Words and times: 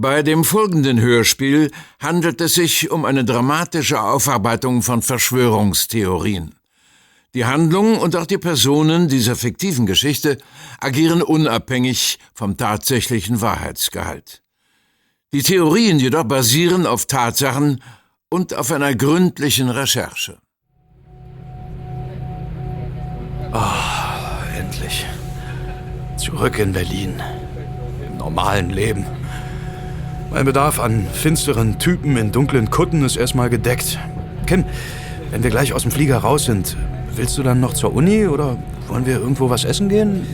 Bei 0.00 0.22
dem 0.22 0.44
folgenden 0.44 1.00
Hörspiel 1.00 1.72
handelt 1.98 2.40
es 2.40 2.54
sich 2.54 2.92
um 2.92 3.04
eine 3.04 3.24
dramatische 3.24 4.00
Aufarbeitung 4.00 4.82
von 4.82 5.02
Verschwörungstheorien. 5.02 6.54
Die 7.34 7.46
Handlung 7.46 7.98
und 7.98 8.14
auch 8.14 8.26
die 8.26 8.38
Personen 8.38 9.08
dieser 9.08 9.34
fiktiven 9.34 9.86
Geschichte 9.86 10.38
agieren 10.78 11.20
unabhängig 11.20 12.20
vom 12.32 12.56
tatsächlichen 12.56 13.40
Wahrheitsgehalt. 13.40 14.44
Die 15.32 15.42
Theorien 15.42 15.98
jedoch 15.98 16.22
basieren 16.22 16.86
auf 16.86 17.06
Tatsachen 17.06 17.82
und 18.30 18.54
auf 18.54 18.70
einer 18.70 18.94
gründlichen 18.94 19.68
Recherche. 19.68 20.38
Oh, 23.52 24.56
endlich. 24.56 25.06
Zurück 26.16 26.60
in 26.60 26.72
Berlin. 26.72 27.20
Im 28.06 28.18
normalen 28.18 28.70
Leben. 28.70 29.04
Mein 30.30 30.44
Bedarf 30.44 30.78
an 30.78 31.06
finsteren 31.12 31.78
Typen 31.78 32.16
in 32.18 32.32
dunklen 32.32 32.70
Kutten 32.70 33.02
ist 33.02 33.16
erstmal 33.16 33.48
gedeckt. 33.48 33.98
Ken, 34.46 34.64
wenn 35.30 35.42
wir 35.42 35.50
gleich 35.50 35.72
aus 35.72 35.82
dem 35.82 35.90
Flieger 35.90 36.18
raus 36.18 36.44
sind, 36.44 36.76
willst 37.14 37.38
du 37.38 37.42
dann 37.42 37.60
noch 37.60 37.72
zur 37.72 37.94
Uni 37.94 38.26
oder 38.26 38.58
wollen 38.88 39.06
wir 39.06 39.18
irgendwo 39.18 39.48
was 39.48 39.64
essen 39.64 39.88
gehen? 39.88 40.26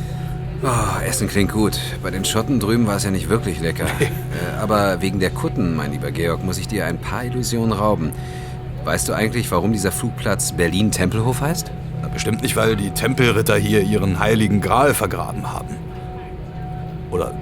Oh, 0.64 1.00
Essen 1.06 1.28
klingt 1.28 1.52
gut. 1.52 1.78
Bei 2.02 2.10
den 2.10 2.24
Schotten 2.24 2.58
drüben 2.58 2.86
war 2.86 2.96
es 2.96 3.04
ja 3.04 3.10
nicht 3.10 3.28
wirklich 3.28 3.60
lecker. 3.60 3.84
äh, 4.00 4.60
aber 4.60 5.00
wegen 5.00 5.20
der 5.20 5.30
Kutten, 5.30 5.76
mein 5.76 5.92
lieber 5.92 6.10
Georg, 6.10 6.42
muss 6.42 6.58
ich 6.58 6.66
dir 6.66 6.86
ein 6.86 6.98
paar 6.98 7.24
Illusionen 7.24 7.72
rauben. 7.72 8.12
Weißt 8.84 9.08
du 9.08 9.12
eigentlich, 9.12 9.50
warum 9.50 9.72
dieser 9.72 9.92
Flugplatz 9.92 10.52
Berlin-Tempelhof 10.52 11.40
heißt? 11.40 11.70
Na, 12.02 12.08
bestimmt 12.08 12.42
nicht, 12.42 12.56
weil 12.56 12.76
die 12.76 12.90
Tempelritter 12.90 13.56
hier 13.56 13.82
ihren 13.82 14.18
heiligen 14.18 14.60
Gral 14.60 14.94
vergraben 14.94 15.52
haben. 15.52 15.76
Oder 17.10 17.32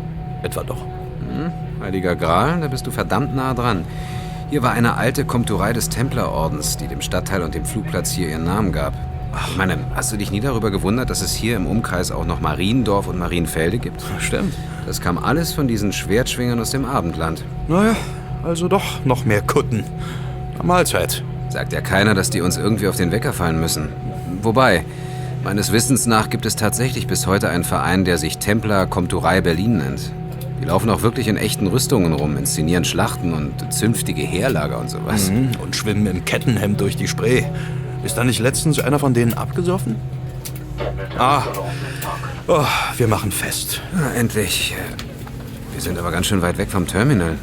etwa 0.42 0.64
doch? 0.64 0.80
Hm, 1.20 1.52
heiliger 1.82 2.16
Gral, 2.16 2.60
da 2.60 2.68
bist 2.68 2.86
du 2.86 2.90
verdammt 2.90 3.34
nah 3.34 3.54
dran. 3.54 3.84
Hier 4.50 4.62
war 4.62 4.72
eine 4.72 4.96
alte 4.96 5.24
Komturei 5.24 5.72
des 5.72 5.88
Templerordens, 5.88 6.76
die 6.76 6.86
dem 6.86 7.00
Stadtteil 7.00 7.42
und 7.42 7.54
dem 7.54 7.64
Flugplatz 7.64 8.10
hier 8.10 8.28
ihren 8.28 8.44
Namen 8.44 8.72
gab. 8.72 8.92
Ich 9.48 9.56
meine, 9.56 9.78
hast 9.94 10.12
du 10.12 10.16
dich 10.16 10.30
nie 10.30 10.40
darüber 10.40 10.70
gewundert, 10.70 11.08
dass 11.08 11.22
es 11.22 11.32
hier 11.32 11.56
im 11.56 11.66
Umkreis 11.66 12.10
auch 12.10 12.26
noch 12.26 12.40
Mariendorf 12.40 13.06
und 13.06 13.18
Marienfelde 13.18 13.78
gibt? 13.78 14.02
Stimmt. 14.18 14.54
Das 14.86 15.00
kam 15.00 15.16
alles 15.16 15.52
von 15.52 15.68
diesen 15.68 15.92
Schwertschwingern 15.92 16.60
aus 16.60 16.70
dem 16.70 16.84
Abendland. 16.84 17.42
Naja, 17.66 17.96
also 18.42 18.68
doch 18.68 19.04
noch 19.04 19.24
mehr 19.24 19.40
Kutten. 19.40 19.84
Na, 20.58 20.64
Mahlzeit. 20.64 21.24
Sagt 21.48 21.72
ja 21.72 21.80
keiner, 21.80 22.14
dass 22.14 22.30
die 22.30 22.42
uns 22.42 22.58
irgendwie 22.58 22.88
auf 22.88 22.96
den 22.96 23.10
Wecker 23.10 23.32
fallen 23.32 23.58
müssen. 23.58 23.88
Wobei, 24.42 24.84
meines 25.44 25.72
Wissens 25.72 26.06
nach 26.06 26.28
gibt 26.28 26.44
es 26.44 26.56
tatsächlich 26.56 27.06
bis 27.06 27.26
heute 27.26 27.48
einen 27.48 27.64
Verein, 27.64 28.04
der 28.04 28.18
sich 28.18 28.38
Templer 28.38 28.86
Komturei 28.86 29.40
Berlin 29.40 29.78
nennt. 29.78 30.12
Die 30.62 30.66
laufen 30.66 30.88
auch 30.90 31.02
wirklich 31.02 31.26
in 31.26 31.36
echten 31.36 31.66
Rüstungen 31.66 32.12
rum, 32.12 32.36
inszenieren 32.36 32.84
Schlachten 32.84 33.34
und 33.34 33.72
zünftige 33.72 34.22
Heerlager 34.22 34.78
und 34.78 34.88
sowas. 34.88 35.28
Mhm. 35.28 35.50
Und 35.60 35.74
schwimmen 35.74 36.06
im 36.06 36.24
Kettenhemd 36.24 36.80
durch 36.80 36.96
die 36.96 37.08
Spree. 37.08 37.42
Ist 38.04 38.16
da 38.16 38.22
nicht 38.22 38.38
letztens 38.38 38.78
einer 38.78 39.00
von 39.00 39.12
denen 39.12 39.34
abgesoffen? 39.34 39.96
Ah, 41.18 41.42
oh, 42.46 42.64
wir 42.96 43.08
machen 43.08 43.32
fest. 43.32 43.80
Na, 43.92 44.14
endlich. 44.14 44.76
Wir 45.72 45.80
sind 45.80 45.98
aber 45.98 46.12
ganz 46.12 46.26
schön 46.26 46.42
weit 46.42 46.58
weg 46.58 46.70
vom 46.70 46.86
Terminal. 46.86 47.36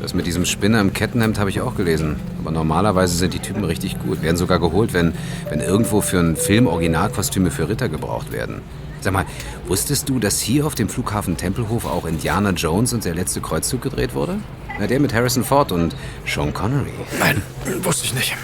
Das 0.00 0.12
mit 0.12 0.26
diesem 0.26 0.44
Spinner 0.44 0.80
im 0.80 0.92
Kettenhemd 0.92 1.38
habe 1.38 1.50
ich 1.50 1.60
auch 1.60 1.76
gelesen. 1.76 2.16
Aber 2.40 2.50
normalerweise 2.50 3.16
sind 3.16 3.32
die 3.32 3.38
Typen 3.38 3.62
richtig 3.62 3.96
gut. 4.00 4.22
Werden 4.22 4.36
sogar 4.36 4.58
geholt, 4.58 4.92
wenn, 4.92 5.12
wenn 5.50 5.60
irgendwo 5.60 6.00
für 6.00 6.18
einen 6.18 6.34
Film 6.34 6.66
Originalkostüme 6.66 7.52
für 7.52 7.68
Ritter 7.68 7.88
gebraucht 7.88 8.32
werden. 8.32 8.60
Sag 9.02 9.14
mal, 9.14 9.24
wusstest 9.66 10.10
du, 10.10 10.18
dass 10.18 10.40
hier 10.40 10.66
auf 10.66 10.74
dem 10.74 10.90
Flughafen 10.90 11.36
Tempelhof 11.36 11.86
auch 11.86 12.04
Indiana 12.04 12.50
Jones 12.50 12.92
und 12.92 13.04
der 13.04 13.14
letzte 13.14 13.40
Kreuzzug 13.40 13.80
gedreht 13.80 14.14
wurde? 14.14 14.38
Na, 14.78 14.86
der 14.86 15.00
mit 15.00 15.14
Harrison 15.14 15.42
Ford 15.42 15.72
und 15.72 15.96
Sean 16.26 16.52
Connery. 16.52 16.92
Nein, 17.18 17.42
wusste 17.82 18.04
ich 18.04 18.14
nicht. 18.14 18.36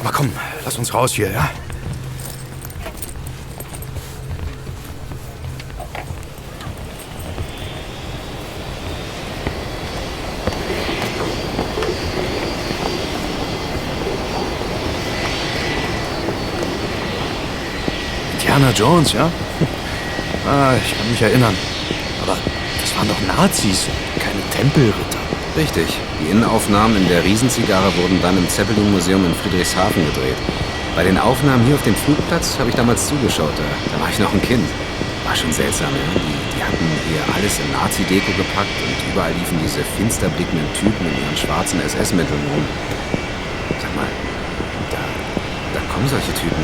Aber 0.00 0.12
komm, 0.12 0.30
lass 0.64 0.78
uns 0.78 0.94
raus 0.94 1.12
hier, 1.12 1.32
ja? 1.32 1.50
Indiana 18.34 18.70
Jones, 18.70 19.12
ja? 19.12 19.30
Ah, 20.46 20.74
ich 20.78 20.96
kann 20.96 21.10
mich 21.10 21.20
erinnern. 21.20 21.54
Aber 22.22 22.36
das 22.80 22.96
waren 22.96 23.08
doch 23.08 23.36
Nazis, 23.36 23.88
keine 24.20 24.40
Tempelritter. 24.54 25.18
Richtig. 25.56 25.98
Die 26.20 26.30
Innenaufnahmen 26.30 26.96
in 26.96 27.08
der 27.08 27.24
Riesenzigarre 27.24 27.90
wurden 27.96 28.22
dann 28.22 28.38
im 28.38 28.48
Zeppelin-Museum 28.48 29.26
in 29.26 29.34
Friedrichshafen 29.34 30.06
gedreht. 30.06 30.36
Bei 30.94 31.02
den 31.02 31.18
Aufnahmen 31.18 31.66
hier 31.66 31.74
auf 31.74 31.82
dem 31.82 31.96
Flugplatz 31.96 32.60
habe 32.60 32.70
ich 32.70 32.76
damals 32.76 33.08
zugeschaut. 33.08 33.50
Da, 33.56 33.92
da 33.92 34.00
war 34.00 34.08
ich 34.08 34.20
noch 34.20 34.32
ein 34.32 34.40
Kind. 34.40 34.64
War 35.24 35.34
schon 35.34 35.52
seltsam, 35.52 35.90
ja? 35.90 36.14
Die, 36.14 36.56
die 36.56 36.62
hatten 36.62 36.86
hier 37.10 37.22
alles 37.34 37.58
in 37.58 37.72
Nazi-Deko 37.72 38.30
gepackt 38.38 38.78
und 38.86 39.12
überall 39.12 39.32
liefen 39.32 39.58
diese 39.60 39.82
finster 39.98 40.28
blickenden 40.28 40.72
Typen 40.74 41.10
in 41.10 41.26
ihren 41.26 41.36
schwarzen 41.36 41.82
SS-Mitteln 41.82 42.40
rum. 42.54 42.64
Sag 43.82 43.90
mal, 43.96 44.06
da, 44.92 45.02
da 45.74 45.80
kommen 45.92 46.06
solche 46.06 46.32
Typen. 46.38 46.62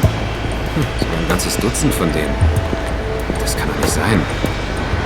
Hm, 0.76 0.86
sogar 1.00 1.18
ein 1.18 1.28
ganzes 1.28 1.56
Dutzend 1.56 1.92
von 1.92 2.12
denen. 2.12 2.61
Das 3.42 3.56
kann 3.56 3.68
doch 3.68 3.76
nicht 3.76 3.92
sein. 3.92 4.20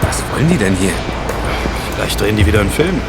Was 0.03 0.23
wollen 0.33 0.49
die 0.49 0.57
denn 0.57 0.77
hier? 0.77 0.93
Vielleicht 1.95 2.21
drehen 2.21 2.37
die 2.37 2.47
wieder 2.47 2.61
einen 2.61 2.71
Film. 2.71 3.01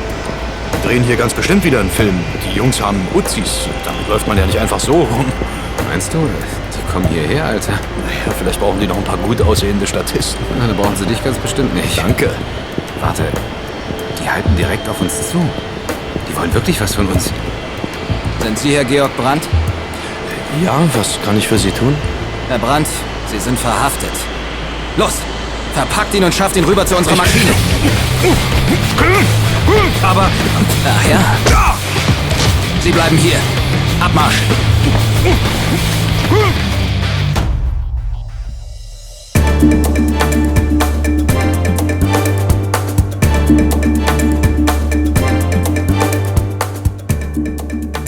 Die 0.74 0.88
drehen 0.88 1.04
hier 1.04 1.18
ganz 1.18 1.34
bestimmt 1.34 1.64
wieder 1.64 1.80
einen 1.80 1.92
Film. 1.92 2.18
Die 2.46 2.56
Jungs 2.58 2.82
haben 2.82 3.06
Uzis. 3.14 3.68
Damit 3.86 4.08
läuft 4.08 4.28
man 4.28 4.38
ja 4.38 4.46
nicht 4.46 4.58
einfach 4.58 4.80
so 4.80 4.94
rum. 4.94 5.26
Meinst 5.90 6.14
du? 6.14 6.18
Die 6.18 6.92
kommen 6.94 7.08
hierher, 7.10 7.46
Alter. 7.46 7.74
Naja, 7.74 8.36
vielleicht 8.38 8.60
brauchen 8.60 8.80
die 8.80 8.88
noch 8.88 8.98
ein 8.98 9.04
paar 9.04 9.18
gut 9.18 9.42
aussehende 9.42 9.86
Statisten. 9.86 10.44
Na, 10.60 10.68
dann 10.68 10.78
brauchen 10.78 10.96
sie 10.96 11.06
dich 11.06 11.24
ganz 11.24 11.38
bestimmt 11.38 11.74
nicht. 11.76 11.98
Danke. 11.98 12.30
Warte, 13.02 13.24
die 14.22 14.30
halten 14.30 14.56
direkt 14.56 14.88
auf 14.90 15.00
uns 15.02 15.30
zu. 15.30 15.38
Die 16.30 16.36
wollen 16.36 16.54
wirklich 16.54 16.80
was 16.82 16.96
von 16.96 17.08
uns. 17.08 17.32
Sind 18.42 18.58
Sie 18.58 18.76
Herr 18.76 18.86
Georg 18.86 19.16
Brandt? 19.18 19.44
Ja, 20.64 20.80
was 20.96 21.20
kann 21.26 21.38
ich 21.38 21.48
für 21.48 21.58
Sie 21.58 21.72
tun? 21.72 21.96
Herr 22.50 22.60
Brandt, 22.60 22.88
Sie 23.30 23.40
sind 23.40 23.60
verhaftet. 23.60 24.12
Los, 24.97 25.13
verpackt 25.75 26.16
ihn 26.16 26.24
und 26.24 26.34
schafft 26.34 26.56
ihn 26.56 26.63
rüber 26.63 26.84
zu 26.84 26.97
unserer 26.97 27.16
Maschine. 27.16 27.52
Aber 30.02 30.28
Ach 30.85 31.09
ja. 31.09 31.75
Sie 32.81 32.91
bleiben 32.91 33.18
hier. 33.18 33.38
Abmarsch. 34.03 34.36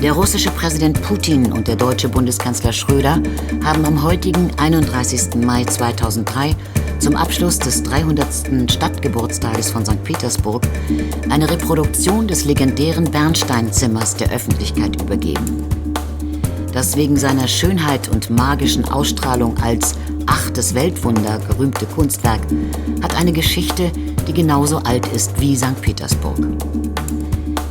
Der 0.02 0.14
russische 0.14 0.50
Präsident 0.50 1.02
Putin 1.04 1.52
und 1.52 1.68
der 1.68 1.76
deutsche 1.76 2.10
Bundeskanzler 2.10 2.74
Schröder 2.74 3.22
haben 3.64 3.86
am 3.86 4.02
heutigen 4.02 4.50
31. 4.58 5.36
Mai 5.36 5.66
2003 5.66 6.56
zum 7.00 7.16
Abschluss 7.16 7.58
des 7.58 7.82
300. 7.84 8.72
Stadtgeburtstages 8.72 9.72
von 9.72 9.86
St. 9.86 10.04
Petersburg 10.04 10.64
eine 11.30 11.50
Reproduktion 11.50 12.28
des 12.28 12.46
legendären 12.46 13.10
Bernsteinzimmers 13.10 14.18
der 14.18 14.32
Öffentlichkeit 14.32 15.02
übergeben. 15.02 15.64
Das 16.74 16.96
wegen 16.96 17.18
seiner 17.18 17.48
Schönheit 17.48 18.10
und 18.10 18.30
magischen 18.30 18.86
Ausstrahlung 18.86 19.58
als 19.58 19.96
achtes 20.28 20.76
Weltwunder 20.76 21.40
gerühmte 21.48 21.86
Kunstwerk 21.86 22.42
hat 23.02 23.16
eine 23.16 23.32
Geschichte, 23.32 23.92
die 24.28 24.34
genauso 24.34 24.78
alt 24.80 25.08
ist 25.08 25.40
wie 25.40 25.56
St. 25.56 25.82
Petersburg. 25.82 26.38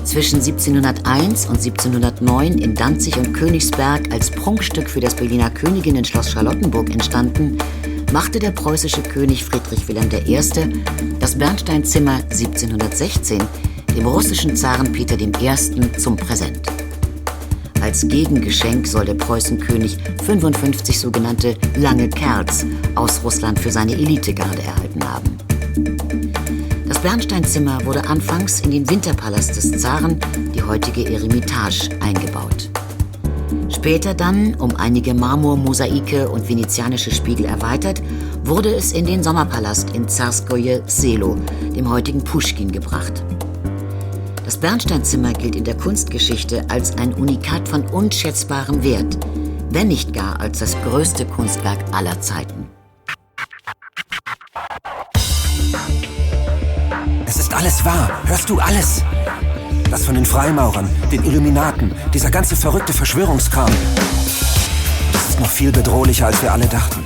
Zwischen 0.04 0.36
1701 0.36 1.46
und 1.46 1.56
1709 1.56 2.58
in 2.58 2.74
Danzig 2.74 3.19
und 3.19 3.34
Königsberg 3.34 4.10
als 4.10 4.31
Prunkstück 4.31 4.88
für 4.88 5.00
das 5.00 5.14
Berliner 5.14 5.50
Königinnenschloss 5.50 6.32
Charlottenburg 6.32 6.90
entstanden, 6.90 7.58
machte 8.12 8.38
der 8.38 8.52
preußische 8.52 9.02
König 9.02 9.44
Friedrich 9.44 9.87
Wilhelm 9.88 10.08
I. 10.26 10.40
das 11.20 11.37
Bernsteinzimmer 11.37 12.20
1716 12.31 13.43
dem 13.96 14.06
russischen 14.06 14.56
Zaren 14.56 14.93
Peter 14.93 15.19
I. 15.19 15.99
zum 15.99 16.16
Präsent. 16.16 16.60
Als 17.81 18.06
Gegengeschenk 18.06 18.87
soll 18.87 19.05
der 19.05 19.14
Preußenkönig 19.14 19.99
55 20.25 20.99
sogenannte 20.99 21.56
lange 21.76 22.08
Kerls 22.08 22.64
aus 22.94 23.22
Russland 23.25 23.58
für 23.58 23.70
seine 23.70 23.93
Elitegarde 23.93 24.62
erhalten 24.62 25.05
haben. 25.05 25.38
Das 26.88 27.00
Bernsteinzimmer 27.00 27.84
wurde 27.84 28.08
anfangs 28.08 28.60
in 28.60 28.70
den 28.70 28.88
Winterpalast 28.88 29.56
des 29.56 29.81
Zaren, 29.81 30.19
die 30.55 30.62
heutige 30.62 31.05
Eremitage, 31.08 31.90
eingebaut. 32.00 32.68
Später 33.70 34.15
dann, 34.15 34.55
um 34.55 34.76
einige 34.76 35.15
Marmormosaike 35.15 36.29
und 36.29 36.49
venezianische 36.49 37.11
Spiegel 37.11 37.47
erweitert, 37.47 38.03
wurde 38.44 38.75
es 38.75 38.93
in 38.93 39.05
den 39.06 39.23
Sommerpalast 39.23 39.94
in 39.94 40.09
Zarskoje 40.09 40.82
Selo, 40.87 41.37
dem 41.76 41.91
heutigen 41.91 42.25
Puschkin, 42.25 42.73
gebracht. 42.73 43.23
Das 44.44 44.56
Bernsteinzimmer 44.56 45.35
gilt 45.35 45.56
in 45.56 45.65
der 45.65 45.76
Kunstgeschichte 45.76 46.65
als 46.70 46.97
ein 46.97 47.12
Unikat 47.12 47.69
von 47.69 47.87
unschätzbarem 47.87 48.82
Wert, 48.82 49.19
wenn 49.70 49.88
nicht 49.88 50.15
gar 50.15 50.41
als 50.41 50.61
das 50.61 50.75
größte 50.85 51.26
Kunstwerk 51.26 51.79
aller 51.93 52.19
Zeiten. 52.23 52.67
Es 57.26 57.37
ist 57.37 57.53
alles 57.53 57.85
wahr. 57.85 58.11
Hörst 58.25 58.49
du 58.49 58.59
alles? 58.59 59.05
Das 59.90 60.05
von 60.05 60.14
den 60.14 60.26
Freimaurern, 60.26 60.88
den 61.11 61.25
Illuminaten, 61.25 61.93
dieser 62.12 62.31
ganze 62.31 62.56
verrückte 62.56 62.93
Verschwörungskram. 62.93 63.70
Das 65.12 65.29
ist 65.31 65.40
noch 65.40 65.50
viel 65.50 65.73
bedrohlicher, 65.73 66.26
als 66.26 66.43
wir 66.43 66.52
alle 66.52 66.67
dachten. 66.67 67.02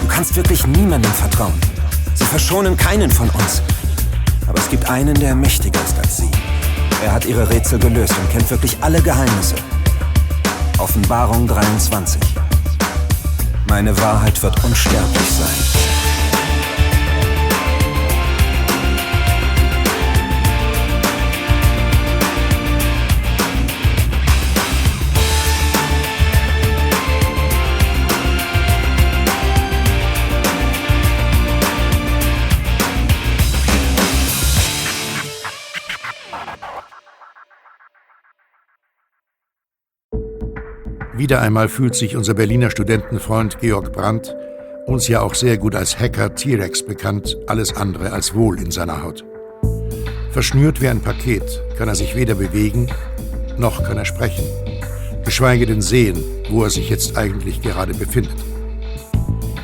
Du 0.00 0.08
kannst 0.08 0.34
wirklich 0.34 0.66
niemandem 0.66 1.12
vertrauen. 1.12 1.54
Sie 2.14 2.24
verschonen 2.24 2.76
keinen 2.76 3.10
von 3.10 3.28
uns. 3.30 3.62
Aber 4.46 4.58
es 4.58 4.68
gibt 4.70 4.88
einen, 4.88 5.14
der 5.14 5.34
mächtiger 5.34 5.80
ist 5.84 5.98
als 5.98 6.16
sie. 6.18 6.30
Er 7.04 7.12
hat 7.12 7.26
ihre 7.26 7.48
Rätsel 7.48 7.78
gelöst 7.78 8.14
und 8.18 8.30
kennt 8.30 8.50
wirklich 8.50 8.76
alle 8.80 9.02
Geheimnisse. 9.02 9.56
Offenbarung 10.78 11.46
23. 11.46 12.20
Meine 13.68 13.98
Wahrheit 14.00 14.42
wird 14.42 14.62
unsterblich 14.64 15.30
sein. 15.30 15.83
Wieder 41.16 41.40
einmal 41.40 41.68
fühlt 41.68 41.94
sich 41.94 42.16
unser 42.16 42.34
Berliner 42.34 42.70
Studentenfreund 42.70 43.60
Georg 43.60 43.92
Brandt, 43.92 44.34
uns 44.86 45.06
ja 45.06 45.20
auch 45.20 45.34
sehr 45.34 45.58
gut 45.58 45.76
als 45.76 45.96
Hacker 45.96 46.34
T-Rex 46.34 46.84
bekannt, 46.84 47.36
alles 47.46 47.76
andere 47.76 48.12
als 48.12 48.34
wohl 48.34 48.58
in 48.58 48.72
seiner 48.72 49.00
Haut. 49.00 49.24
Verschnürt 50.32 50.80
wie 50.80 50.88
ein 50.88 51.00
Paket 51.00 51.62
kann 51.78 51.86
er 51.86 51.94
sich 51.94 52.16
weder 52.16 52.34
bewegen, 52.34 52.90
noch 53.56 53.84
kann 53.84 53.96
er 53.96 54.04
sprechen, 54.04 54.44
geschweige 55.24 55.66
denn 55.66 55.82
sehen, 55.82 56.20
wo 56.50 56.64
er 56.64 56.70
sich 56.70 56.90
jetzt 56.90 57.16
eigentlich 57.16 57.62
gerade 57.62 57.94
befindet. 57.94 58.34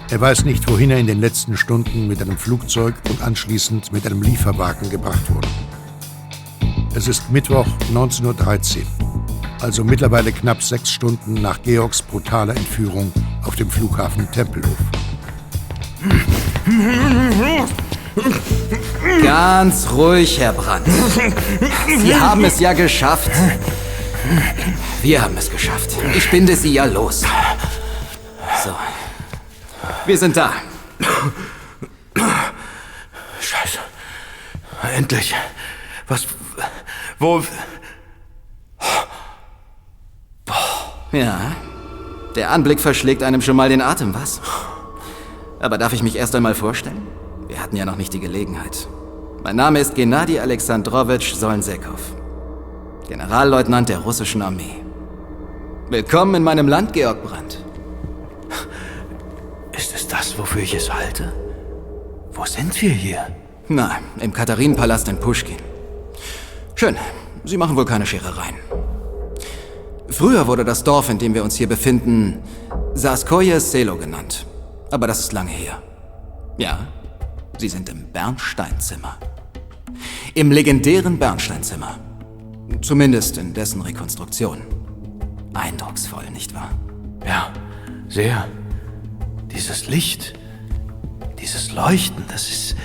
Er 0.08 0.20
weiß 0.20 0.44
nicht, 0.44 0.70
wohin 0.70 0.92
er 0.92 0.98
in 0.98 1.08
den 1.08 1.20
letzten 1.20 1.56
Stunden 1.56 2.06
mit 2.06 2.22
einem 2.22 2.36
Flugzeug 2.36 2.94
und 3.08 3.22
anschließend 3.22 3.92
mit 3.92 4.06
einem 4.06 4.22
Lieferwagen 4.22 4.88
gebracht 4.88 5.34
wurde. 5.34 5.48
Es 6.94 7.08
ist 7.08 7.28
Mittwoch 7.32 7.66
19.13 7.92 8.24
Uhr 8.26 9.09
also 9.60 9.84
mittlerweile 9.84 10.32
knapp 10.32 10.62
sechs 10.62 10.90
Stunden 10.90 11.34
nach 11.34 11.62
Georgs 11.62 12.02
brutaler 12.02 12.56
Entführung 12.56 13.12
auf 13.44 13.56
dem 13.56 13.70
Flughafen 13.70 14.30
Tempelhof. 14.30 14.76
Ganz 19.22 19.88
ruhig, 19.92 20.38
Herr 20.40 20.52
Brandt. 20.52 20.88
Sie 21.98 22.14
haben 22.14 22.44
es 22.44 22.60
ja 22.60 22.72
geschafft. 22.72 23.30
Wir 25.02 25.22
haben 25.22 25.36
es 25.36 25.50
geschafft. 25.50 25.96
Ich 26.14 26.30
binde 26.30 26.56
Sie 26.56 26.72
ja 26.74 26.84
los. 26.84 27.22
So. 28.64 28.74
Wir 30.06 30.18
sind 30.18 30.36
da. 30.36 30.52
Scheiße. 33.40 33.78
Endlich. 34.96 35.34
Was. 36.08 36.26
Wo. 37.18 37.42
Ja, 41.12 41.56
der 42.36 42.52
Anblick 42.52 42.78
verschlägt 42.78 43.24
einem 43.24 43.42
schon 43.42 43.56
mal 43.56 43.68
den 43.68 43.82
Atem, 43.82 44.14
was? 44.14 44.40
Aber 45.58 45.76
darf 45.76 45.92
ich 45.92 46.04
mich 46.04 46.14
erst 46.14 46.36
einmal 46.36 46.54
vorstellen? 46.54 47.06
Wir 47.48 47.60
hatten 47.60 47.74
ja 47.74 47.84
noch 47.84 47.96
nicht 47.96 48.12
die 48.12 48.20
Gelegenheit. 48.20 48.86
Mein 49.42 49.56
Name 49.56 49.80
ist 49.80 49.96
Gennady 49.96 50.38
Alexandrowitsch 50.38 51.34
Solnsekow, 51.34 52.00
Generalleutnant 53.08 53.88
der 53.88 53.98
russischen 53.98 54.40
Armee. 54.40 54.84
Willkommen 55.88 56.36
in 56.36 56.44
meinem 56.44 56.68
Land, 56.68 56.92
Georg 56.92 57.24
Brandt. 57.24 57.64
Ist 59.76 59.92
es 59.92 60.06
das, 60.06 60.38
wofür 60.38 60.62
ich 60.62 60.74
es 60.74 60.92
halte? 60.94 61.32
Wo 62.32 62.44
sind 62.44 62.80
wir 62.80 62.90
hier? 62.90 63.26
Na, 63.66 63.98
im 64.20 64.32
Katharinenpalast 64.32 65.08
in 65.08 65.18
Pushkin. 65.18 65.56
Schön. 66.76 66.96
Sie 67.44 67.56
machen 67.56 67.74
wohl 67.74 67.84
keine 67.84 68.06
Scherereien. 68.06 68.54
Früher 70.10 70.46
wurde 70.46 70.64
das 70.64 70.84
Dorf, 70.84 71.08
in 71.08 71.18
dem 71.18 71.34
wir 71.34 71.44
uns 71.44 71.56
hier 71.56 71.68
befinden, 71.68 72.38
Saskoje 72.94 73.60
Selo 73.60 73.96
genannt. 73.96 74.46
Aber 74.90 75.06
das 75.06 75.20
ist 75.20 75.32
lange 75.32 75.50
her. 75.50 75.82
Ja, 76.58 76.86
Sie 77.60 77.68
sind 77.68 77.90
im 77.90 78.10
Bernsteinzimmer. 78.10 79.18
Im 80.32 80.50
legendären 80.50 81.18
Bernsteinzimmer. 81.18 81.98
Zumindest 82.80 83.36
in 83.36 83.52
dessen 83.52 83.82
Rekonstruktion. 83.82 84.62
Eindrucksvoll, 85.52 86.30
nicht 86.30 86.54
wahr? 86.54 86.70
Ja, 87.26 87.52
sehr. 88.08 88.48
Dieses 89.52 89.88
Licht, 89.88 90.38
dieses 91.38 91.72
Leuchten, 91.72 92.24
das 92.28 92.48
ist. 92.48 92.76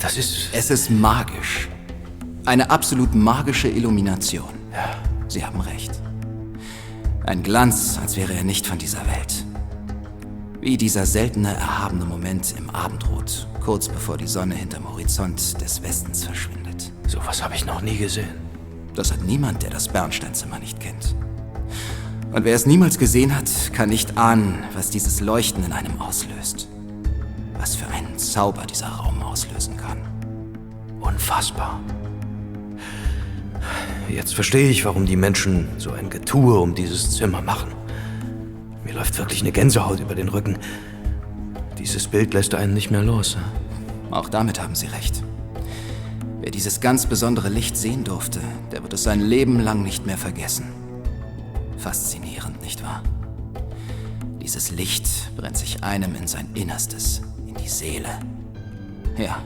Das 0.00 0.18
ist. 0.18 0.48
Es 0.52 0.70
ist 0.70 0.90
magisch. 0.90 1.68
Eine 2.46 2.68
absolut 2.70 3.14
magische 3.14 3.68
Illumination. 3.68 4.50
Ja. 4.72 4.96
Sie 5.28 5.44
haben 5.44 5.60
recht. 5.60 5.92
Ein 7.26 7.42
Glanz, 7.42 7.98
als 8.02 8.18
wäre 8.18 8.34
er 8.34 8.44
nicht 8.44 8.66
von 8.66 8.76
dieser 8.76 9.00
Welt. 9.06 9.46
Wie 10.60 10.76
dieser 10.76 11.06
seltene, 11.06 11.54
erhabene 11.54 12.04
Moment 12.04 12.54
im 12.58 12.68
Abendrot, 12.68 13.48
kurz 13.64 13.88
bevor 13.88 14.18
die 14.18 14.26
Sonne 14.26 14.54
hinterm 14.54 14.86
Horizont 14.86 15.58
des 15.58 15.82
Westens 15.82 16.24
verschwindet. 16.24 16.92
Sowas 17.06 17.42
habe 17.42 17.54
ich 17.54 17.64
noch 17.64 17.80
nie 17.80 17.96
gesehen. 17.96 18.34
Das 18.94 19.10
hat 19.10 19.22
niemand, 19.22 19.62
der 19.62 19.70
das 19.70 19.88
Bernsteinzimmer 19.88 20.58
nicht 20.58 20.80
kennt. 20.80 21.14
Und 22.32 22.44
wer 22.44 22.54
es 22.54 22.66
niemals 22.66 22.98
gesehen 22.98 23.34
hat, 23.34 23.50
kann 23.72 23.88
nicht 23.88 24.18
ahnen, 24.18 24.62
was 24.74 24.90
dieses 24.90 25.20
Leuchten 25.20 25.64
in 25.64 25.72
einem 25.72 25.98
auslöst. 26.02 26.68
Was 27.58 27.74
für 27.74 27.86
einen 27.86 28.18
Zauber 28.18 28.66
dieser 28.66 28.88
Raum 28.88 29.22
auslösen 29.22 29.78
kann. 29.78 30.02
Unfassbar. 31.00 31.80
Jetzt 34.08 34.34
verstehe 34.34 34.68
ich, 34.68 34.84
warum 34.84 35.06
die 35.06 35.16
Menschen 35.16 35.68
so 35.78 35.92
ein 35.92 36.10
Getue 36.10 36.58
um 36.60 36.74
dieses 36.74 37.10
Zimmer 37.16 37.42
machen. 37.42 37.72
Mir 38.84 38.94
läuft 38.94 39.18
wirklich 39.18 39.40
eine 39.40 39.52
Gänsehaut 39.52 40.00
über 40.00 40.14
den 40.14 40.28
Rücken. 40.28 40.58
Dieses 41.78 42.06
Bild 42.06 42.34
lässt 42.34 42.54
einen 42.54 42.74
nicht 42.74 42.90
mehr 42.90 43.02
los. 43.02 43.36
Auch 44.10 44.28
damit 44.28 44.60
haben 44.60 44.74
Sie 44.74 44.86
recht. 44.86 45.22
Wer 46.40 46.50
dieses 46.50 46.80
ganz 46.80 47.06
besondere 47.06 47.48
Licht 47.48 47.76
sehen 47.76 48.04
durfte, 48.04 48.40
der 48.70 48.82
wird 48.82 48.92
es 48.92 49.02
sein 49.02 49.20
Leben 49.20 49.60
lang 49.60 49.82
nicht 49.82 50.06
mehr 50.06 50.18
vergessen. 50.18 50.66
Faszinierend, 51.78 52.60
nicht 52.62 52.82
wahr? 52.82 53.02
Dieses 54.42 54.70
Licht 54.70 55.06
brennt 55.36 55.56
sich 55.56 55.82
einem 55.82 56.14
in 56.14 56.26
sein 56.26 56.48
Innerstes, 56.54 57.22
in 57.46 57.54
die 57.54 57.68
Seele. 57.68 58.10
Ja, 59.16 59.38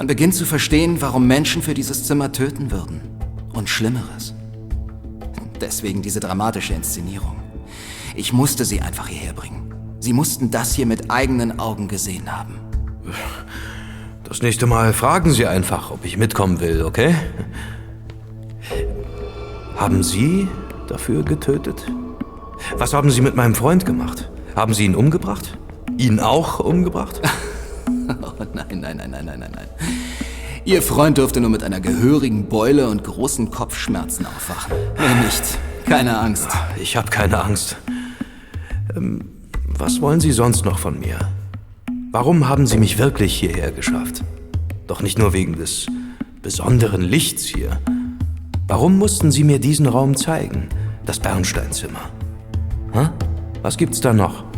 man 0.00 0.06
beginnt 0.06 0.34
zu 0.34 0.46
verstehen, 0.46 1.02
warum 1.02 1.26
Menschen 1.26 1.60
für 1.60 1.74
dieses 1.74 2.04
Zimmer 2.04 2.32
töten 2.32 2.70
würden 2.70 3.02
und 3.52 3.68
Schlimmeres. 3.68 4.32
Deswegen 5.60 6.00
diese 6.00 6.20
dramatische 6.20 6.72
Inszenierung. 6.72 7.36
Ich 8.16 8.32
musste 8.32 8.64
sie 8.64 8.80
einfach 8.80 9.08
hierher 9.08 9.34
bringen. 9.34 9.74
Sie 9.98 10.14
mussten 10.14 10.50
das 10.50 10.72
hier 10.74 10.86
mit 10.86 11.10
eigenen 11.10 11.58
Augen 11.58 11.86
gesehen 11.86 12.34
haben. 12.34 12.54
Das 14.24 14.40
nächste 14.40 14.66
Mal 14.66 14.94
fragen 14.94 15.32
Sie 15.32 15.46
einfach, 15.46 15.90
ob 15.90 16.02
ich 16.06 16.16
mitkommen 16.16 16.60
will, 16.60 16.82
okay? 16.82 17.14
Haben 19.76 20.02
Sie 20.02 20.48
dafür 20.88 21.24
getötet? 21.24 21.84
Was 22.74 22.94
haben 22.94 23.10
Sie 23.10 23.20
mit 23.20 23.36
meinem 23.36 23.54
Freund 23.54 23.84
gemacht? 23.84 24.30
Haben 24.56 24.72
Sie 24.72 24.86
ihn 24.86 24.94
umgebracht? 24.94 25.58
Ihn 25.98 26.20
auch 26.20 26.58
umgebracht? 26.58 27.20
oh 28.22 28.32
nein, 28.54 28.66
nein, 28.80 28.80
nein, 28.80 28.96
nein, 28.96 29.24
nein, 29.24 29.38
nein, 29.40 29.52
nein. 29.54 29.68
Ihr 30.64 30.82
Freund 30.82 31.18
dürfte 31.18 31.40
nur 31.40 31.50
mit 31.50 31.62
einer 31.62 31.80
gehörigen 31.80 32.46
Beule 32.46 32.88
und 32.88 33.02
großen 33.02 33.50
Kopfschmerzen 33.50 34.26
aufwachen. 34.26 34.74
Mehr 34.98 35.14
nicht. 35.24 35.58
Keine 35.86 36.18
Angst. 36.18 36.48
Ich 36.80 36.96
habe 36.96 37.10
keine 37.10 37.42
Angst. 37.42 37.76
Ähm, 38.94 39.30
was 39.66 40.00
wollen 40.00 40.20
Sie 40.20 40.32
sonst 40.32 40.64
noch 40.64 40.78
von 40.78 41.00
mir? 41.00 41.18
Warum 42.12 42.48
haben 42.48 42.66
Sie 42.66 42.76
mich 42.76 42.98
wirklich 42.98 43.34
hierher 43.34 43.72
geschafft? 43.72 44.22
Doch 44.86 45.02
nicht 45.02 45.18
nur 45.18 45.32
wegen 45.32 45.56
des 45.56 45.86
besonderen 46.42 47.02
Lichts 47.02 47.44
hier. 47.44 47.80
Warum 48.66 48.98
mussten 48.98 49.30
Sie 49.30 49.44
mir 49.44 49.58
diesen 49.58 49.86
Raum 49.86 50.16
zeigen? 50.16 50.68
Das 51.06 51.18
Bernsteinzimmer. 51.18 52.10
Hä? 52.92 53.08
Was 53.62 53.76
gibt's 53.76 54.00
da 54.00 54.12
noch? 54.12 54.49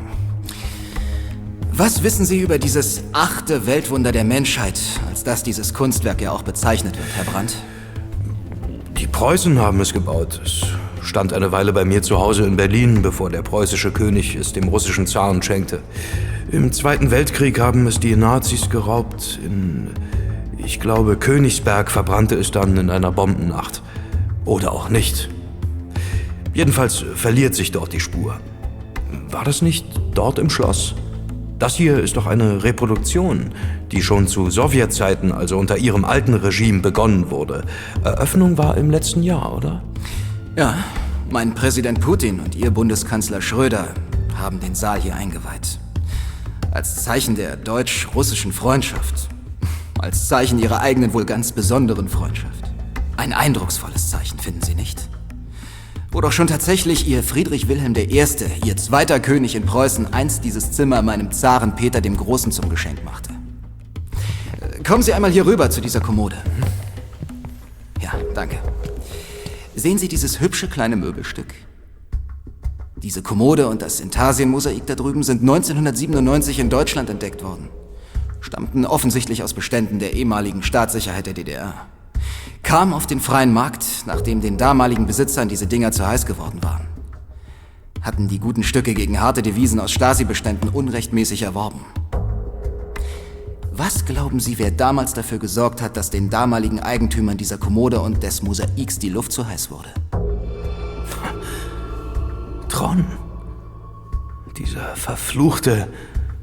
Was 1.74 2.02
wissen 2.02 2.24
Sie 2.24 2.40
über 2.40 2.58
dieses 2.58 3.02
achte 3.12 3.66
Weltwunder 3.66 4.12
der 4.12 4.24
Menschheit, 4.24 4.78
als 5.08 5.24
das 5.24 5.42
dieses 5.42 5.74
Kunstwerk 5.74 6.20
ja 6.20 6.30
auch 6.30 6.42
bezeichnet 6.42 6.96
wird, 6.96 7.08
Herr 7.16 7.24
Brandt? 7.24 7.56
Preußen 9.22 9.60
haben 9.60 9.80
es 9.80 9.92
gebaut. 9.92 10.40
Es 10.44 10.66
stand 11.00 11.32
eine 11.32 11.52
Weile 11.52 11.72
bei 11.72 11.84
mir 11.84 12.02
zu 12.02 12.18
Hause 12.18 12.44
in 12.44 12.56
Berlin, 12.56 13.02
bevor 13.02 13.30
der 13.30 13.42
preußische 13.42 13.92
König 13.92 14.34
es 14.34 14.52
dem 14.52 14.66
russischen 14.66 15.06
Zaren 15.06 15.42
schenkte. 15.42 15.80
Im 16.50 16.72
Zweiten 16.72 17.12
Weltkrieg 17.12 17.60
haben 17.60 17.86
es 17.86 18.00
die 18.00 18.16
Nazis 18.16 18.68
geraubt. 18.68 19.38
In, 19.44 19.90
ich 20.58 20.80
glaube, 20.80 21.16
Königsberg 21.16 21.88
verbrannte 21.88 22.34
es 22.34 22.50
dann 22.50 22.76
in 22.76 22.90
einer 22.90 23.12
Bombennacht. 23.12 23.80
Oder 24.44 24.72
auch 24.72 24.88
nicht. 24.88 25.28
Jedenfalls 26.52 27.04
verliert 27.14 27.54
sich 27.54 27.70
dort 27.70 27.92
die 27.92 28.00
Spur. 28.00 28.40
War 29.30 29.44
das 29.44 29.62
nicht 29.62 29.86
dort 30.14 30.40
im 30.40 30.50
Schloss? 30.50 30.96
Das 31.62 31.76
hier 31.76 32.00
ist 32.00 32.16
doch 32.16 32.26
eine 32.26 32.64
Reproduktion, 32.64 33.52
die 33.92 34.02
schon 34.02 34.26
zu 34.26 34.50
Sowjetzeiten, 34.50 35.30
also 35.30 35.58
unter 35.58 35.78
ihrem 35.78 36.04
alten 36.04 36.34
Regime, 36.34 36.80
begonnen 36.80 37.30
wurde. 37.30 37.62
Eröffnung 38.02 38.58
war 38.58 38.76
im 38.76 38.90
letzten 38.90 39.22
Jahr, 39.22 39.56
oder? 39.56 39.80
Ja, 40.56 40.74
mein 41.30 41.54
Präsident 41.54 42.00
Putin 42.00 42.40
und 42.40 42.56
Ihr 42.56 42.72
Bundeskanzler 42.72 43.40
Schröder 43.40 43.94
haben 44.36 44.58
den 44.58 44.74
Saal 44.74 45.00
hier 45.00 45.14
eingeweiht. 45.14 45.78
Als 46.72 47.04
Zeichen 47.04 47.36
der 47.36 47.54
deutsch-russischen 47.54 48.52
Freundschaft. 48.52 49.28
Als 50.00 50.26
Zeichen 50.26 50.58
ihrer 50.58 50.80
eigenen, 50.80 51.12
wohl 51.12 51.26
ganz 51.26 51.52
besonderen 51.52 52.08
Freundschaft. 52.08 52.72
Ein 53.16 53.32
eindrucksvolles 53.32 54.10
Zeichen, 54.10 54.40
finden 54.40 54.62
Sie 54.62 54.74
nicht? 54.74 55.08
Wo 56.12 56.20
doch 56.20 56.30
schon 56.30 56.46
tatsächlich 56.46 57.08
ihr 57.08 57.22
Friedrich 57.22 57.68
Wilhelm 57.68 57.96
I., 57.96 58.26
ihr 58.66 58.76
zweiter 58.76 59.18
König 59.18 59.54
in 59.54 59.64
Preußen, 59.64 60.12
einst 60.12 60.44
dieses 60.44 60.70
Zimmer 60.70 61.00
meinem 61.00 61.32
Zaren 61.32 61.74
Peter 61.74 62.02
dem 62.02 62.18
Großen 62.18 62.52
zum 62.52 62.68
Geschenk 62.68 63.02
machte. 63.02 63.30
Äh, 64.60 64.82
kommen 64.82 65.02
Sie 65.02 65.14
einmal 65.14 65.30
hier 65.30 65.46
rüber 65.46 65.70
zu 65.70 65.80
dieser 65.80 66.00
Kommode. 66.00 66.36
Ja, 68.02 68.12
danke. 68.34 68.58
Sehen 69.74 69.96
Sie 69.96 70.08
dieses 70.08 70.38
hübsche 70.38 70.68
kleine 70.68 70.96
Möbelstück? 70.96 71.54
Diese 72.96 73.22
Kommode 73.22 73.68
und 73.68 73.80
das 73.80 73.98
Intarsien-Mosaik 74.00 74.86
da 74.86 74.94
drüben 74.94 75.22
sind 75.22 75.40
1997 75.40 76.58
in 76.58 76.68
Deutschland 76.68 77.08
entdeckt 77.08 77.42
worden. 77.42 77.70
Stammten 78.40 78.84
offensichtlich 78.84 79.42
aus 79.42 79.54
Beständen 79.54 79.98
der 79.98 80.12
ehemaligen 80.12 80.62
Staatssicherheit 80.62 81.26
der 81.26 81.32
DDR 81.32 81.86
kam 82.72 82.94
auf 82.94 83.06
den 83.06 83.20
freien 83.20 83.52
Markt, 83.52 83.84
nachdem 84.06 84.40
den 84.40 84.56
damaligen 84.56 85.04
Besitzern 85.04 85.46
diese 85.46 85.66
Dinger 85.66 85.92
zu 85.92 86.06
heiß 86.06 86.24
geworden 86.24 86.62
waren. 86.62 86.86
Hatten 88.00 88.28
die 88.28 88.38
guten 88.38 88.62
Stücke 88.62 88.94
gegen 88.94 89.20
harte 89.20 89.42
Devisen 89.42 89.78
aus 89.78 89.92
Stasi-Beständen 89.92 90.70
unrechtmäßig 90.70 91.42
erworben. 91.42 91.84
Was 93.72 94.06
glauben 94.06 94.40
Sie, 94.40 94.58
wer 94.58 94.70
damals 94.70 95.12
dafür 95.12 95.36
gesorgt 95.36 95.82
hat, 95.82 95.98
dass 95.98 96.08
den 96.08 96.30
damaligen 96.30 96.80
Eigentümern 96.80 97.36
dieser 97.36 97.58
Kommode 97.58 98.00
und 98.00 98.22
des 98.22 98.42
Mosaiks 98.42 98.98
die 98.98 99.10
Luft 99.10 99.32
zu 99.32 99.46
heiß 99.46 99.70
wurde? 99.70 99.90
Tron. 102.70 103.04
Dieser 104.56 104.96
verfluchte, 104.96 105.88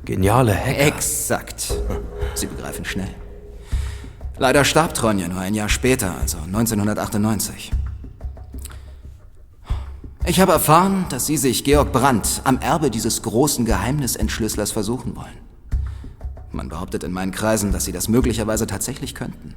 geniale 0.06 0.54
Hacker. 0.54 0.96
Exakt. 0.96 1.74
Sie 2.36 2.46
begreifen 2.46 2.86
schnell. 2.86 3.16
Leider 4.40 4.64
starb 4.64 4.94
Tronja 4.94 5.28
nur 5.28 5.42
ein 5.42 5.54
Jahr 5.54 5.68
später, 5.68 6.16
also 6.18 6.38
1998. 6.38 7.72
Ich 10.26 10.40
habe 10.40 10.54
erfahren, 10.54 11.06
dass 11.10 11.26
Sie 11.26 11.36
sich 11.36 11.66
Georg 11.66 11.92
Brandt 11.92 12.42
am 12.46 12.58
Erbe 12.60 12.90
dieses 12.90 13.22
großen 13.22 13.66
Geheimnisentschlüsslers 13.66 14.72
versuchen 14.72 15.18
wollen. 15.18 15.38
Man 16.54 16.70
behauptet 16.70 17.04
in 17.04 17.12
meinen 17.12 17.32
Kreisen, 17.32 17.74
dass 17.74 17.84
Sie 17.84 17.92
das 17.92 18.08
möglicherweise 18.08 18.66
tatsächlich 18.66 19.14
könnten. 19.14 19.56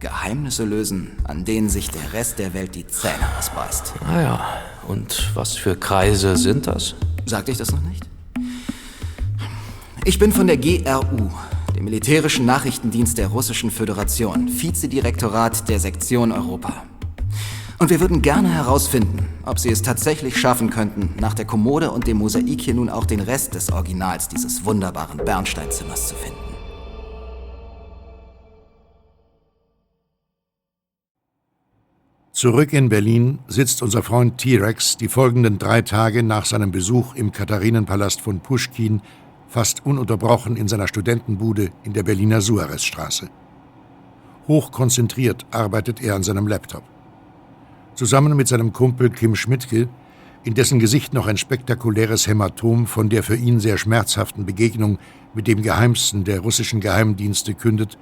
Geheimnisse 0.00 0.64
lösen, 0.64 1.12
an 1.24 1.46
denen 1.46 1.70
sich 1.70 1.90
der 1.90 2.12
Rest 2.12 2.38
der 2.38 2.52
Welt 2.52 2.74
die 2.74 2.86
Zähne 2.86 3.26
ausbeißt. 3.38 3.94
Ah 4.06 4.20
ja, 4.20 4.46
und 4.86 5.30
was 5.34 5.54
für 5.54 5.76
Kreise 5.76 6.36
sind 6.36 6.66
das? 6.66 6.94
Sagte 7.24 7.52
ich 7.52 7.58
das 7.58 7.72
noch 7.72 7.82
nicht? 7.82 8.06
Ich 10.04 10.18
bin 10.18 10.30
von 10.32 10.46
der 10.46 10.58
GRU, 10.58 11.30
dem 11.78 11.84
militärischen 11.84 12.44
Nachrichtendienst 12.44 13.18
der 13.18 13.28
Russischen 13.28 13.70
Föderation, 13.70 14.48
Vizedirektorat 14.48 15.68
der 15.68 15.78
Sektion 15.78 16.32
Europa. 16.32 16.82
Und 17.78 17.90
wir 17.90 18.00
würden 18.00 18.20
gerne 18.20 18.48
herausfinden, 18.48 19.28
ob 19.44 19.60
Sie 19.60 19.70
es 19.70 19.82
tatsächlich 19.82 20.36
schaffen 20.36 20.70
könnten, 20.70 21.14
nach 21.20 21.34
der 21.34 21.44
Kommode 21.44 21.92
und 21.92 22.08
dem 22.08 22.16
Mosaik 22.16 22.60
hier 22.60 22.74
nun 22.74 22.88
auch 22.88 23.04
den 23.04 23.20
Rest 23.20 23.54
des 23.54 23.70
Originals 23.70 24.26
dieses 24.26 24.64
wunderbaren 24.64 25.18
Bernsteinzimmers 25.24 26.08
zu 26.08 26.16
finden. 26.16 26.38
Zurück 32.32 32.72
in 32.72 32.88
Berlin 32.88 33.38
sitzt 33.46 33.82
unser 33.82 34.02
Freund 34.02 34.38
T-Rex 34.38 34.96
die 34.96 35.08
folgenden 35.08 35.60
drei 35.60 35.82
Tage 35.82 36.24
nach 36.24 36.44
seinem 36.44 36.72
Besuch 36.72 37.14
im 37.14 37.30
Katharinenpalast 37.30 38.20
von 38.20 38.40
Puschkin 38.40 39.00
fast 39.48 39.84
ununterbrochen 39.84 40.56
in 40.56 40.68
seiner 40.68 40.88
Studentenbude 40.88 41.70
in 41.82 41.94
der 41.94 42.02
Berliner 42.02 42.40
Suarezstraße. 42.40 43.28
Hochkonzentriert 44.46 45.46
arbeitet 45.50 46.02
er 46.02 46.14
an 46.14 46.22
seinem 46.22 46.46
Laptop. 46.46 46.84
Zusammen 47.94 48.36
mit 48.36 48.48
seinem 48.48 48.72
Kumpel 48.72 49.10
Kim 49.10 49.34
Schmidtke, 49.34 49.88
in 50.44 50.54
dessen 50.54 50.78
Gesicht 50.78 51.12
noch 51.12 51.26
ein 51.26 51.36
spektakuläres 51.36 52.26
Hämatom 52.26 52.86
von 52.86 53.08
der 53.08 53.22
für 53.22 53.36
ihn 53.36 53.58
sehr 53.60 53.76
schmerzhaften 53.76 54.46
Begegnung 54.46 54.98
mit 55.34 55.46
dem 55.46 55.62
Geheimsten 55.62 56.24
der 56.24 56.40
russischen 56.40 56.80
Geheimdienste 56.80 57.54
kündet, 57.54 57.98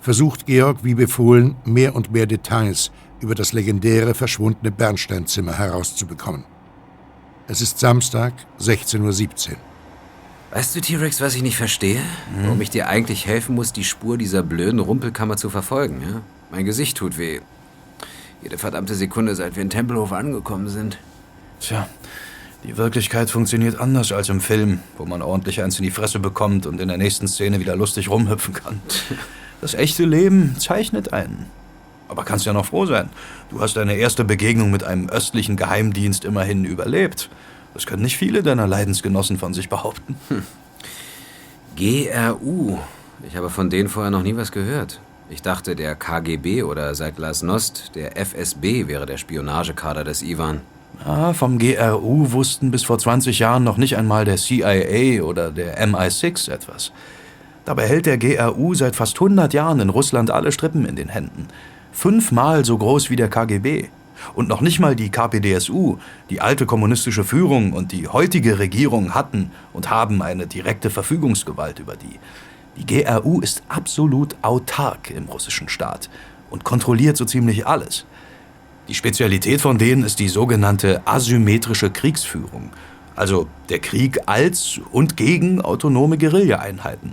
versucht 0.00 0.46
Georg 0.46 0.82
wie 0.82 0.94
befohlen 0.94 1.56
mehr 1.64 1.94
und 1.94 2.12
mehr 2.12 2.26
Details 2.26 2.90
über 3.20 3.34
das 3.34 3.52
legendäre 3.52 4.14
verschwundene 4.14 4.72
herauszubekommen. 4.78 6.44
Es 7.46 7.60
ist 7.60 7.78
Samstag, 7.78 8.32
16.17 8.60 9.50
Uhr. 9.50 9.67
Weißt 10.50 10.74
du, 10.74 10.80
T-Rex, 10.80 11.20
was 11.20 11.34
ich 11.34 11.42
nicht 11.42 11.56
verstehe? 11.56 11.98
Hm? 11.98 12.44
Warum 12.44 12.60
ich 12.60 12.70
dir 12.70 12.88
eigentlich 12.88 13.26
helfen 13.26 13.54
muss, 13.54 13.72
die 13.72 13.84
Spur 13.84 14.16
dieser 14.16 14.42
blöden 14.42 14.80
Rumpelkammer 14.80 15.36
zu 15.36 15.50
verfolgen, 15.50 16.00
ja? 16.00 16.20
Mein 16.50 16.64
Gesicht 16.64 16.96
tut 16.96 17.18
weh. 17.18 17.40
Jede 18.42 18.56
verdammte 18.56 18.94
Sekunde, 18.94 19.34
seit 19.34 19.56
wir 19.56 19.62
in 19.62 19.68
Tempelhof 19.68 20.12
angekommen 20.12 20.68
sind. 20.68 20.98
Tja, 21.60 21.88
die 22.64 22.76
Wirklichkeit 22.76 23.30
funktioniert 23.30 23.78
anders 23.78 24.10
als 24.10 24.30
im 24.30 24.40
Film, 24.40 24.80
wo 24.96 25.04
man 25.04 25.20
ordentlich 25.20 25.62
eins 25.62 25.78
in 25.78 25.84
die 25.84 25.90
Fresse 25.90 26.18
bekommt 26.18 26.64
und 26.66 26.80
in 26.80 26.88
der 26.88 26.96
nächsten 26.96 27.28
Szene 27.28 27.60
wieder 27.60 27.76
lustig 27.76 28.08
rumhüpfen 28.08 28.54
kann. 28.54 28.80
Das 29.60 29.74
echte 29.74 30.04
Leben 30.04 30.56
zeichnet 30.58 31.12
einen. 31.12 31.46
Aber 32.08 32.24
kannst 32.24 32.46
ja 32.46 32.52
noch 32.52 32.66
froh 32.66 32.86
sein. 32.86 33.10
Du 33.50 33.60
hast 33.60 33.76
deine 33.76 33.94
erste 33.96 34.24
Begegnung 34.24 34.70
mit 34.70 34.82
einem 34.84 35.08
östlichen 35.08 35.56
Geheimdienst 35.56 36.24
immerhin 36.24 36.64
überlebt. 36.64 37.28
Das 37.74 37.86
können 37.86 38.02
nicht 38.02 38.16
viele 38.16 38.42
deiner 38.42 38.66
Leidensgenossen 38.66 39.38
von 39.38 39.54
sich 39.54 39.68
behaupten. 39.68 40.16
Hm. 40.28 40.42
GRU. 41.76 42.78
Ich 43.26 43.36
habe 43.36 43.50
von 43.50 43.70
denen 43.70 43.88
vorher 43.88 44.10
noch 44.10 44.22
nie 44.22 44.36
was 44.36 44.52
gehört. 44.52 45.00
Ich 45.30 45.42
dachte, 45.42 45.76
der 45.76 45.94
KGB 45.94 46.62
oder 46.62 46.94
seit 46.94 47.16
Glasnost 47.16 47.92
der 47.94 48.16
FSB 48.16 48.88
wäre 48.88 49.06
der 49.06 49.18
Spionagekader 49.18 50.02
des 50.02 50.22
Ivan. 50.22 50.62
Ah, 51.04 51.32
vom 51.34 51.58
GRU 51.58 52.32
wussten 52.32 52.70
bis 52.70 52.82
vor 52.82 52.98
20 52.98 53.38
Jahren 53.38 53.62
noch 53.62 53.76
nicht 53.76 53.96
einmal 53.96 54.24
der 54.24 54.36
CIA 54.36 55.22
oder 55.22 55.50
der 55.50 55.86
MI6 55.86 56.50
etwas. 56.50 56.92
Dabei 57.64 57.86
hält 57.86 58.06
der 58.06 58.18
GRU 58.18 58.74
seit 58.74 58.96
fast 58.96 59.16
100 59.16 59.52
Jahren 59.52 59.80
in 59.80 59.90
Russland 59.90 60.30
alle 60.30 60.50
Strippen 60.50 60.86
in 60.86 60.96
den 60.96 61.10
Händen. 61.10 61.48
Fünfmal 61.92 62.64
so 62.64 62.78
groß 62.78 63.10
wie 63.10 63.16
der 63.16 63.28
KGB. 63.28 63.88
Und 64.34 64.48
noch 64.48 64.60
nicht 64.60 64.80
mal 64.80 64.96
die 64.96 65.10
KPDSU, 65.10 65.98
die 66.30 66.40
alte 66.40 66.66
kommunistische 66.66 67.24
Führung 67.24 67.72
und 67.72 67.92
die 67.92 68.08
heutige 68.08 68.58
Regierung 68.58 69.14
hatten 69.14 69.50
und 69.72 69.90
haben 69.90 70.22
eine 70.22 70.46
direkte 70.46 70.90
Verfügungsgewalt 70.90 71.78
über 71.78 71.96
die. 71.96 72.18
Die 72.76 72.86
GRU 72.86 73.40
ist 73.40 73.62
absolut 73.68 74.36
autark 74.42 75.10
im 75.10 75.24
russischen 75.24 75.68
Staat 75.68 76.08
und 76.50 76.64
kontrolliert 76.64 77.16
so 77.16 77.24
ziemlich 77.24 77.66
alles. 77.66 78.06
Die 78.88 78.94
Spezialität 78.94 79.60
von 79.60 79.76
denen 79.76 80.02
ist 80.02 80.18
die 80.18 80.28
sogenannte 80.28 81.02
asymmetrische 81.04 81.90
Kriegsführung, 81.90 82.70
also 83.16 83.46
der 83.68 83.80
Krieg 83.80 84.20
als 84.26 84.80
und 84.92 85.16
gegen 85.16 85.60
autonome 85.60 86.16
Guerilla-Einheiten. 86.16 87.12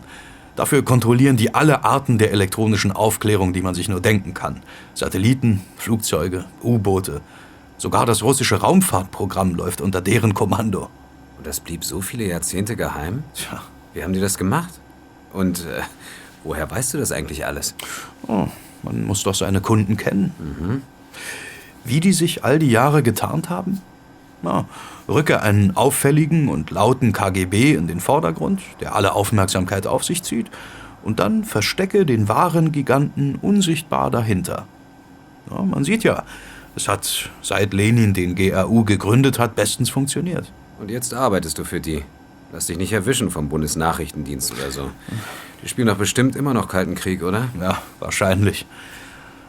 Dafür 0.55 0.83
kontrollieren 0.83 1.35
die 1.35 1.53
alle 1.53 1.83
Arten 1.83 2.17
der 2.17 2.31
elektronischen 2.31 2.91
Aufklärung, 2.91 3.51
die 3.51 3.61
man 3.61 3.75
sich 3.75 3.89
nur 3.89 3.99
denken 3.99 4.33
kann. 4.33 4.61
Satelliten, 4.93 5.61
Flugzeuge, 5.75 6.45
U-Boote. 6.63 7.21
Sogar 7.77 8.05
das 8.05 8.23
russische 8.23 8.61
Raumfahrtprogramm 8.61 9.55
läuft 9.55 9.81
unter 9.81 9.99
deren 10.01 10.33
Kommando. 10.33 10.89
Und 11.37 11.45
das 11.45 11.59
blieb 11.59 11.83
so 11.83 11.99
viele 11.99 12.25
Jahrzehnte 12.25 12.77
geheim? 12.77 13.23
Tja. 13.33 13.61
Wie 13.93 14.03
haben 14.03 14.13
die 14.13 14.21
das 14.21 14.37
gemacht? 14.37 14.73
Und 15.33 15.65
äh, 15.65 15.81
woher 16.45 16.69
weißt 16.71 16.93
du 16.93 16.97
das 16.97 17.11
eigentlich 17.11 17.45
alles? 17.45 17.75
Oh, 18.27 18.47
man 18.83 19.05
muss 19.05 19.23
doch 19.23 19.35
seine 19.35 19.59
Kunden 19.59 19.97
kennen. 19.97 20.33
Mhm. 20.39 20.81
Wie 21.83 21.99
die 21.99 22.13
sich 22.13 22.45
all 22.45 22.59
die 22.59 22.71
Jahre 22.71 23.03
getarnt 23.03 23.49
haben? 23.49 23.81
Na, 24.41 24.65
rücke 25.07 25.41
einen 25.41 25.75
auffälligen 25.75 26.47
und 26.47 26.71
lauten 26.71 27.11
KGB 27.11 27.73
in 27.73 27.87
den 27.87 27.99
Vordergrund, 27.99 28.61
der 28.79 28.95
alle 28.95 29.13
Aufmerksamkeit 29.13 29.87
auf 29.87 30.03
sich 30.03 30.23
zieht, 30.23 30.47
und 31.03 31.19
dann 31.19 31.43
verstecke 31.43 32.05
den 32.05 32.27
wahren 32.27 32.71
Giganten 32.71 33.35
unsichtbar 33.35 34.09
dahinter. 34.09 34.65
Ja, 35.51 35.61
man 35.61 35.83
sieht 35.83 36.03
ja, 36.03 36.23
es 36.75 36.87
hat 36.87 37.29
seit 37.41 37.73
Lenin 37.73 38.13
den 38.13 38.35
GRU 38.35 38.83
gegründet 38.83 39.39
hat, 39.39 39.55
bestens 39.55 39.89
funktioniert. 39.89 40.51
Und 40.79 40.89
jetzt 40.89 41.13
arbeitest 41.13 41.57
du 41.57 41.63
für 41.63 41.79
die. 41.79 42.03
Lass 42.51 42.67
dich 42.67 42.77
nicht 42.77 42.91
erwischen 42.91 43.31
vom 43.31 43.49
Bundesnachrichtendienst 43.49 44.53
oder 44.53 44.71
so. 44.71 44.91
Die 45.63 45.69
spielen 45.69 45.87
doch 45.87 45.97
bestimmt 45.97 46.35
immer 46.35 46.53
noch 46.53 46.67
Kalten 46.67 46.95
Krieg, 46.95 47.23
oder? 47.23 47.49
Ja, 47.59 47.81
wahrscheinlich. 47.99 48.65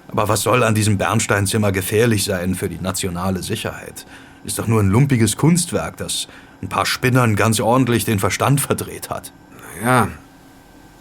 Aber 0.09 0.29
was 0.29 0.43
soll 0.43 0.63
an 0.63 0.75
diesem 0.75 0.99
Bernsteinzimmer 0.99 1.73
gefährlich 1.73 2.25
sein 2.25 2.55
für 2.55 2.69
die 2.69 2.81
nationale 2.81 3.43
Sicherheit? 3.43 4.07
Ist 4.47 4.61
doch 4.61 4.69
nur 4.69 4.81
ein 4.81 4.88
lumpiges 4.88 5.37
Kunstwerk, 5.37 5.97
das 5.97 6.29
ein 6.62 6.69
paar 6.69 6.87
Spinnern 6.87 7.35
ganz 7.35 7.59
ordentlich 7.59 8.05
den 8.05 8.21
Verstand 8.21 8.61
verdreht 8.61 9.11
hat. 9.11 9.33
Ja, 9.83 10.09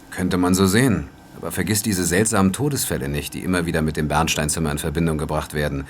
könnte 0.10 0.38
man 0.38 0.56
so 0.56 0.66
sehen. 0.66 1.06
Aber 1.38 1.52
vergiss 1.52 1.84
diese 1.84 2.06
seltsamen 2.06 2.54
Todesfälle 2.54 3.08
nicht, 3.08 3.36
die 3.36 3.44
immer 3.44 3.68
wieder 3.68 3.84
mit 3.84 3.98
dem 3.98 4.08
Bernsteinzimmer 4.08 4.72
in 4.72 4.80
Verbindung 4.80 5.20
gebracht 5.20 5.54
werden. 5.54 5.86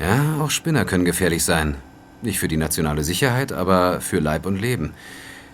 Ja, 0.00 0.42
auch 0.42 0.50
Spinner 0.50 0.84
können 0.84 1.04
gefährlich 1.04 1.44
sein. 1.44 1.76
Nicht 2.22 2.40
für 2.40 2.48
die 2.48 2.56
nationale 2.56 3.04
Sicherheit, 3.04 3.52
aber 3.52 4.00
für 4.00 4.18
Leib 4.18 4.44
und 4.44 4.60
Leben. 4.60 4.92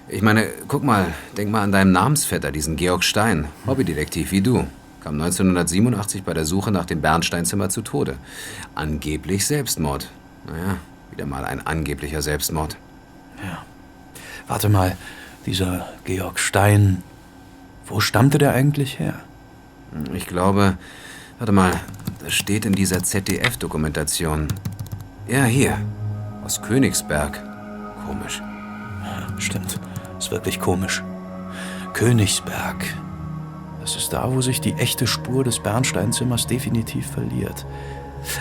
Ich 0.09 0.23
meine, 0.23 0.47
guck 0.69 0.85
mal, 0.85 1.13
denk 1.37 1.51
mal 1.51 1.63
an 1.63 1.73
deinen 1.73 1.93
Namensvetter, 1.93 2.51
diesen 2.51 2.77
Georg 2.77 3.05
Stein, 3.05 3.47
Hobbydetektiv 3.67 4.31
wie 4.31 4.41
du. 4.41 4.67
Kam 5.03 5.21
1987 5.21 6.23
bei 6.23 6.33
der 6.33 6.47
Suche 6.47 6.71
nach 6.71 6.87
dem 6.87 7.03
Bernsteinzimmer 7.03 7.69
zu 7.69 7.83
Tode. 7.83 8.17
Angeblich 8.75 9.47
Selbstmord. 9.47 10.09
Naja, 10.47 10.79
wieder 11.11 11.27
mal 11.27 11.45
ein 11.45 11.67
angeblicher 11.67 12.23
Selbstmord. 12.23 12.77
Ja. 13.43 13.65
Warte 14.49 14.69
mal, 14.69 14.97
dieser 15.47 15.89
Georg 16.05 16.39
Stein, 16.39 17.03
wo 17.87 18.01
stammte 18.01 18.39
der 18.39 18.53
eigentlich 18.53 18.99
her? 18.99 19.15
Ich 20.13 20.27
glaube, 20.27 20.77
warte 21.39 21.53
mal, 21.53 21.73
das 22.23 22.35
steht 22.35 22.65
in 22.65 22.73
dieser 22.73 23.03
ZDF-Dokumentation. 23.03 24.49
Ja, 25.29 25.45
hier, 25.45 25.79
aus 26.45 26.63
Königsberg. 26.63 27.41
Komisch. 28.07 28.41
Ja, 29.05 29.41
stimmt, 29.41 29.81
ist 30.19 30.31
wirklich 30.31 30.61
komisch. 30.61 31.03
Königsberg. 31.93 32.85
Das 33.81 33.97
ist 33.97 34.13
da, 34.13 34.33
wo 34.33 34.41
sich 34.43 34.61
die 34.61 34.75
echte 34.75 35.07
Spur 35.07 35.45
des 35.45 35.61
Bernsteinzimmers 35.61 36.47
definitiv 36.47 37.07
verliert. 37.11 37.65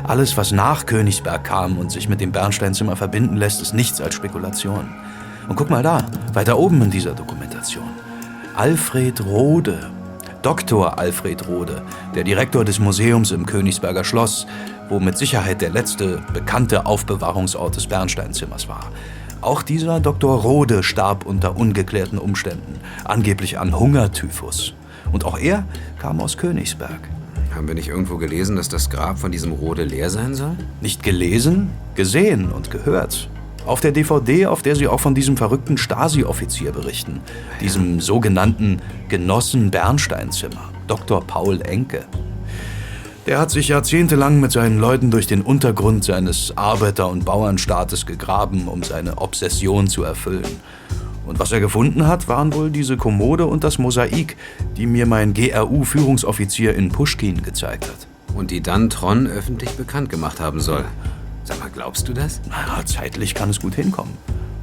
Alles, 0.04 0.38
was 0.38 0.52
nach 0.52 0.86
Königsberg 0.86 1.44
kam 1.44 1.78
und 1.78 1.92
sich 1.92 2.10
mit 2.10 2.22
dem 2.22 2.32
Bernsteinzimmer 2.32 2.96
verbinden 2.96 3.38
lässt, 3.38 3.62
ist 3.62 3.74
nichts 3.74 4.02
als 4.02 4.16
Spekulation. 4.16 4.90
Und 5.48 5.56
guck 5.56 5.70
mal 5.70 5.84
da, 5.84 6.06
weiter 6.34 6.58
oben 6.58 6.82
in 6.82 6.92
dieser 6.92 7.14
Dokumentation. 7.14 7.90
Alfred 8.56 9.26
Rode, 9.26 9.92
Dr. 10.42 10.98
Alfred 10.98 11.48
Rode, 11.48 11.82
der 12.16 12.24
Direktor 12.24 12.66
des 12.66 12.80
Museums 12.80 13.32
im 13.32 13.46
Königsberger 13.46 14.04
Schloss, 14.04 14.48
wo 14.90 15.00
mit 15.00 15.18
Sicherheit 15.18 15.62
der 15.62 15.72
letzte 15.72 16.22
bekannte 16.34 16.86
Aufbewahrungsort 16.86 17.76
des 17.76 17.88
Bernsteinzimmers 17.88 18.68
war. 18.68 18.92
Auch 19.42 19.62
dieser 19.62 20.00
Dr. 20.00 20.42
Rode 20.42 20.84
starb 20.84 21.26
unter 21.26 21.58
ungeklärten 21.58 22.18
Umständen, 22.18 22.80
angeblich 23.04 23.60
an 23.60 23.78
Hungertyphus. 23.78 24.74
Und 25.12 25.26
auch 25.26 25.38
er 25.38 25.66
kam 26.00 26.20
aus 26.20 26.38
Königsberg. 26.38 27.10
Haben 27.56 27.70
wir 27.70 27.76
nicht 27.76 27.88
irgendwo 27.88 28.18
gelesen, 28.18 28.58
dass 28.58 28.68
das 28.68 28.90
Grab 28.90 29.18
von 29.18 29.32
diesem 29.32 29.54
Rode 29.54 29.86
leer 29.86 30.10
sein 30.10 30.36
soll? 30.36 30.58
Nicht 30.82 31.04
gelesen, 31.04 31.70
gesehen 31.96 32.52
und 32.52 32.70
gehört. 32.70 33.30
Auf 33.66 33.80
der 33.80 33.94
DVD, 33.94 34.48
auf 34.48 34.62
der 34.62 34.76
sie 34.76 34.90
auch 34.90 35.00
von 35.00 35.16
diesem 35.16 35.38
verrückten 35.38 35.78
Stasi-Offizier 35.78 36.74
berichten. 36.74 37.22
Diesem 37.62 38.02
sogenannten 38.02 38.82
Genossen 39.08 39.72
Bernsteinzimmer, 39.72 40.70
Dr. 40.88 41.26
Paul 41.26 41.62
Enke. 41.62 42.06
Der 43.26 43.40
hat 43.40 43.52
sich 43.52 43.70
jahrzehntelang 43.70 44.42
mit 44.42 44.52
seinen 44.52 44.78
Leuten 44.78 45.10
durch 45.10 45.26
den 45.26 45.42
Untergrund 45.42 46.04
seines 46.04 46.56
Arbeiter- 46.58 47.08
und 47.08 47.24
Bauernstaates 47.24 48.06
gegraben, 48.06 48.68
um 48.68 48.84
seine 48.84 49.18
Obsession 49.18 49.88
zu 49.88 50.04
erfüllen. 50.04 50.60
Und 51.26 51.40
was 51.40 51.52
er 51.52 51.60
gefunden 51.60 52.08
hat, 52.08 52.28
waren 52.28 52.54
wohl 52.54 52.70
diese 52.70 52.98
Kommode 52.98 53.46
und 53.48 53.64
das 53.64 53.78
Mosaik, 53.78 54.38
die 54.78 54.86
mir 54.86 55.06
mein 55.06 55.34
GRU-Führungsoffizier 55.34 56.76
in 56.76 56.90
Pushkin 56.90 57.42
gezeigt 57.42 57.86
hat. 57.86 58.08
Und 58.36 58.52
die 58.52 58.62
dann 58.62 58.90
Tron 58.90 59.28
öffentlich 59.28 59.72
bekannt 59.72 60.10
gemacht 60.10 60.40
haben 60.40 60.60
soll. 60.60 60.86
Sag 61.44 61.60
mal, 61.60 61.70
glaubst 61.70 62.08
du 62.08 62.14
das? 62.14 62.42
Na, 62.50 62.86
zeitlich 62.86 63.34
kann 63.34 63.50
es 63.50 63.60
gut 63.60 63.76
hinkommen. 63.76 64.14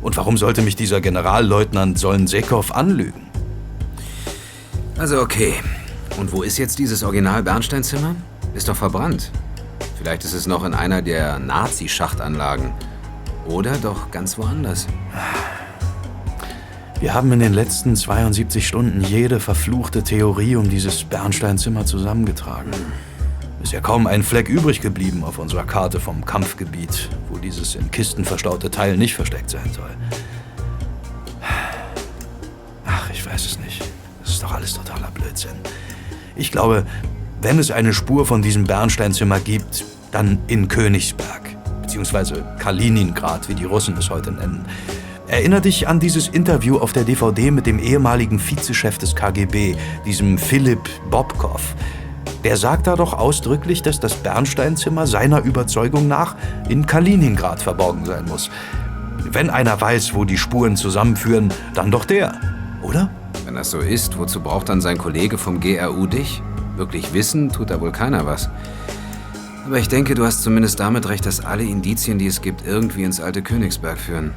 Und 0.03 0.16
warum 0.16 0.37
sollte 0.37 0.62
mich 0.62 0.77
dieser 0.77 1.01
Generalleutnant 1.01 1.98
Solnsekow 1.98 2.72
anlügen? 2.72 3.22
Also 4.98 5.20
okay. 5.20 5.55
Und 6.18 6.33
wo 6.33 6.42
ist 6.42 6.59
jetzt 6.59 6.79
dieses 6.79 7.03
Original-Bernsteinzimmer? 7.03 8.14
Ist 8.55 8.68
doch 8.68 8.77
verbrannt. 8.77 9.31
Vielleicht 9.96 10.25
ist 10.25 10.35
es 10.35 10.46
noch 10.46 10.64
in 10.64 10.75
einer 10.75 11.01
der 11.01 11.38
Nazi-Schachtanlagen. 11.38 12.72
Oder 13.46 13.77
doch 13.79 14.11
ganz 14.11 14.37
woanders. 14.38 14.87
Wir 17.03 17.15
haben 17.15 17.33
in 17.33 17.41
den 17.41 17.53
letzten 17.53 17.97
72 17.97 18.65
Stunden 18.65 19.03
jede 19.03 19.41
verfluchte 19.41 20.05
Theorie 20.05 20.55
um 20.55 20.71
dieses 20.71 21.03
Bernsteinzimmer 21.03 21.85
zusammengetragen. 21.85 22.71
Ist 23.61 23.73
ja 23.73 23.81
kaum 23.81 24.07
ein 24.07 24.23
Fleck 24.23 24.49
übrig 24.49 24.81
geblieben 24.81 25.25
auf 25.25 25.41
unserer 25.41 25.65
Karte 25.65 25.99
vom 25.99 26.25
Kampfgebiet, 26.25 27.09
wo 27.29 27.38
dieses 27.38 27.75
in 27.75 27.91
Kisten 27.91 28.25
verstaute 28.25 28.71
Teil 28.71 28.97
nicht 28.97 29.17
versteckt 29.17 29.51
sein 29.51 29.69
soll. 29.75 29.91
Ach, 32.87 33.11
ich 33.11 33.27
weiß 33.27 33.47
es 33.47 33.59
nicht. 33.59 33.83
Das 34.23 34.35
ist 34.35 34.43
doch 34.45 34.53
alles 34.53 34.75
totaler 34.75 35.11
Blödsinn. 35.12 35.57
Ich 36.37 36.53
glaube, 36.53 36.87
wenn 37.41 37.59
es 37.59 37.73
eine 37.73 37.95
Spur 37.95 38.27
von 38.27 38.43
diesem 38.43 38.62
Bernsteinzimmer 38.62 39.41
gibt, 39.41 39.85
dann 40.12 40.38
in 40.47 40.69
Königsberg, 40.69 41.57
beziehungsweise 41.83 42.45
Kaliningrad, 42.61 43.49
wie 43.49 43.55
die 43.55 43.65
Russen 43.65 43.97
es 43.97 44.09
heute 44.09 44.31
nennen. 44.31 44.65
Erinner 45.33 45.62
dich 45.62 45.88
an 45.88 45.99
dieses 45.99 46.29
Interview 46.29 46.77
auf 46.77 46.92
der 46.92 47.05
DVD 47.05 47.51
mit 47.51 47.64
dem 47.64 47.79
ehemaligen 47.79 48.38
Vizechef 48.38 48.99
des 48.99 49.16
KGB, 49.16 49.77
diesem 50.05 50.37
Philipp 50.37 50.90
Bobkov. 51.11 51.75
Der 52.45 52.59
sagt 52.59 52.87
da 52.87 52.97
doch 52.97 53.14
ausdrücklich, 53.14 53.81
dass 53.81 53.99
das 53.99 54.12
Bernsteinzimmer 54.12 55.07
seiner 55.07 55.42
Überzeugung 55.42 56.07
nach 56.07 56.37
in 56.68 56.85
Kaliningrad 56.85 57.62
verborgen 57.62 58.05
sein 58.05 58.27
muss. 58.27 58.51
Wenn 59.25 59.49
einer 59.49 59.81
weiß, 59.81 60.12
wo 60.12 60.27
die 60.27 60.37
Spuren 60.37 60.77
zusammenführen, 60.77 61.49
dann 61.73 61.90
doch 61.90 62.05
der, 62.05 62.38
oder? 62.83 63.09
Wenn 63.47 63.55
das 63.55 63.71
so 63.71 63.79
ist, 63.79 64.18
wozu 64.18 64.40
braucht 64.40 64.68
dann 64.68 64.83
sein 64.83 64.99
Kollege 64.99 65.38
vom 65.38 65.61
GRU 65.61 66.07
dich? 66.07 66.42
Wirklich 66.77 67.14
wissen, 67.14 67.49
tut 67.49 67.71
da 67.71 67.81
wohl 67.81 67.92
keiner 67.92 68.27
was. 68.27 68.51
Aber 69.64 69.79
ich 69.79 69.88
denke, 69.88 70.14
du 70.14 70.27
hast 70.27 70.42
zumindest 70.42 70.79
damit 70.79 71.09
recht, 71.09 71.25
dass 71.25 71.42
alle 71.42 71.64
Indizien, 71.64 72.18
die 72.18 72.27
es 72.27 72.42
gibt, 72.42 72.66
irgendwie 72.66 73.05
ins 73.05 73.18
alte 73.18 73.40
Königsberg 73.40 73.97
führen. 73.97 74.33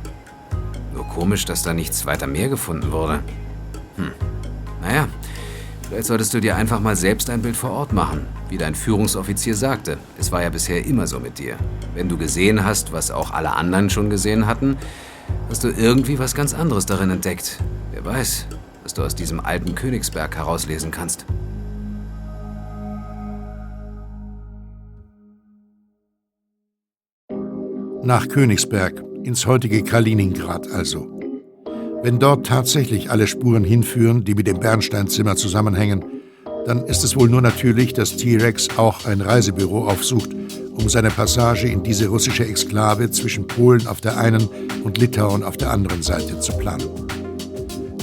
Komisch, 1.16 1.46
dass 1.46 1.64
da 1.64 1.74
nichts 1.74 2.06
weiter 2.06 2.28
mehr 2.28 2.50
gefunden 2.50 2.92
wurde. 2.92 3.22
Hm. 3.96 4.12
Naja, 4.82 5.08
vielleicht 5.88 6.08
solltest 6.08 6.34
du 6.34 6.42
dir 6.42 6.58
einfach 6.58 6.82
mal 6.82 6.98
selbst 6.98 7.30
ein 7.30 7.42
Bild 7.42 7.56
vor 7.56 7.70
Ort 7.70 7.94
machen. 7.94 8.26
Wie 8.50 8.58
dein 8.58 8.76
Führungsoffizier 8.76 9.56
sagte, 9.56 9.98
es 10.20 10.34
war 10.34 10.44
ja 10.44 10.50
bisher 10.50 10.86
immer 10.86 11.08
so 11.08 11.22
mit 11.22 11.40
dir. 11.40 11.56
Wenn 11.94 12.10
du 12.10 12.18
gesehen 12.18 12.66
hast, 12.66 12.92
was 12.92 13.12
auch 13.12 13.32
alle 13.32 13.54
anderen 13.54 13.90
schon 13.90 14.10
gesehen 14.10 14.46
hatten, 14.46 14.76
hast 15.48 15.64
du 15.64 15.70
irgendwie 15.70 16.20
was 16.20 16.36
ganz 16.36 16.54
anderes 16.54 16.86
darin 16.86 17.10
entdeckt. 17.10 17.60
Wer 17.94 18.04
weiß, 18.04 18.48
was 18.84 18.94
du 18.94 19.02
aus 19.02 19.16
diesem 19.16 19.40
alten 19.40 19.74
Königsberg 19.74 20.36
herauslesen 20.36 20.92
kannst. 20.92 21.26
Nach 28.04 28.28
Königsberg, 28.28 29.02
ins 29.26 29.48
heutige 29.48 29.84
Kaliningrad 29.84 30.72
also. 30.72 31.08
Wenn 32.04 32.20
dort 32.20 32.46
tatsächlich 32.46 33.10
alle 33.10 33.26
Spuren 33.26 33.64
hinführen, 33.64 34.24
die 34.24 34.36
mit 34.36 34.46
dem 34.46 34.60
Bernsteinzimmer 34.60 35.36
zusammenhängen, 35.36 36.06
dann 36.68 36.86
ist 36.86 37.04
es 37.04 37.16
wohl 37.16 37.28
nur 37.28 37.42
natürlich, 37.42 37.94
dass 37.94 38.18
T-Rex 38.18 38.70
auch 38.78 39.06
ein 39.06 39.22
Reisebüro 39.22 39.88
aufsucht, 39.88 40.30
um 40.78 40.88
seine 40.90 41.10
Passage 41.10 41.68
in 41.68 41.82
diese 41.82 42.08
russische 42.08 42.46
Exklave 42.46 43.10
zwischen 43.10 43.48
Polen 43.48 43.88
auf 43.88 44.00
der 44.00 44.18
einen 44.18 44.48
und 44.84 45.00
Litauen 45.00 45.44
auf 45.44 45.58
der 45.58 45.72
anderen 45.72 46.04
Seite 46.04 46.40
zu 46.40 46.54
planen. 46.58 46.88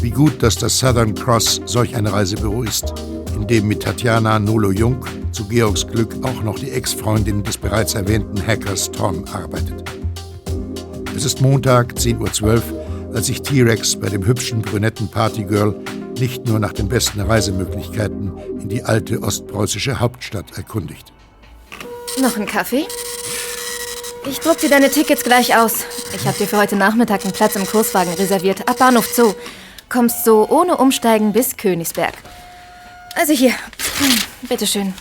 Wie 0.00 0.10
gut, 0.10 0.42
dass 0.42 0.56
das 0.56 0.76
Southern 0.76 1.14
Cross 1.14 1.60
solch 1.66 1.94
ein 1.94 2.08
Reisebüro 2.08 2.64
ist, 2.64 2.92
in 3.36 3.46
dem 3.46 3.68
mit 3.68 3.84
Tatjana 3.84 4.40
Nolo-Jung 4.40 5.04
zu 5.30 5.44
Georgs 5.44 5.86
Glück 5.86 6.16
auch 6.22 6.42
noch 6.42 6.58
die 6.58 6.70
Ex-Freundin 6.70 7.44
des 7.44 7.56
bereits 7.56 7.94
erwähnten 7.94 8.44
Hackers 8.44 8.90
Tom 8.90 9.24
arbeitet. 9.32 10.01
Es 11.14 11.24
ist 11.26 11.40
Montag, 11.40 11.92
10.12 11.92 12.42
Uhr, 12.42 12.62
als 13.14 13.26
sich 13.26 13.42
T-Rex 13.42 13.96
bei 13.96 14.08
dem 14.08 14.26
hübschen 14.26 14.62
brünetten 14.62 15.08
Partygirl 15.08 15.74
nicht 16.18 16.46
nur 16.46 16.58
nach 16.58 16.72
den 16.72 16.88
besten 16.88 17.20
Reisemöglichkeiten 17.20 18.32
in 18.60 18.68
die 18.68 18.82
alte 18.82 19.22
ostpreußische 19.22 20.00
Hauptstadt 20.00 20.56
erkundigt. 20.56 21.12
Noch 22.20 22.36
ein 22.36 22.46
Kaffee? 22.46 22.86
Ich 24.28 24.40
druck 24.40 24.58
dir 24.58 24.70
deine 24.70 24.90
Tickets 24.90 25.22
gleich 25.24 25.56
aus. 25.56 25.84
Ich 26.14 26.26
habe 26.26 26.38
dir 26.38 26.46
für 26.46 26.56
heute 26.56 26.76
Nachmittag 26.76 27.24
einen 27.24 27.32
Platz 27.32 27.56
im 27.56 27.66
Kurswagen 27.66 28.14
reserviert. 28.14 28.68
Ab 28.68 28.78
Bahnhof 28.78 29.06
Zoo. 29.14 29.34
Kommst 29.88 30.24
so 30.24 30.48
ohne 30.48 30.76
Umsteigen 30.76 31.32
bis 31.32 31.56
Königsberg. 31.56 32.14
Also 33.14 33.32
hier. 33.32 33.52
Bitteschön. 34.48 34.94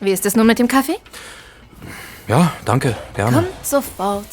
Wie 0.00 0.12
ist 0.12 0.24
es 0.24 0.36
nun 0.36 0.46
mit 0.46 0.58
dem 0.58 0.68
Kaffee? 0.68 0.96
Ja, 2.28 2.52
danke, 2.64 2.96
gerne. 3.14 3.36
Kommt 3.36 3.66
sofort. 3.66 4.26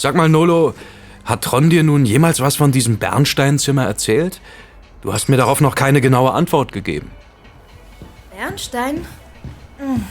Sag 0.00 0.14
mal, 0.14 0.30
Nolo, 0.30 0.72
hat 1.26 1.42
Tron 1.42 1.68
dir 1.68 1.82
nun 1.82 2.06
jemals 2.06 2.40
was 2.40 2.56
von 2.56 2.72
diesem 2.72 2.96
Bernsteinzimmer 2.96 3.84
erzählt? 3.84 4.40
Du 5.02 5.12
hast 5.12 5.28
mir 5.28 5.36
darauf 5.36 5.60
noch 5.60 5.74
keine 5.74 6.00
genaue 6.00 6.32
Antwort 6.32 6.72
gegeben. 6.72 7.10
Bernstein? 8.34 9.04
Hm. 9.76 10.06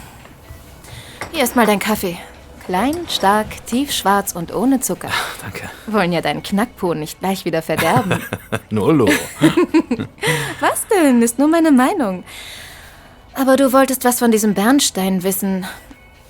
Hier 1.31 1.43
ist 1.43 1.55
mal 1.55 1.65
dein 1.65 1.79
Kaffee. 1.79 2.19
Klein, 2.67 2.97
stark, 3.09 3.65
tiefschwarz 3.65 4.33
und 4.33 4.53
ohne 4.53 4.79
Zucker. 4.79 5.09
Danke. 5.41 5.67
Wollen 5.87 6.13
ja 6.13 6.21
deinen 6.21 6.43
Knackpo 6.43 6.93
nicht 6.93 7.19
gleich 7.19 7.45
wieder 7.45 7.63
verderben. 7.63 8.21
Nolo. 8.69 9.09
was 10.59 10.85
denn? 10.85 11.23
Ist 11.23 11.39
nur 11.39 11.47
meine 11.47 11.71
Meinung. 11.71 12.23
Aber 13.33 13.55
du 13.55 13.73
wolltest 13.73 14.05
was 14.05 14.19
von 14.19 14.29
diesem 14.29 14.53
Bernstein 14.53 15.23
wissen. 15.23 15.65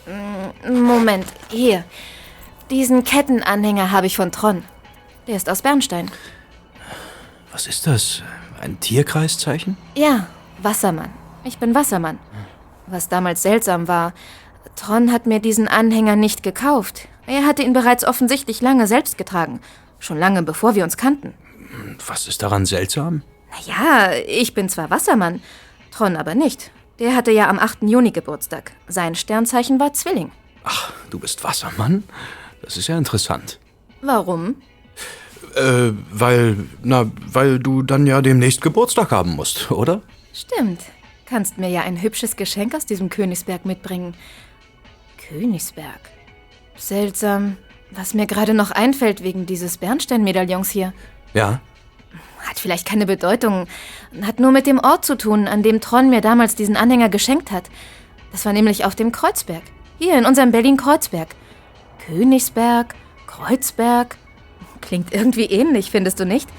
Hm, 0.05 0.85
Moment, 0.85 1.25
hier. 1.49 1.83
Diesen 2.69 3.03
Kettenanhänger 3.03 3.91
habe 3.91 4.07
ich 4.07 4.15
von 4.15 4.31
Tron. 4.31 4.63
Der 5.27 5.35
ist 5.35 5.49
aus 5.49 5.61
Bernstein. 5.61 6.11
Was 7.51 7.67
ist 7.67 7.87
das? 7.87 8.21
Ein 8.61 8.79
Tierkreiszeichen? 8.79 9.77
Ja, 9.95 10.27
Wassermann. 10.61 11.09
Ich 11.43 11.57
bin 11.57 11.73
Wassermann. 11.73 12.19
Was 12.87 13.09
damals 13.09 13.41
seltsam 13.41 13.87
war, 13.87 14.13
Tron 14.75 15.11
hat 15.11 15.25
mir 15.25 15.39
diesen 15.39 15.67
Anhänger 15.67 16.15
nicht 16.15 16.43
gekauft. 16.43 17.07
Er 17.25 17.45
hatte 17.45 17.63
ihn 17.63 17.73
bereits 17.73 18.05
offensichtlich 18.05 18.61
lange 18.61 18.87
selbst 18.87 19.17
getragen. 19.17 19.61
Schon 19.99 20.17
lange 20.17 20.43
bevor 20.43 20.75
wir 20.75 20.83
uns 20.83 20.97
kannten. 20.97 21.33
Was 22.07 22.27
ist 22.27 22.41
daran 22.41 22.65
seltsam? 22.65 23.23
Naja, 23.51 24.11
ich 24.27 24.53
bin 24.53 24.69
zwar 24.69 24.89
Wassermann, 24.89 25.41
Tron 25.91 26.15
aber 26.15 26.35
nicht. 26.35 26.71
Der 26.99 27.15
hatte 27.15 27.31
ja 27.31 27.49
am 27.49 27.59
8. 27.59 27.83
Juni 27.83 28.11
Geburtstag. 28.11 28.71
Sein 28.87 29.15
Sternzeichen 29.15 29.79
war 29.79 29.93
Zwilling. 29.93 30.31
Ach, 30.63 30.91
du 31.09 31.19
bist 31.19 31.43
Wassermann? 31.43 32.03
Das 32.69 32.77
ist 32.77 32.85
ja 32.85 32.99
interessant. 32.99 33.57
Warum? 34.03 34.57
Äh, 35.55 35.91
weil, 36.11 36.67
na, 36.83 37.09
weil 37.25 37.57
du 37.57 37.81
dann 37.81 38.05
ja 38.05 38.21
demnächst 38.21 38.61
Geburtstag 38.61 39.09
haben 39.09 39.35
musst, 39.35 39.71
oder? 39.71 40.03
Stimmt. 40.35 40.81
Kannst 41.25 41.57
mir 41.57 41.69
ja 41.69 41.81
ein 41.81 41.99
hübsches 41.99 42.35
Geschenk 42.35 42.75
aus 42.75 42.85
diesem 42.85 43.09
Königsberg 43.09 43.65
mitbringen. 43.65 44.13
Königsberg. 45.17 45.99
Seltsam. 46.77 47.57
Was 47.89 48.13
mir 48.13 48.27
gerade 48.27 48.53
noch 48.53 48.69
einfällt 48.69 49.23
wegen 49.23 49.47
dieses 49.47 49.79
Bernstein-Medaillons 49.79 50.69
hier. 50.69 50.93
Ja. 51.33 51.61
Hat 52.47 52.59
vielleicht 52.59 52.87
keine 52.87 53.07
Bedeutung. 53.07 53.65
Hat 54.21 54.39
nur 54.39 54.51
mit 54.51 54.67
dem 54.67 54.77
Ort 54.77 55.05
zu 55.05 55.17
tun, 55.17 55.47
an 55.47 55.63
dem 55.63 55.81
Tron 55.81 56.11
mir 56.11 56.21
damals 56.21 56.53
diesen 56.53 56.77
Anhänger 56.77 57.09
geschenkt 57.09 57.49
hat. 57.49 57.63
Das 58.31 58.45
war 58.45 58.53
nämlich 58.53 58.85
auf 58.85 58.93
dem 58.93 59.11
Kreuzberg. 59.11 59.63
Hier 59.97 60.15
in 60.19 60.27
unserem 60.27 60.51
Berlin-Kreuzberg. 60.51 61.29
Königsberg, 62.09 62.95
Kreuzberg. 63.27 64.17
Klingt 64.81 65.13
irgendwie 65.13 65.45
ähnlich, 65.45 65.91
findest 65.91 66.19
du 66.19 66.25
nicht? 66.25 66.49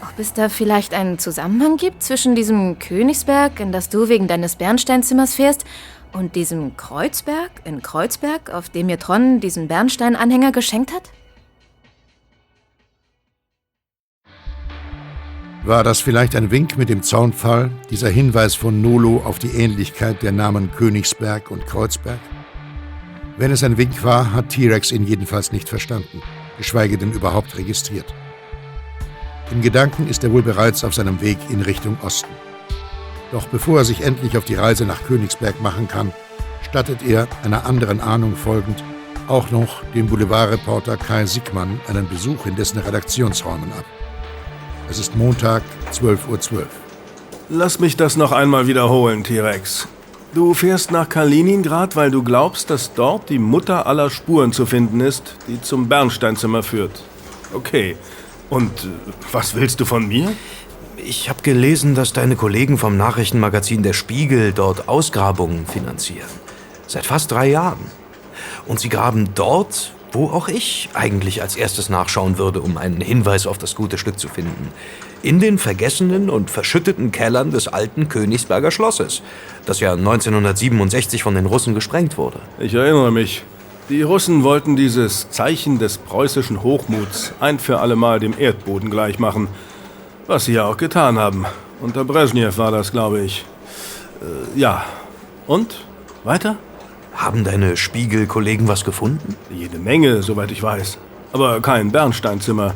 Ob 0.00 0.18
es 0.18 0.32
da 0.32 0.48
vielleicht 0.48 0.94
einen 0.94 1.18
Zusammenhang 1.18 1.76
gibt 1.76 2.02
zwischen 2.02 2.34
diesem 2.34 2.78
Königsberg, 2.78 3.60
in 3.60 3.72
das 3.72 3.90
du 3.90 4.08
wegen 4.08 4.26
deines 4.26 4.56
Bernsteinzimmers 4.56 5.34
fährst, 5.34 5.64
und 6.12 6.34
diesem 6.34 6.76
Kreuzberg 6.76 7.50
in 7.64 7.82
Kreuzberg, 7.82 8.50
auf 8.50 8.68
dem 8.68 8.86
mir 8.86 8.98
Tron 8.98 9.40
diesen 9.40 9.68
Bernsteinanhänger 9.68 10.50
geschenkt 10.50 10.92
hat? 10.92 11.10
War 15.62 15.84
das 15.84 16.00
vielleicht 16.00 16.34
ein 16.34 16.50
Wink 16.50 16.78
mit 16.78 16.88
dem 16.88 17.02
Zaunpfahl, 17.02 17.70
dieser 17.90 18.08
Hinweis 18.08 18.54
von 18.54 18.80
Nolo 18.80 19.22
auf 19.24 19.38
die 19.38 19.50
Ähnlichkeit 19.50 20.22
der 20.22 20.32
Namen 20.32 20.72
Königsberg 20.72 21.50
und 21.50 21.66
Kreuzberg? 21.66 22.18
Wenn 23.40 23.52
es 23.52 23.64
ein 23.64 23.78
Wink 23.78 24.04
war, 24.04 24.34
hat 24.34 24.50
T-Rex 24.50 24.92
ihn 24.92 25.06
jedenfalls 25.06 25.50
nicht 25.50 25.66
verstanden, 25.66 26.20
geschweige 26.58 26.98
denn 26.98 27.12
überhaupt 27.12 27.56
registriert. 27.56 28.04
In 29.50 29.62
Gedanken 29.62 30.06
ist 30.08 30.22
er 30.22 30.30
wohl 30.30 30.42
bereits 30.42 30.84
auf 30.84 30.92
seinem 30.92 31.22
Weg 31.22 31.38
in 31.48 31.62
Richtung 31.62 31.96
Osten. 32.02 32.28
Doch 33.32 33.46
bevor 33.46 33.78
er 33.78 33.84
sich 33.86 34.02
endlich 34.02 34.36
auf 34.36 34.44
die 34.44 34.56
Reise 34.56 34.84
nach 34.84 35.02
Königsberg 35.04 35.58
machen 35.62 35.88
kann, 35.88 36.12
stattet 36.68 36.98
er, 37.02 37.28
einer 37.42 37.64
anderen 37.64 38.02
Ahnung 38.02 38.36
folgend, 38.36 38.84
auch 39.26 39.50
noch 39.50 39.82
dem 39.94 40.08
Boulevardreporter 40.08 40.98
Kai 40.98 41.24
Sickmann 41.24 41.80
einen 41.88 42.10
Besuch 42.10 42.44
in 42.44 42.56
dessen 42.56 42.80
Redaktionsräumen 42.80 43.72
ab. 43.72 43.86
Es 44.90 44.98
ist 44.98 45.16
Montag, 45.16 45.62
12.12 45.94 46.28
Uhr. 46.28 46.38
.12. 46.38 46.66
Lass 47.48 47.80
mich 47.80 47.96
das 47.96 48.18
noch 48.18 48.32
einmal 48.32 48.66
wiederholen, 48.66 49.24
T-Rex. 49.24 49.88
Du 50.32 50.54
fährst 50.54 50.92
nach 50.92 51.08
Kaliningrad, 51.08 51.96
weil 51.96 52.12
du 52.12 52.22
glaubst, 52.22 52.70
dass 52.70 52.94
dort 52.94 53.30
die 53.30 53.40
Mutter 53.40 53.86
aller 53.86 54.10
Spuren 54.10 54.52
zu 54.52 54.64
finden 54.64 55.00
ist, 55.00 55.34
die 55.48 55.60
zum 55.60 55.88
Bernsteinzimmer 55.88 56.62
führt. 56.62 57.02
Okay. 57.52 57.96
Und 58.48 58.70
äh, 58.84 58.88
was 59.32 59.56
willst 59.56 59.80
du 59.80 59.84
von 59.84 60.06
mir? 60.06 60.32
Ich 60.96 61.28
habe 61.28 61.42
gelesen, 61.42 61.96
dass 61.96 62.12
deine 62.12 62.36
Kollegen 62.36 62.78
vom 62.78 62.96
Nachrichtenmagazin 62.96 63.82
Der 63.82 63.92
Spiegel 63.92 64.52
dort 64.52 64.88
Ausgrabungen 64.88 65.66
finanzieren. 65.66 66.28
Seit 66.86 67.06
fast 67.06 67.32
drei 67.32 67.48
Jahren. 67.48 67.90
Und 68.66 68.78
sie 68.78 68.88
graben 68.88 69.30
dort, 69.34 69.92
wo 70.12 70.26
auch 70.26 70.46
ich 70.46 70.90
eigentlich 70.94 71.42
als 71.42 71.56
erstes 71.56 71.88
nachschauen 71.88 72.38
würde, 72.38 72.60
um 72.60 72.76
einen 72.76 73.00
Hinweis 73.00 73.48
auf 73.48 73.58
das 73.58 73.74
gute 73.74 73.98
Stück 73.98 74.20
zu 74.20 74.28
finden. 74.28 74.68
In 75.22 75.38
den 75.38 75.58
vergessenen 75.58 76.30
und 76.30 76.50
verschütteten 76.50 77.12
Kellern 77.12 77.50
des 77.50 77.68
alten 77.68 78.08
Königsberger 78.08 78.70
Schlosses, 78.70 79.22
das 79.66 79.80
ja 79.80 79.92
1967 79.92 81.22
von 81.22 81.34
den 81.34 81.44
Russen 81.44 81.74
gesprengt 81.74 82.16
wurde. 82.16 82.38
Ich 82.58 82.72
erinnere 82.72 83.12
mich. 83.12 83.42
Die 83.90 84.02
Russen 84.02 84.44
wollten 84.44 84.76
dieses 84.76 85.28
Zeichen 85.30 85.78
des 85.78 85.98
preußischen 85.98 86.62
Hochmuts 86.62 87.32
ein 87.40 87.58
für 87.58 87.80
allemal 87.80 88.18
dem 88.18 88.34
Erdboden 88.38 88.88
gleichmachen. 88.88 89.48
Was 90.26 90.46
sie 90.46 90.54
ja 90.54 90.64
auch 90.64 90.76
getan 90.76 91.18
haben. 91.18 91.44
Unter 91.82 92.04
Brezhnev 92.04 92.56
war 92.56 92.70
das, 92.70 92.92
glaube 92.92 93.20
ich. 93.20 93.44
Äh, 94.22 94.58
ja. 94.58 94.84
Und? 95.46 95.84
Weiter? 96.24 96.56
Haben 97.14 97.44
deine 97.44 97.76
Spiegelkollegen 97.76 98.68
was 98.68 98.84
gefunden? 98.84 99.36
Jede 99.50 99.78
Menge, 99.78 100.22
soweit 100.22 100.50
ich 100.50 100.62
weiß. 100.62 100.98
Aber 101.32 101.60
kein 101.60 101.90
Bernsteinzimmer. 101.90 102.74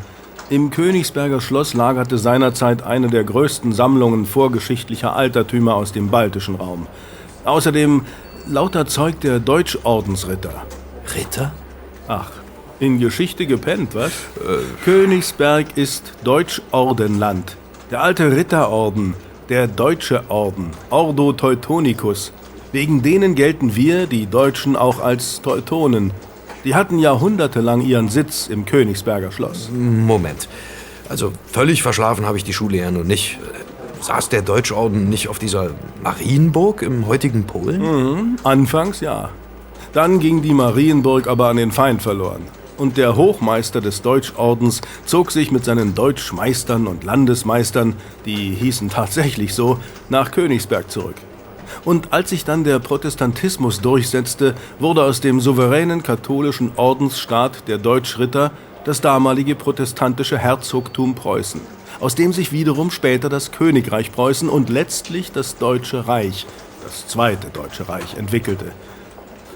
Im 0.51 0.69
Königsberger 0.71 1.41
Schloss 1.41 1.73
lagerte 1.73 2.19
seinerzeit 2.19 2.83
eine 2.83 3.09
der 3.09 3.25
größten 3.25 3.73
Sammlungen 3.73 4.27
vorgeschichtlicher 4.27 5.17
Altertümer 5.17 5.75
aus 5.75 5.93
dem 5.93 6.11
baltischen 6.11 6.57
Raum. 6.57 6.87
Außerdem 7.45 8.03
lauter 8.47 8.85
Zeug 8.85 9.21
der 9.21 9.41
Deutschordensritter. 9.41 10.67
Ritter? 11.17 11.53
Ach, 12.09 12.31
in 12.79 13.01
Geschichte 13.01 13.47
gepennt, 13.47 13.95
was? 13.95 14.13
Äh. 14.37 14.85
Königsberg 14.85 15.79
ist 15.79 16.13
Deutschordenland. 16.25 17.57
Der 17.91 18.03
alte 18.03 18.37
Ritterorden, 18.37 19.15
der 19.49 19.67
Deutsche 19.67 20.25
Orden, 20.29 20.73
Ordo 20.91 21.33
Teutonicus. 21.33 22.33
Wegen 22.73 23.03
denen 23.03 23.35
gelten 23.35 23.77
wir, 23.77 24.07
die 24.07 24.27
Deutschen, 24.27 24.77
auch 24.77 25.01
als 25.01 25.41
Teutonen. 25.41 26.11
Die 26.65 26.75
hatten 26.75 26.99
jahrhundertelang 26.99 27.83
ihren 27.83 28.09
Sitz 28.09 28.49
im 28.49 28.65
Königsberger 28.65 29.31
Schloss. 29.31 29.71
Moment. 29.71 30.49
Also 31.09 31.33
völlig 31.47 31.83
verschlafen 31.83 32.25
habe 32.25 32.39
ich 32.39 32.45
die 32.45 32.55
Schule 32.55 32.79
ja 32.79 32.91
nun 32.91 33.07
nicht. 33.07 33.39
Saß 34.01 34.31
der 34.31 34.43
Deutschorden 34.43 35.09
nicht 35.09 35.29
auf 35.29 35.39
dieser 35.39 35.71
Marienburg 36.03 36.83
im 36.83 37.07
heutigen 37.07 37.45
Polen? 37.45 37.81
Mhm, 37.81 38.37
anfangs 38.45 39.01
ja. 39.01 39.31
Dann 39.93 40.19
ging 40.19 40.43
die 40.43 40.55
Marienburg 40.55 41.29
aber 41.29 41.49
an 41.49 41.57
den 41.57 41.71
Feind 41.71 42.03
verloren. 42.03 42.43
Und 42.77 42.97
der 42.97 43.15
Hochmeister 43.15 43.81
des 43.81 44.03
Deutschordens 44.03 44.81
zog 45.05 45.31
sich 45.31 45.53
mit 45.53 45.65
seinen 45.65 45.95
Deutschmeistern 45.95 46.87
und 46.87 47.05
Landesmeistern, 47.05 47.95
die 48.27 48.55
hießen 48.55 48.91
tatsächlich 48.91 49.55
so, 49.55 49.79
nach 50.09 50.33
Königsberg 50.33 50.91
zurück. 50.91 51.15
Und 51.85 52.13
als 52.13 52.31
sich 52.31 52.45
dann 52.45 52.65
der 52.65 52.79
Protestantismus 52.79 53.81
durchsetzte, 53.81 54.55
wurde 54.79 55.03
aus 55.03 55.21
dem 55.21 55.41
souveränen 55.41 56.03
katholischen 56.03 56.73
Ordensstaat 56.77 57.69
der 57.69 57.79
Deutschritter 57.79 58.53
das 58.85 59.01
damalige 59.01 59.55
protestantische 59.55 60.39
Herzogtum 60.39 61.15
Preußen, 61.15 61.61
aus 62.01 62.15
dem 62.15 62.33
sich 62.33 62.53
wiederum 62.53 62.91
später 62.91 63.29
das 63.29 63.51
Königreich 63.51 64.13
Preußen 64.13 64.49
und 64.49 64.69
letztlich 64.69 65.33
das 65.33 65.57
Deutsche 65.57 66.07
Reich, 66.07 66.47
das 66.85 67.07
zweite 67.07 67.49
Deutsche 67.49 67.89
Reich, 67.89 68.15
entwickelte. 68.17 68.67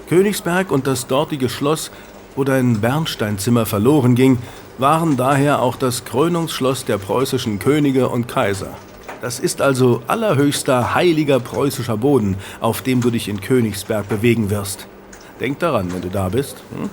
Königsberg 0.09 0.71
und 0.71 0.87
das 0.87 1.05
dortige 1.05 1.49
Schloss, 1.49 1.91
wo 2.35 2.43
dein 2.43 2.81
Bernsteinzimmer 2.81 3.67
verloren 3.67 4.15
ging, 4.15 4.39
waren 4.79 5.17
daher 5.17 5.61
auch 5.61 5.75
das 5.75 6.05
Krönungsschloss 6.05 6.85
der 6.85 6.97
preußischen 6.97 7.59
Könige 7.59 8.09
und 8.09 8.27
Kaiser. 8.27 8.75
Das 9.21 9.39
ist 9.39 9.61
also 9.61 10.01
allerhöchster 10.07 10.95
heiliger 10.95 11.39
preußischer 11.39 11.97
Boden, 11.97 12.37
auf 12.61 12.81
dem 12.81 13.01
du 13.01 13.09
dich 13.09 13.27
in 13.27 13.41
Königsberg 13.41 14.07
bewegen 14.07 14.49
wirst. 14.49 14.87
Denk 15.39 15.59
daran, 15.59 15.93
wenn 15.93 16.01
du 16.01 16.09
da 16.09 16.29
bist. 16.29 16.57
Hm? 16.75 16.89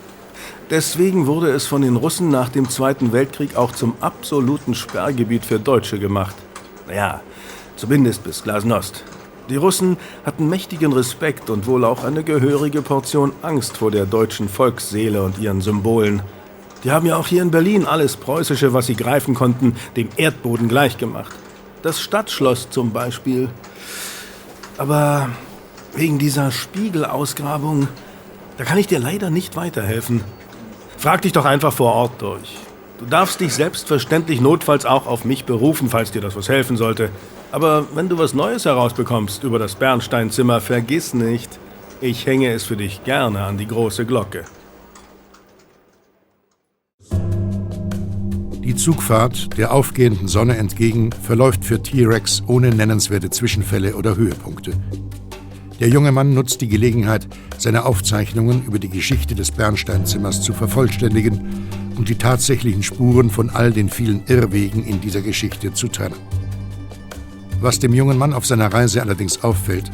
Deswegen 0.69 1.27
wurde 1.27 1.51
es 1.51 1.67
von 1.67 1.83
den 1.83 1.95
Russen 1.95 2.29
nach 2.29 2.49
dem 2.49 2.69
Zweiten 2.69 3.13
Weltkrieg 3.13 3.57
auch 3.57 3.71
zum 3.71 3.95
absoluten 4.01 4.75
Sperrgebiet 4.75 5.45
für 5.45 5.61
Deutsche 5.61 6.01
gemacht. 6.01 6.35
Naja, 6.89 7.21
zumindest 7.77 8.25
bis 8.25 8.43
Glasnost. 8.43 9.05
Die 9.49 9.57
Russen 9.57 9.97
hatten 10.25 10.49
mächtigen 10.49 10.93
Respekt 10.93 11.51
und 11.51 11.69
wohl 11.69 11.85
auch 11.85 12.03
eine 12.03 12.25
gehörige 12.25 12.83
Portion 12.83 13.33
Angst 13.43 13.77
vor 13.77 13.93
der 13.93 14.07
deutschen 14.07 14.49
Volksseele 14.49 15.23
und 15.23 15.39
ihren 15.39 15.61
Symbolen. 15.61 16.23
Die 16.83 16.91
haben 16.91 17.07
ja 17.07 17.17
auch 17.17 17.29
hier 17.29 17.43
in 17.43 17.53
Berlin 17.53 17.87
alles 17.87 18.17
Preußische, 18.17 18.73
was 18.73 18.87
sie 18.87 18.97
greifen 18.97 19.35
konnten, 19.35 19.77
dem 19.97 20.09
Erdboden 20.17 20.67
gleichgemacht. 20.69 21.37
Das 21.87 22.01
Stadtschloss 22.01 22.69
zum 22.69 22.91
Beispiel. 22.91 23.49
Aber 24.77 25.31
wegen 25.95 26.19
dieser 26.19 26.51
Spiegelausgrabung, 26.51 27.87
da 28.59 28.65
kann 28.65 28.77
ich 28.79 28.89
dir 28.89 28.99
leider 28.99 29.31
nicht 29.31 29.55
weiterhelfen. 29.55 30.25
Frag 30.99 31.23
dich 31.23 31.31
doch 31.31 31.45
einfach 31.45 31.73
vor 31.73 31.93
Ort 31.93 32.21
durch. 32.21 32.57
Du 32.99 33.07
darfst 33.07 33.39
dich 33.39 33.55
selbstverständlich 33.55 34.41
notfalls 34.41 34.85
auch 34.85 35.07
auf 35.07 35.25
mich 35.25 35.45
berufen, 35.45 35.89
falls 35.89 36.11
dir 36.11 36.21
das 36.21 36.35
was 36.35 36.49
helfen 36.49 36.77
sollte. 36.77 37.11
Aber 37.53 37.87
wenn 37.95 38.09
du 38.09 38.19
was 38.19 38.35
Neues 38.35 38.65
herausbekommst 38.65 39.45
über 39.45 39.61
das 39.61 39.77
Bernsteinzimmer, 39.77 40.61
vergiss 40.61 41.15
nicht, 41.15 41.51
ich 42.01 42.27
hänge 42.27 42.53
es 42.53 42.65
für 42.65 42.77
dich 42.77 43.05
gerne 43.05 43.45
an 43.45 43.59
die 43.59 43.69
große 43.69 44.07
Glocke. 44.07 44.45
Die 48.77 48.83
Zugfahrt 48.83 49.57
der 49.57 49.73
aufgehenden 49.73 50.29
Sonne 50.29 50.59
entgegen 50.59 51.11
verläuft 51.11 51.65
für 51.65 51.83
T-Rex 51.83 52.43
ohne 52.47 52.69
nennenswerte 52.69 53.31
Zwischenfälle 53.31 53.97
oder 53.97 54.17
Höhepunkte. 54.17 54.73
Der 55.81 55.89
junge 55.89 56.13
Mann 56.13 56.35
nutzt 56.35 56.61
die 56.61 56.69
Gelegenheit, 56.69 57.27
seine 57.57 57.87
Aufzeichnungen 57.87 58.67
über 58.67 58.79
die 58.79 58.91
Geschichte 58.91 59.35
des 59.35 59.51
Bernsteinzimmers 59.51 60.43
zu 60.43 60.53
vervollständigen 60.53 61.41
und 61.97 62.11
die 62.11 62.17
tatsächlichen 62.17 62.83
Spuren 62.83 63.31
von 63.31 63.49
all 63.49 63.73
den 63.73 63.89
vielen 63.89 64.23
Irrwegen 64.27 64.85
in 64.85 65.01
dieser 65.01 65.23
Geschichte 65.23 65.73
zu 65.73 65.89
trennen. 65.89 66.21
Was 67.63 67.79
dem 67.79 67.95
jungen 67.95 68.19
Mann 68.19 68.35
auf 68.35 68.45
seiner 68.45 68.71
Reise 68.75 69.01
allerdings 69.01 69.43
auffällt, 69.43 69.91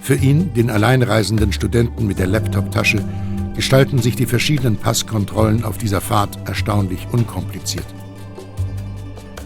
für 0.00 0.14
ihn, 0.14 0.54
den 0.54 0.70
alleinreisenden 0.70 1.52
Studenten 1.52 2.06
mit 2.06 2.20
der 2.20 2.28
Laptoptasche, 2.28 3.04
gestalten 3.56 3.98
sich 3.98 4.14
die 4.14 4.26
verschiedenen 4.26 4.76
Passkontrollen 4.76 5.64
auf 5.64 5.76
dieser 5.76 6.00
Fahrt 6.00 6.38
erstaunlich 6.46 7.08
unkompliziert. 7.10 7.84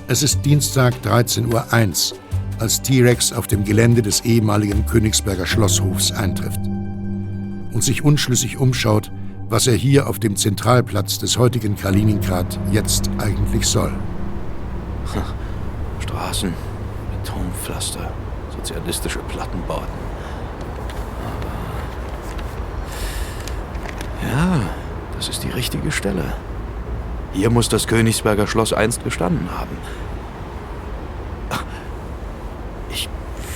Es 0.08 0.22
ist 0.22 0.44
Dienstag 0.44 0.94
13.01 1.04 2.12
Uhr, 2.12 2.18
als 2.60 2.80
T-Rex 2.80 3.32
auf 3.32 3.48
dem 3.48 3.64
Gelände 3.64 4.02
des 4.02 4.20
ehemaligen 4.20 4.86
Königsberger 4.86 5.46
Schlosshofs 5.46 6.12
eintrifft 6.12 6.60
und 6.64 7.82
sich 7.82 8.04
unschlüssig 8.04 8.58
umschaut, 8.58 9.10
was 9.48 9.66
er 9.66 9.74
hier 9.74 10.08
auf 10.08 10.20
dem 10.20 10.36
Zentralplatz 10.36 11.18
des 11.18 11.38
heutigen 11.38 11.74
Kaliningrad 11.74 12.56
jetzt 12.70 13.10
eigentlich 13.18 13.66
soll. 13.66 13.92
Straßen, 16.00 16.52
Betonpflaster, 17.24 18.12
sozialistische 18.56 19.18
Plattenbauten. 19.26 20.06
Ja, 24.22 24.60
das 25.16 25.28
ist 25.28 25.42
die 25.42 25.50
richtige 25.50 25.90
Stelle. 25.90 26.32
Hier 27.36 27.50
muss 27.50 27.68
das 27.68 27.86
Königsberger 27.86 28.46
Schloss 28.46 28.72
einst 28.72 29.04
gestanden 29.04 29.50
haben. 29.50 29.76
Ich 32.90 33.10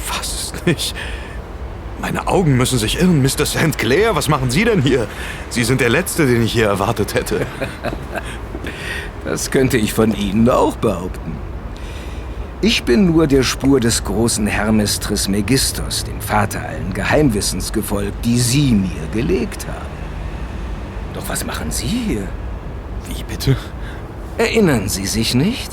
fass 0.07 0.53
es 0.55 0.67
nicht. 0.67 0.95
Meine 1.99 2.29
Augen 2.29 2.59
müssen 2.59 2.79
sich 2.79 3.01
irren. 3.01 3.23
Mr. 3.23 3.47
St. 3.47 3.79
Clair, 3.79 4.15
was 4.15 4.29
machen 4.29 4.51
Sie 4.51 4.65
denn 4.65 4.83
hier? 4.83 5.07
Sie 5.49 5.65
sind 5.65 5.81
der 5.81 5.89
Letzte, 5.89 6.27
den 6.27 6.43
ich 6.43 6.53
hier 6.53 6.67
erwartet 6.67 7.15
hätte. 7.15 7.47
Das 9.23 9.51
könnte 9.51 9.77
ich 9.77 9.93
von 9.93 10.15
Ihnen 10.15 10.49
auch 10.49 10.77
behaupten. 10.77 11.37
Ich 12.63 12.85
bin 12.85 13.05
nur 13.05 13.27
der 13.27 13.43
Spur 13.43 13.79
des 13.79 14.03
großen 14.03 14.47
Hermes 14.47 14.99
Trismegistos, 14.99 16.05
dem 16.05 16.23
Vater 16.23 16.63
allen 16.67 16.95
Geheimwissens, 16.95 17.71
gefolgt, 17.71 18.25
die 18.25 18.39
Sie 18.39 18.73
mir 18.73 19.07
gelegt 19.13 19.67
haben. 19.69 19.87
Doch 21.13 21.29
was 21.29 21.45
machen 21.45 21.71
Sie 21.71 21.87
hier? 21.87 22.29
Wie 23.11 23.25
bitte? 23.25 23.57
Erinnern 24.39 24.89
Sie 24.89 25.07
sich 25.07 25.35
nicht? 25.35 25.71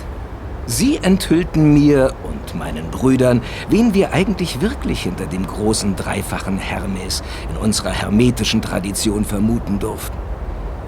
Sie 0.65 0.97
enthüllten 0.97 1.73
mir 1.73 2.13
und 2.23 2.55
meinen 2.55 2.89
Brüdern, 2.91 3.41
wen 3.69 3.93
wir 3.93 4.11
eigentlich 4.11 4.59
wirklich 4.59 5.03
hinter 5.03 5.27
dem 5.27 5.47
großen 5.47 5.95
dreifachen 5.95 6.57
Hermes 6.57 7.23
in 7.49 7.57
unserer 7.57 7.91
hermetischen 7.91 8.61
Tradition 8.61 9.23
vermuten 9.23 9.79
durften. 9.79 10.17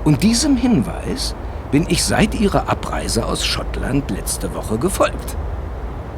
Und 0.03 0.23
diesem 0.23 0.57
Hinweis 0.57 1.35
bin 1.71 1.85
ich 1.87 2.03
seit 2.03 2.33
ihrer 2.35 2.67
Abreise 2.67 3.25
aus 3.25 3.45
Schottland 3.45 4.09
letzte 4.09 4.53
Woche 4.55 4.79
gefolgt. 4.79 5.37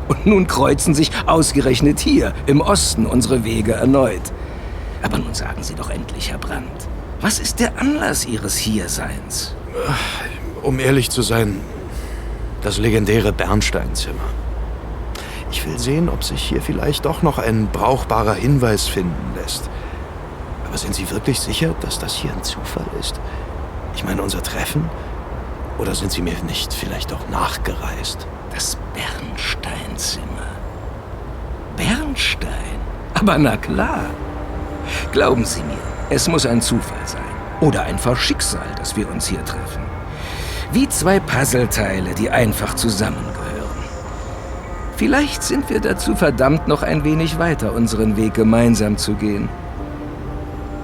Und 0.08 0.26
nun 0.26 0.48
kreuzen 0.48 0.96
sich 0.96 1.12
ausgerechnet 1.28 2.00
hier 2.00 2.34
im 2.48 2.62
Osten 2.62 3.06
unsere 3.06 3.44
Wege 3.44 3.74
erneut. 3.74 4.34
Aber 5.04 5.18
nun 5.18 5.34
sagen 5.34 5.62
Sie 5.62 5.76
doch 5.76 5.90
endlich, 5.90 6.32
Herr 6.32 6.38
Brandt, 6.38 6.88
was 7.20 7.40
ist 7.40 7.60
der 7.60 7.80
Anlass 7.80 8.26
Ihres 8.26 8.56
Hierseins? 8.56 9.56
Um 10.62 10.80
ehrlich 10.80 11.10
zu 11.10 11.22
sein, 11.22 11.60
das 12.62 12.78
legendäre 12.78 13.34
Bernsteinzimmer. 13.34 14.20
Ich 15.52 15.66
will 15.66 15.78
sehen, 15.80 16.10
ob 16.10 16.24
sich 16.24 16.42
hier 16.42 16.62
vielleicht 16.62 17.06
doch 17.06 17.24
noch 17.24 17.38
ein 17.38 17.68
brauchbarer 17.72 18.36
Hinweis 18.36 18.88
finden 18.88 19.36
lässt. 19.36 19.70
Aber 20.68 20.78
sind 20.78 20.96
Sie 20.96 21.10
wirklich 21.12 21.40
sicher, 21.40 21.76
dass 21.82 22.00
das 22.00 22.16
hier 22.16 22.32
ein 22.32 22.44
Zufall 22.44 22.86
ist? 23.00 23.20
Ich 23.96 24.06
meine, 24.06 24.22
unser 24.22 24.42
Treffen? 24.42 24.90
Oder 25.78 25.96
sind 25.96 26.12
Sie 26.12 26.22
mir 26.22 26.36
nicht 26.48 26.74
vielleicht 26.74 27.12
doch 27.12 27.28
nachgereist? 27.30 28.28
Das 28.54 28.78
Bernsteinzimmer. 28.94 30.26
Bernstein? 31.76 32.52
Aber 33.16 33.38
na 33.38 33.58
klar. 33.58 34.06
Glauben 35.12 35.44
Sie 35.44 35.64
mir, 35.64 35.78
es 36.10 36.28
muss 36.28 36.46
ein 36.46 36.62
Zufall 36.62 37.06
sein. 37.06 37.31
Oder 37.62 37.84
einfach 37.84 38.18
Schicksal, 38.18 38.66
dass 38.78 38.96
wir 38.98 39.10
uns 39.10 39.28
hier 39.28 39.44
treffen. 39.46 39.84
Wie 40.74 40.90
zwei 40.90 41.20
Puzzleteile, 41.20 42.16
die 42.16 42.30
einfach 42.30 42.76
zusammengehören. 42.76 43.52
Vielleicht 44.98 45.44
sind 45.44 45.70
wir 45.70 45.80
dazu 45.80 46.16
verdammt, 46.16 46.68
noch 46.68 46.84
ein 46.84 47.04
wenig 47.04 47.40
weiter 47.40 47.74
unseren 47.74 48.18
Weg 48.18 48.34
gemeinsam 48.34 48.98
zu 48.98 49.14
gehen. 49.14 49.48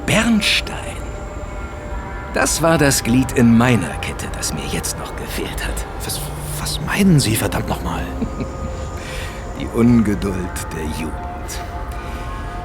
Bernstein. 0.05 0.77
Das 2.33 2.61
war 2.61 2.77
das 2.77 3.03
Glied 3.03 3.31
in 3.31 3.57
meiner 3.57 3.89
Kette, 4.01 4.27
das 4.35 4.53
mir 4.53 4.65
jetzt 4.71 4.99
noch 4.99 5.15
gefehlt 5.15 5.65
hat. 5.65 5.85
Was, 6.05 6.21
was 6.59 6.79
meinen 6.85 7.19
Sie, 7.19 7.35
verdammt 7.35 7.67
nochmal? 7.67 8.03
Die 9.59 9.67
Ungeduld 9.67 10.35
der 10.75 10.85
Jugend. 10.99 11.61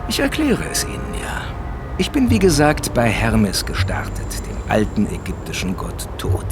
Ich 0.09 0.20
erkläre 0.20 0.64
es 0.70 0.85
Ihnen 0.85 1.14
ja. 1.22 1.62
Ich 2.02 2.10
bin 2.10 2.30
wie 2.30 2.40
gesagt 2.40 2.94
bei 2.94 3.08
Hermes 3.08 3.64
gestartet, 3.64 4.26
dem 4.48 4.56
alten 4.68 5.06
ägyptischen 5.06 5.76
Gott 5.76 6.08
Tod. 6.18 6.44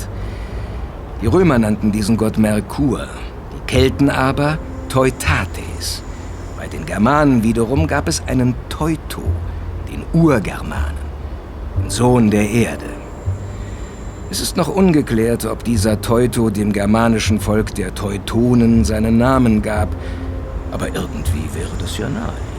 Die 1.20 1.26
Römer 1.26 1.58
nannten 1.58 1.90
diesen 1.90 2.16
Gott 2.16 2.38
Merkur, 2.38 3.08
die 3.52 3.66
Kelten 3.66 4.10
aber 4.10 4.58
Teutates. 4.88 6.04
Bei 6.56 6.68
den 6.68 6.86
Germanen 6.86 7.42
wiederum 7.42 7.88
gab 7.88 8.06
es 8.06 8.22
einen 8.28 8.54
Teuto, 8.68 9.22
den 9.90 10.04
Urgermanen, 10.12 11.02
den 11.82 11.90
Sohn 11.90 12.30
der 12.30 12.48
Erde. 12.48 12.86
Es 14.30 14.40
ist 14.40 14.56
noch 14.56 14.68
ungeklärt, 14.68 15.46
ob 15.46 15.64
dieser 15.64 16.00
Teuto 16.00 16.50
dem 16.50 16.72
germanischen 16.72 17.40
Volk 17.40 17.74
der 17.74 17.92
Teutonen 17.92 18.84
seinen 18.84 19.18
Namen 19.18 19.62
gab, 19.62 19.88
aber 20.70 20.86
irgendwie 20.94 21.52
wäre 21.52 21.72
das 21.80 21.98
ja 21.98 22.08
naheliegend. 22.08 22.49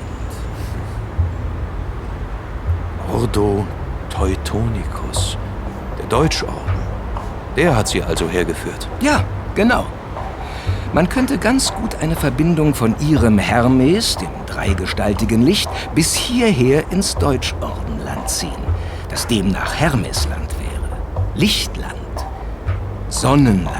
Ordo 3.22 3.68
Teutonicus, 4.10 5.38
der 6.00 6.08
Deutschorden. 6.08 6.56
Der 7.56 7.76
hat 7.76 7.88
sie 7.88 8.02
also 8.02 8.28
hergeführt. 8.28 8.88
Ja, 9.00 9.24
genau. 9.54 9.86
Man 10.92 11.08
könnte 11.08 11.38
ganz 11.38 11.72
gut 11.72 11.94
eine 12.02 12.16
Verbindung 12.16 12.74
von 12.74 12.96
ihrem 13.00 13.38
Hermes, 13.38 14.18
dem 14.18 14.32
dreigestaltigen 14.48 15.44
Licht, 15.44 15.70
bis 15.94 16.16
hierher 16.16 16.92
ins 16.92 17.14
Deutschordenland 17.14 18.28
ziehen, 18.28 18.64
das 19.10 19.28
demnach 19.28 19.76
Hermesland 19.76 20.50
wäre. 20.60 20.98
Lichtland. 21.36 21.96
Sonnenland. 23.10 23.76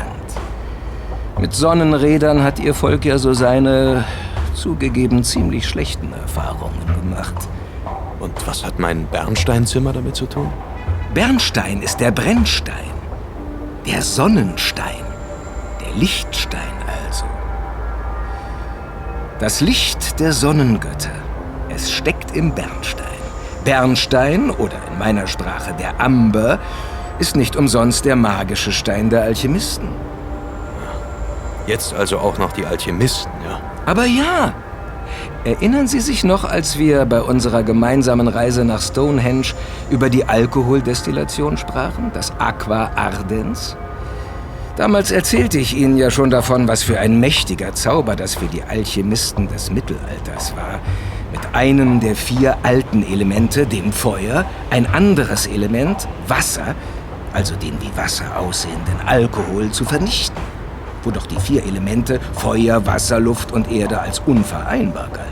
Mit 1.40 1.54
Sonnenrädern 1.54 2.44
hat 2.44 2.60
ihr 2.60 2.76
Volk 2.76 3.06
ja 3.06 3.18
so 3.18 3.34
seine, 3.34 4.04
zugegeben, 4.54 5.24
ziemlich 5.24 5.68
schlechten 5.68 6.14
Erfahrungen 6.14 6.86
gemacht. 7.02 7.48
Und 8.22 8.48
was 8.48 8.64
hat 8.64 8.78
mein 8.78 9.08
Bernsteinzimmer 9.08 9.94
damit 9.94 10.16
zu 10.16 10.28
tun? 10.28 10.54
Bernstein 11.16 11.82
ist 11.82 12.00
der 12.00 12.12
Brennstein. 12.12 12.92
Der 13.86 14.04
Sonnenstein. 14.04 15.04
Der 15.84 15.96
Lichtstein 15.96 16.62
also. 17.04 17.26
Das 19.40 19.60
Licht 19.60 20.20
der 20.20 20.34
Sonnengötter. 20.34 21.10
Es 21.70 21.92
steckt 21.92 22.36
im 22.36 22.54
Bernstein. 22.54 23.08
Bernstein, 23.66 24.52
oder 24.52 24.78
in 24.92 25.00
meiner 25.00 25.26
Sprache 25.26 25.74
der 25.80 26.00
Amber, 26.00 26.60
ist 27.18 27.36
nicht 27.36 27.56
umsonst 27.56 28.06
der 28.06 28.16
magische 28.16 28.72
Stein 28.72 29.10
der 29.10 29.24
Alchemisten. 29.24 29.90
Jetzt 31.66 31.94
also 31.94 32.20
auch 32.20 32.38
noch 32.38 32.52
die 32.52 32.66
Alchemisten, 32.66 33.32
ja? 33.48 33.60
Aber 33.86 34.06
ja, 34.06 34.54
erinnern 35.46 35.88
Sie 35.88 36.00
sich 36.00 36.24
noch, 36.24 36.44
als 36.44 36.78
wir 36.78 37.06
bei 37.06 37.22
unserer 37.22 37.64
gemeinsamen 37.64 38.28
Reise 38.28 38.66
nach 38.66 38.82
Stonehenge 38.82 39.48
über 39.90 40.10
die 40.10 40.26
Alkoholdestillation 40.26 41.58
sprachen, 41.58 42.12
das 42.14 42.32
Aqua 42.40 42.92
Ardens? 42.96 43.76
Damals 44.76 45.12
erzählte 45.12 45.60
ich 45.60 45.76
Ihnen 45.76 45.98
ja 45.98 46.10
schon 46.10 46.30
davon, 46.30 46.68
was 46.68 46.84
für 46.84 47.00
ein 47.00 47.20
mächtiger 47.20 47.74
Zauber 47.74 48.16
das 48.16 48.36
für 48.36 48.46
die 48.46 48.64
Alchemisten 48.64 49.48
des 49.48 49.70
Mittelalters 49.70 50.56
war. 50.56 50.80
Mit 51.32 51.42
einem 51.54 52.00
der 52.00 52.16
vier 52.16 52.58
alten 52.64 53.04
Elemente, 53.04 53.66
dem 53.66 53.92
Feuer, 53.92 54.46
ein 54.70 54.86
anderes 54.86 55.48
Element, 55.48 56.08
Wasser, 56.28 56.76
also 57.34 57.56
den 57.56 57.74
wie 57.82 57.96
Wasser 57.96 58.38
aussehenden 58.38 58.96
Alkohol, 59.06 59.72
zu 59.72 59.86
vernichten. 59.86 60.51
Wo 61.04 61.12
doch 61.12 61.26
die 61.26 61.40
vier 61.40 61.64
Elemente 61.64 62.20
Feuer, 62.34 62.86
Wasser, 62.86 63.20
Luft 63.20 63.52
und 63.52 63.72
Erde 63.72 64.00
als 64.00 64.20
unvereinbar 64.20 65.08
galten. 65.08 65.32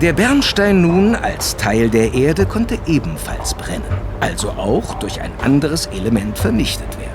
Der 0.00 0.12
Bernstein 0.12 0.82
nun 0.82 1.14
als 1.14 1.56
Teil 1.56 1.88
der 1.88 2.12
Erde 2.12 2.46
konnte 2.46 2.78
ebenfalls 2.86 3.54
brennen, 3.54 3.84
also 4.20 4.50
auch 4.50 4.94
durch 4.94 5.20
ein 5.20 5.30
anderes 5.42 5.86
Element 5.86 6.36
vernichtet 6.36 6.98
werden. 6.98 7.14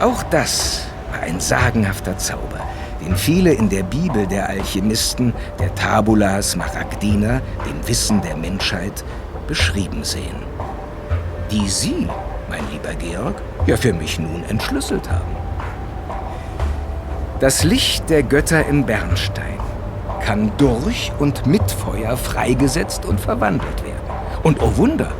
Auch 0.00 0.22
das 0.24 0.86
war 1.12 1.20
ein 1.22 1.38
sagenhafter 1.40 2.18
Zauber, 2.18 2.60
den 3.02 3.16
viele 3.16 3.52
in 3.52 3.68
der 3.68 3.84
Bibel 3.84 4.26
der 4.26 4.48
Alchemisten, 4.48 5.32
der 5.60 5.74
Tabula 5.74 6.42
Smaragdina, 6.42 7.40
dem 7.64 7.88
Wissen 7.88 8.20
der 8.20 8.36
Menschheit, 8.36 9.04
beschrieben 9.46 10.02
sehen. 10.02 10.42
Die 11.50 11.68
Sie, 11.68 12.08
mein 12.54 12.70
lieber 12.70 12.94
Georg, 12.94 13.34
ja 13.66 13.76
für 13.76 13.92
mich 13.92 14.18
nun 14.18 14.44
entschlüsselt 14.48 15.10
haben. 15.10 15.36
Das 17.40 17.64
Licht 17.64 18.08
der 18.10 18.22
Götter 18.22 18.64
im 18.66 18.86
Bernstein 18.86 19.58
kann 20.24 20.52
durch 20.56 21.12
und 21.18 21.46
mit 21.46 21.68
Feuer 21.70 22.16
freigesetzt 22.16 23.04
und 23.04 23.20
verwandelt 23.20 23.84
werden. 23.84 23.98
Und 24.42 24.62
oh 24.62 24.76
Wunder, 24.76 25.10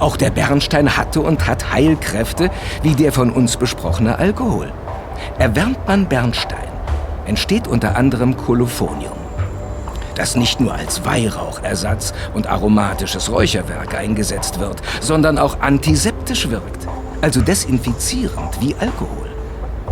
auch 0.00 0.16
der 0.16 0.30
Bernstein 0.30 0.96
hatte 0.96 1.20
und 1.20 1.46
hat 1.46 1.72
Heilkräfte, 1.72 2.50
wie 2.82 2.94
der 2.94 3.12
von 3.12 3.30
uns 3.30 3.56
besprochene 3.56 4.18
Alkohol. 4.18 4.72
Erwärmt 5.38 5.86
man 5.86 6.06
Bernstein, 6.06 6.68
entsteht 7.26 7.68
unter 7.68 7.96
anderem 7.96 8.36
Kolophonium, 8.36 9.21
das 10.22 10.36
nicht 10.36 10.60
nur 10.60 10.72
als 10.72 11.04
Weihrauchersatz 11.04 12.14
und 12.32 12.46
aromatisches 12.46 13.28
Räucherwerk 13.28 13.96
eingesetzt 13.96 14.60
wird, 14.60 14.80
sondern 15.00 15.36
auch 15.36 15.58
antiseptisch 15.58 16.48
wirkt, 16.48 16.86
also 17.20 17.40
desinfizierend 17.40 18.60
wie 18.60 18.76
Alkohol 18.78 19.30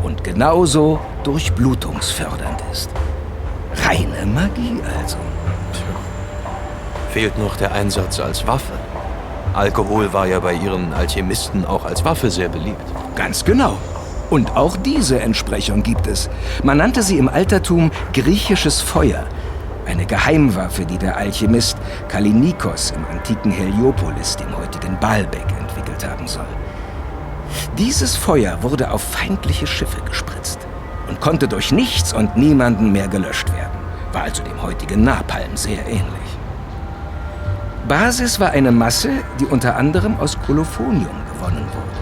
und 0.04 0.22
genauso 0.22 1.00
durchblutungsfördernd 1.24 2.62
ist. 2.70 2.90
Reine 3.84 4.24
Magie 4.24 4.78
also. 5.00 5.16
Fehlt 7.10 7.36
noch 7.36 7.56
der 7.56 7.72
Einsatz 7.72 8.20
als 8.20 8.46
Waffe. 8.46 8.74
Alkohol 9.52 10.12
war 10.12 10.28
ja 10.28 10.38
bei 10.38 10.52
ihren 10.52 10.92
Alchemisten 10.92 11.64
auch 11.64 11.84
als 11.84 12.04
Waffe 12.04 12.30
sehr 12.30 12.48
beliebt. 12.48 12.84
Ganz 13.16 13.44
genau. 13.44 13.78
Und 14.30 14.56
auch 14.56 14.76
diese 14.76 15.18
Entsprechung 15.18 15.82
gibt 15.82 16.06
es. 16.06 16.30
Man 16.62 16.76
nannte 16.76 17.02
sie 17.02 17.18
im 17.18 17.28
Altertum 17.28 17.90
griechisches 18.12 18.80
Feuer. 18.80 19.26
Eine 19.86 20.06
Geheimwaffe, 20.06 20.84
die 20.84 20.98
der 20.98 21.16
Alchemist 21.16 21.76
Kalinikos 22.08 22.92
im 22.92 23.04
antiken 23.06 23.50
Heliopolis, 23.50 24.36
dem 24.36 24.56
heutigen 24.56 24.98
Baalbek, 25.00 25.46
entwickelt 25.58 26.06
haben 26.08 26.26
soll. 26.26 26.46
Dieses 27.78 28.16
Feuer 28.16 28.62
wurde 28.62 28.90
auf 28.90 29.02
feindliche 29.02 29.66
Schiffe 29.66 30.00
gespritzt 30.02 30.66
und 31.08 31.20
konnte 31.20 31.48
durch 31.48 31.72
nichts 31.72 32.12
und 32.12 32.36
niemanden 32.36 32.92
mehr 32.92 33.08
gelöscht 33.08 33.52
werden. 33.52 33.78
War 34.12 34.22
also 34.22 34.42
dem 34.42 34.62
heutigen 34.62 35.02
Napalm 35.02 35.56
sehr 35.56 35.86
ähnlich. 35.86 36.30
Basis 37.88 38.38
war 38.38 38.50
eine 38.50 38.70
Masse, 38.70 39.10
die 39.40 39.46
unter 39.46 39.76
anderem 39.76 40.16
aus 40.20 40.38
Kolophonium 40.46 41.06
gewonnen 41.32 41.66
wurde. 41.72 42.00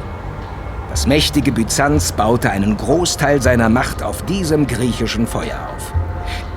Das 0.91 1.07
mächtige 1.07 1.53
Byzanz 1.53 2.12
baute 2.12 2.51
einen 2.51 2.77
Großteil 2.77 3.41
seiner 3.41 3.69
Macht 3.69 4.03
auf 4.03 4.23
diesem 4.23 4.67
griechischen 4.67 5.27
Feuer 5.27 5.69
auf. 5.75 5.95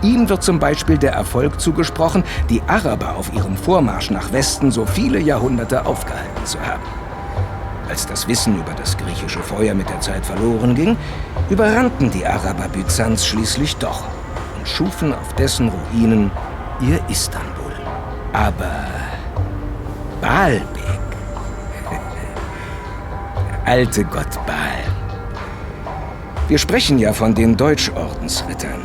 Ihm 0.01 0.29
wird 0.29 0.41
zum 0.41 0.57
Beispiel 0.57 0.97
der 0.97 1.13
Erfolg 1.13 1.59
zugesprochen, 1.59 2.23
die 2.49 2.61
Araber 2.65 3.15
auf 3.15 3.31
ihrem 3.33 3.55
Vormarsch 3.55 4.09
nach 4.09 4.31
Westen 4.33 4.71
so 4.71 4.85
viele 4.85 5.19
Jahrhunderte 5.19 5.85
aufgehalten 5.85 6.45
zu 6.45 6.59
haben. 6.59 6.83
Als 7.87 8.07
das 8.07 8.27
Wissen 8.27 8.57
über 8.57 8.73
das 8.73 8.97
griechische 8.97 9.39
Feuer 9.39 9.73
mit 9.73 9.89
der 9.89 9.99
Zeit 9.99 10.25
verloren 10.25 10.73
ging, 10.73 10.97
überrannten 11.49 12.09
die 12.09 12.25
Araber 12.25 12.67
Byzanz 12.69 13.25
schließlich 13.25 13.75
doch 13.75 14.03
und 14.57 14.67
schufen 14.67 15.13
auf 15.13 15.33
dessen 15.33 15.69
Ruinen 15.69 16.31
ihr 16.79 16.99
Istanbul. 17.09 17.73
Aber 18.33 18.85
Baalbek, 20.21 20.99
alte 23.65 24.03
Gott 24.05 24.33
Baal. 24.47 24.81
Wir 26.47 26.57
sprechen 26.57 26.97
ja 26.97 27.13
von 27.13 27.35
den 27.35 27.55
Deutschordensrittern. 27.55 28.81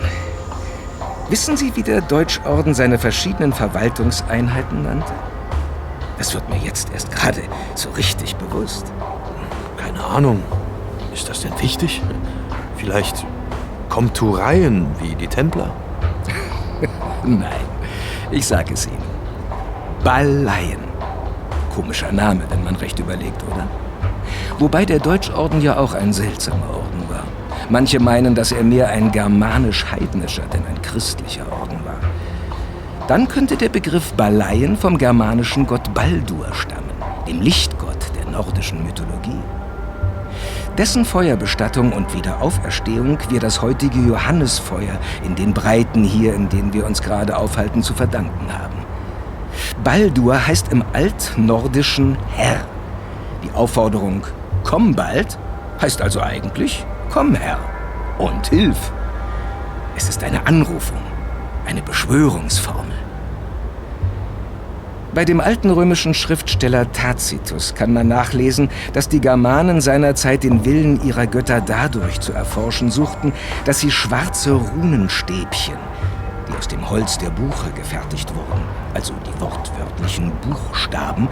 Wissen 1.29 1.57
Sie, 1.57 1.75
wie 1.75 1.83
der 1.83 2.03
Deutschorden 2.03 2.73
seine 2.73 3.01
verschiedenen 3.01 3.53
Verwaltungseinheiten 3.53 4.85
nannte? 4.85 5.13
Das 6.19 6.33
wird 6.35 6.49
mir 6.49 6.59
jetzt 6.59 6.93
erst 6.93 7.11
gerade 7.11 7.43
so 7.75 7.91
richtig 7.91 8.37
bewusst. 8.37 8.93
Keine 9.77 10.05
Ahnung. 10.05 10.41
Ist 11.13 11.29
das 11.29 11.41
denn 11.41 11.53
wichtig? 11.61 12.01
Vielleicht 12.77 13.27
Komtureien 13.89 14.87
wie 15.01 15.17
die 15.17 15.27
Templer? 15.27 15.73
Nein, 17.25 17.67
ich 18.31 18.47
sage 18.47 18.75
es 18.75 18.87
Ihnen. 18.87 19.03
Balleien. 20.05 20.85
Komischer 21.75 22.13
Name, 22.13 22.43
wenn 22.51 22.63
man 22.63 22.77
recht 22.77 23.01
überlegt, 23.01 23.43
oder? 23.53 23.67
Wobei 24.61 24.85
der 24.85 25.01
Deutschorden 25.01 25.61
ja 25.61 25.77
auch 25.77 25.95
ein 25.95 26.13
seltsamer 26.13 26.71
Orden 26.71 27.09
war. 27.09 27.25
Manche 27.69 27.99
meinen, 27.99 28.35
dass 28.35 28.53
er 28.53 28.63
mehr 28.63 28.89
ein 28.89 29.11
germanisch-heidnischer, 29.11 30.45
denn 30.53 30.65
ein 30.67 30.81
christlicher 30.83 31.51
Orden 31.51 31.79
war. 31.85 31.99
Dann 33.09 33.27
könnte 33.27 33.57
der 33.57 33.69
Begriff 33.69 34.13
Baleien 34.13 34.77
vom 34.77 34.99
germanischen 34.99 35.67
Gott 35.67 35.93
Baldur 35.93 36.53
stammen, 36.53 36.91
dem 37.27 37.41
Lichtgott 37.41 37.99
der 38.17 38.31
nordischen 38.31 38.85
Mythologie. 38.85 39.41
Dessen 40.79 41.05
Feuerbestattung 41.05 41.93
und 41.93 42.15
Wiederauferstehung 42.15 43.19
wir 43.31 43.41
das 43.41 43.63
heutige 43.63 43.99
Johannesfeuer 43.99 44.99
in 45.25 45.35
den 45.35 45.53
Breiten 45.53 46.05
hier, 46.05 46.35
in 46.35 46.49
denen 46.49 46.73
wir 46.73 46.87
uns 46.87 47.03
gerade 47.03 47.37
aufhalten, 47.37 47.83
zu 47.83 47.95
verdanken 47.95 48.53
haben. 48.53 48.77
Baldur 49.83 50.47
heißt 50.47 50.71
im 50.71 50.85
Altnordischen 50.93 52.17
Herr. 52.35 52.61
Die 53.43 53.51
Aufforderung 53.55 54.23
Komm 54.63 54.95
bald 54.95 55.39
heißt 55.81 56.03
also 56.03 56.21
eigentlich 56.21 56.85
Komm 57.11 57.35
Herr 57.35 57.59
und 58.19 58.47
hilf. 58.49 58.93
Es 59.97 60.09
ist 60.09 60.23
eine 60.23 60.47
Anrufung, 60.47 60.99
eine 61.67 61.83
Beschwörungsformel. 61.83 62.93
Bei 65.15 65.25
dem 65.25 65.41
alten 65.41 65.71
römischen 65.71 66.13
Schriftsteller 66.13 66.93
Tacitus 66.93 67.75
kann 67.75 67.95
man 67.95 68.07
nachlesen, 68.07 68.69
dass 68.93 69.09
die 69.09 69.21
Germanen 69.21 69.81
seinerzeit 69.81 70.45
den 70.45 70.67
Willen 70.67 71.03
ihrer 71.03 71.27
Götter 71.27 71.63
dadurch 71.63 72.21
zu 72.21 72.35
erforschen 72.35 72.91
suchten, 72.91 73.33
dass 73.65 73.81
sie 73.81 73.91
schwarze 73.91 74.53
Runenstäbchen, 74.53 75.79
die 76.47 76.59
aus 76.59 76.69
dem 76.69 76.91
Holz 76.91 77.17
der 77.17 77.31
Buche 77.31 77.71
gefertigt 77.71 78.31
wurden, 78.35 78.61
also 78.93 79.15
die 79.27 79.41
wortwörtlichen 79.41 80.33
Buchstaben, 80.43 81.29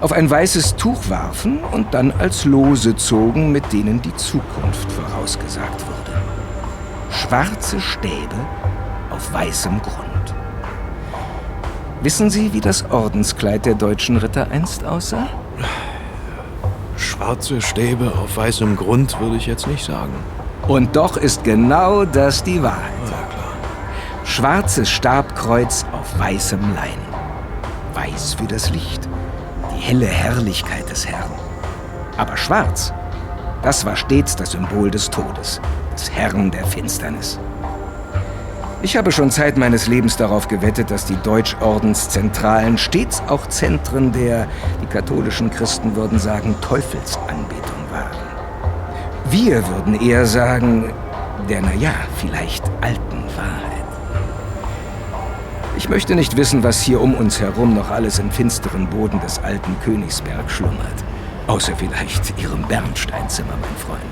auf 0.00 0.12
ein 0.12 0.30
weißes 0.30 0.76
Tuch 0.76 1.08
warfen 1.08 1.58
und 1.72 1.92
dann 1.92 2.12
als 2.18 2.44
Lose 2.44 2.94
zogen, 2.96 3.52
mit 3.52 3.72
denen 3.72 4.00
die 4.00 4.14
Zukunft 4.16 4.90
vorausgesagt 4.92 5.84
wurde. 5.86 6.20
Schwarze 7.10 7.80
Stäbe 7.80 8.36
auf 9.10 9.32
weißem 9.32 9.80
Grund. 9.82 10.34
Wissen 12.02 12.30
Sie, 12.30 12.52
wie 12.52 12.60
das 12.60 12.88
Ordenskleid 12.90 13.66
der 13.66 13.74
deutschen 13.74 14.18
Ritter 14.18 14.48
einst 14.50 14.84
aussah? 14.84 15.26
Schwarze 16.96 17.60
Stäbe 17.60 18.12
auf 18.16 18.36
weißem 18.36 18.76
Grund 18.76 19.18
würde 19.20 19.36
ich 19.36 19.46
jetzt 19.46 19.66
nicht 19.66 19.84
sagen. 19.84 20.12
Und 20.68 20.94
doch 20.94 21.16
ist 21.16 21.42
genau 21.42 22.04
das 22.04 22.44
die 22.44 22.62
Wahrheit. 22.62 22.92
Schwarzes 24.24 24.88
Stabkreuz 24.88 25.86
auf 25.90 26.16
weißem 26.18 26.60
Lein. 26.76 26.98
Weiß 27.94 28.34
für 28.34 28.46
das 28.46 28.70
Licht, 28.70 29.08
helle 29.78 30.06
Herrlichkeit 30.06 30.88
des 30.90 31.06
Herrn. 31.06 31.30
Aber 32.16 32.36
schwarz, 32.36 32.92
das 33.62 33.84
war 33.84 33.96
stets 33.96 34.36
das 34.36 34.52
Symbol 34.52 34.90
des 34.90 35.08
Todes, 35.10 35.60
des 35.94 36.10
Herrn 36.10 36.50
der 36.50 36.64
Finsternis. 36.64 37.38
Ich 38.80 38.96
habe 38.96 39.10
schon 39.10 39.30
Zeit 39.32 39.56
meines 39.56 39.88
Lebens 39.88 40.16
darauf 40.16 40.46
gewettet, 40.46 40.92
dass 40.92 41.04
die 41.04 41.16
Deutschordenszentralen 41.16 42.78
stets 42.78 43.20
auch 43.26 43.48
Zentren 43.48 44.12
der, 44.12 44.46
die 44.80 44.86
katholischen 44.86 45.50
Christen 45.50 45.96
würden 45.96 46.20
sagen, 46.20 46.54
Teufelsanbetung 46.60 47.90
waren. 47.90 48.16
Wir 49.30 49.66
würden 49.68 50.00
eher 50.00 50.26
sagen, 50.26 50.92
der, 51.48 51.60
naja, 51.60 51.92
vielleicht 52.18 52.64
alten 52.80 53.24
Wahrheit. 53.36 53.87
Ich 55.78 55.88
möchte 55.88 56.16
nicht 56.16 56.36
wissen, 56.36 56.64
was 56.64 56.82
hier 56.82 57.00
um 57.00 57.14
uns 57.14 57.38
herum 57.38 57.72
noch 57.72 57.88
alles 57.92 58.18
im 58.18 58.32
finsteren 58.32 58.90
Boden 58.90 59.20
des 59.20 59.38
alten 59.38 59.76
Königsberg 59.84 60.50
schlummert. 60.50 61.04
Außer 61.46 61.76
vielleicht 61.76 62.36
Ihrem 62.36 62.66
Bernsteinzimmer, 62.66 63.52
mein 63.60 63.76
Freund. 63.76 64.02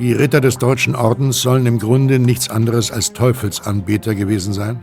Die 0.00 0.12
Ritter 0.12 0.40
des 0.40 0.58
Deutschen 0.58 0.96
Ordens 0.96 1.40
sollen 1.40 1.64
im 1.66 1.78
Grunde 1.78 2.18
nichts 2.18 2.50
anderes 2.50 2.90
als 2.90 3.12
Teufelsanbeter 3.12 4.16
gewesen 4.16 4.52
sein? 4.52 4.80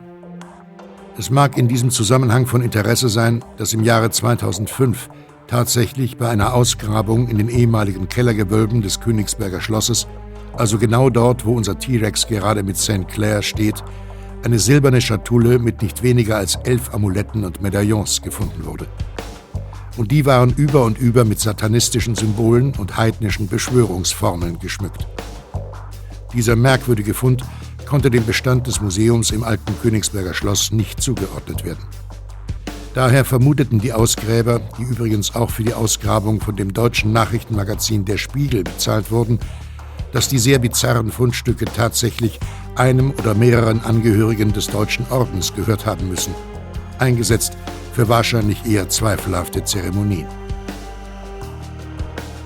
Es 1.18 1.30
mag 1.30 1.58
in 1.58 1.68
diesem 1.68 1.90
Zusammenhang 1.90 2.46
von 2.46 2.62
Interesse 2.62 3.10
sein, 3.10 3.44
dass 3.58 3.74
im 3.74 3.84
Jahre 3.84 4.10
2005 4.10 5.10
tatsächlich 5.50 6.18
bei 6.18 6.30
einer 6.30 6.54
Ausgrabung 6.54 7.28
in 7.28 7.38
den 7.38 7.50
ehemaligen 7.50 8.08
Kellergewölben 8.08 8.82
des 8.82 9.00
Königsberger 9.00 9.62
Schlosses, 9.62 10.08
also 10.56 10.78
genau 10.78 11.10
dort, 11.10 11.46
wo 11.46 11.54
unser 11.56 11.78
T-Rex 11.78 12.28
gerade 12.28 12.64
mit 12.64 12.78
St. 12.78 13.08
Clair 13.08 13.42
steht, 13.42 13.84
eine 14.44 14.60
silberne 14.60 15.02
Schatulle 15.02 15.60
mit 15.60 15.82
nicht 15.82 16.04
weniger 16.04 16.38
als 16.38 16.56
elf 16.64 16.94
Amuletten 16.94 17.44
und 17.44 17.62
Medaillons 17.62 18.22
gefunden 18.22 18.66
wurde 18.66 18.88
und 20.00 20.12
die 20.12 20.26
waren 20.26 20.54
über 20.56 20.86
und 20.86 20.98
über 20.98 21.26
mit 21.26 21.42
satanistischen 21.42 22.16
Symbolen 22.16 22.74
und 22.78 22.96
heidnischen 22.96 23.50
Beschwörungsformeln 23.50 24.58
geschmückt. 24.58 25.06
Dieser 26.34 26.56
merkwürdige 26.56 27.14
Fund 27.14 27.44
konnte 27.86 28.10
dem 28.10 28.26
Bestand 28.26 28.66
des 28.68 28.80
Museums 28.80 29.32
im 29.32 29.44
alten 29.44 29.74
Königsberger 29.82 30.34
Schloss 30.34 30.72
nicht 30.72 31.02
zugeordnet 31.02 31.66
werden. 31.66 31.84
Daher 33.00 33.24
vermuteten 33.24 33.80
die 33.80 33.94
Ausgräber, 33.94 34.60
die 34.78 34.84
übrigens 34.84 35.34
auch 35.34 35.52
für 35.52 35.64
die 35.64 35.74
Ausgrabung 35.74 36.42
von 36.42 36.58
dem 36.58 36.74
deutschen 36.74 37.14
Nachrichtenmagazin 37.14 38.04
Der 38.04 38.18
Spiegel 38.18 38.66
bezahlt 38.66 39.10
wurden, 39.10 39.40
dass 40.12 40.28
die 40.28 40.38
sehr 40.38 40.60
bizarren 40.60 41.10
Fundstücke 41.10 41.64
tatsächlich 41.64 42.38
einem 42.76 43.12
oder 43.12 43.36
mehreren 43.36 43.80
Angehörigen 43.86 44.52
des 44.52 44.68
Deutschen 44.68 45.06
Ordens 45.12 45.56
gehört 45.56 45.86
haben 45.86 46.10
müssen, 46.10 46.36
eingesetzt 46.98 47.54
für 47.94 48.10
wahrscheinlich 48.10 48.66
eher 48.66 48.90
zweifelhafte 48.90 49.64
Zeremonien. 49.64 50.28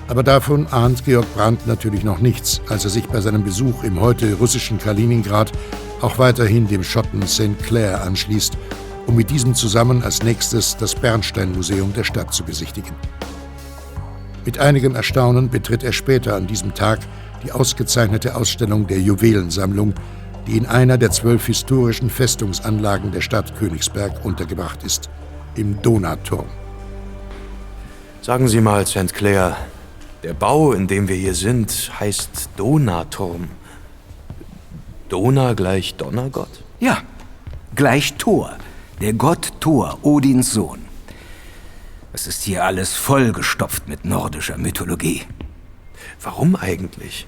Aber 0.06 0.22
davon 0.22 0.68
ahnt 0.68 1.04
Georg 1.04 1.26
Brandt 1.34 1.66
natürlich 1.66 2.04
noch 2.04 2.20
nichts, 2.20 2.60
als 2.68 2.84
er 2.84 2.90
sich 2.90 3.08
bei 3.08 3.20
seinem 3.20 3.42
Besuch 3.42 3.82
im 3.82 4.00
heute 4.00 4.34
russischen 4.34 4.78
Kaliningrad 4.78 5.50
auch 6.00 6.18
weiterhin 6.18 6.68
dem 6.68 6.84
Schotten 6.84 7.26
St. 7.26 7.58
Clair 7.66 8.04
anschließt, 8.04 8.56
um 9.06 9.16
mit 9.16 9.30
diesem 9.30 9.54
zusammen 9.54 10.02
als 10.02 10.22
nächstes 10.22 10.76
das 10.76 10.94
Bernstein-Museum 10.94 11.92
der 11.92 12.04
Stadt 12.04 12.32
zu 12.32 12.44
besichtigen. 12.44 12.94
Mit 14.44 14.58
einigem 14.58 14.94
Erstaunen 14.94 15.48
betritt 15.48 15.82
er 15.82 15.92
später 15.92 16.36
an 16.36 16.46
diesem 16.46 16.74
Tag 16.74 17.00
die 17.44 17.52
ausgezeichnete 17.52 18.34
Ausstellung 18.34 18.86
der 18.86 19.00
Juwelensammlung, 19.00 19.94
die 20.46 20.56
in 20.56 20.66
einer 20.66 20.98
der 20.98 21.10
zwölf 21.10 21.46
historischen 21.46 22.10
Festungsanlagen 22.10 23.12
der 23.12 23.20
Stadt 23.20 23.56
Königsberg 23.56 24.24
untergebracht 24.24 24.82
ist 24.82 25.08
im 25.54 25.80
Donauturm. 25.80 26.46
Sagen 28.20 28.48
Sie 28.48 28.60
mal, 28.60 28.86
St. 28.86 29.12
Clair, 29.12 29.56
der 30.22 30.34
Bau, 30.34 30.72
in 30.72 30.86
dem 30.86 31.08
wir 31.08 31.16
hier 31.16 31.34
sind, 31.34 31.90
heißt 32.00 32.48
Donauturm. 32.56 33.48
Dona 35.08 35.52
gleich 35.52 35.94
Donnergott? 35.96 36.64
Ja, 36.80 37.02
gleich 37.74 38.14
Thor, 38.14 38.56
der 39.04 39.12
Gott 39.12 39.52
Thor, 39.60 39.98
Odins 40.00 40.54
Sohn. 40.54 40.80
Es 42.14 42.26
ist 42.26 42.42
hier 42.42 42.64
alles 42.64 42.94
vollgestopft 42.94 43.86
mit 43.86 44.06
nordischer 44.06 44.56
Mythologie. 44.56 45.24
Warum 46.22 46.56
eigentlich? 46.56 47.26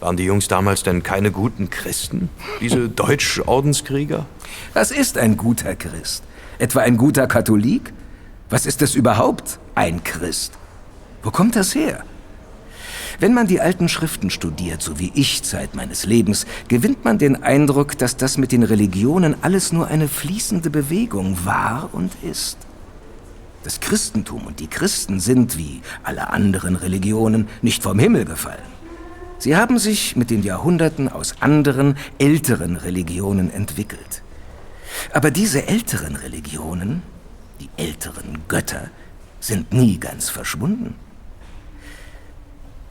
Waren 0.00 0.16
die 0.16 0.24
Jungs 0.24 0.48
damals 0.48 0.84
denn 0.84 1.02
keine 1.02 1.30
guten 1.30 1.68
Christen? 1.68 2.30
Diese 2.62 2.88
Deutsch-Ordenskrieger? 2.88 4.24
Was 4.72 4.90
ist 4.90 5.18
ein 5.18 5.36
guter 5.36 5.76
Christ? 5.76 6.24
Etwa 6.58 6.80
ein 6.80 6.96
guter 6.96 7.26
Katholik? 7.26 7.92
Was 8.48 8.64
ist 8.64 8.80
es 8.80 8.94
überhaupt, 8.94 9.58
ein 9.74 10.02
Christ? 10.04 10.54
Wo 11.22 11.30
kommt 11.30 11.56
das 11.56 11.74
her? 11.74 12.04
Wenn 13.20 13.34
man 13.34 13.48
die 13.48 13.60
alten 13.60 13.88
Schriften 13.88 14.30
studiert, 14.30 14.80
so 14.80 15.00
wie 15.00 15.10
ich 15.14 15.42
Zeit 15.42 15.74
meines 15.74 16.06
Lebens, 16.06 16.46
gewinnt 16.68 17.04
man 17.04 17.18
den 17.18 17.42
Eindruck, 17.42 17.98
dass 17.98 18.16
das 18.16 18.38
mit 18.38 18.52
den 18.52 18.62
Religionen 18.62 19.34
alles 19.42 19.72
nur 19.72 19.88
eine 19.88 20.06
fließende 20.06 20.70
Bewegung 20.70 21.36
war 21.44 21.90
und 21.92 22.12
ist. 22.22 22.58
Das 23.64 23.80
Christentum 23.80 24.46
und 24.46 24.60
die 24.60 24.68
Christen 24.68 25.18
sind, 25.18 25.58
wie 25.58 25.82
alle 26.04 26.30
anderen 26.30 26.76
Religionen, 26.76 27.48
nicht 27.60 27.82
vom 27.82 27.98
Himmel 27.98 28.24
gefallen. 28.24 28.78
Sie 29.38 29.56
haben 29.56 29.80
sich 29.80 30.14
mit 30.14 30.30
den 30.30 30.44
Jahrhunderten 30.44 31.08
aus 31.08 31.34
anderen, 31.40 31.96
älteren 32.18 32.76
Religionen 32.76 33.52
entwickelt. 33.52 34.22
Aber 35.12 35.32
diese 35.32 35.66
älteren 35.66 36.14
Religionen, 36.14 37.02
die 37.60 37.68
älteren 37.76 38.42
Götter, 38.46 38.90
sind 39.40 39.72
nie 39.72 39.98
ganz 39.98 40.30
verschwunden. 40.30 40.94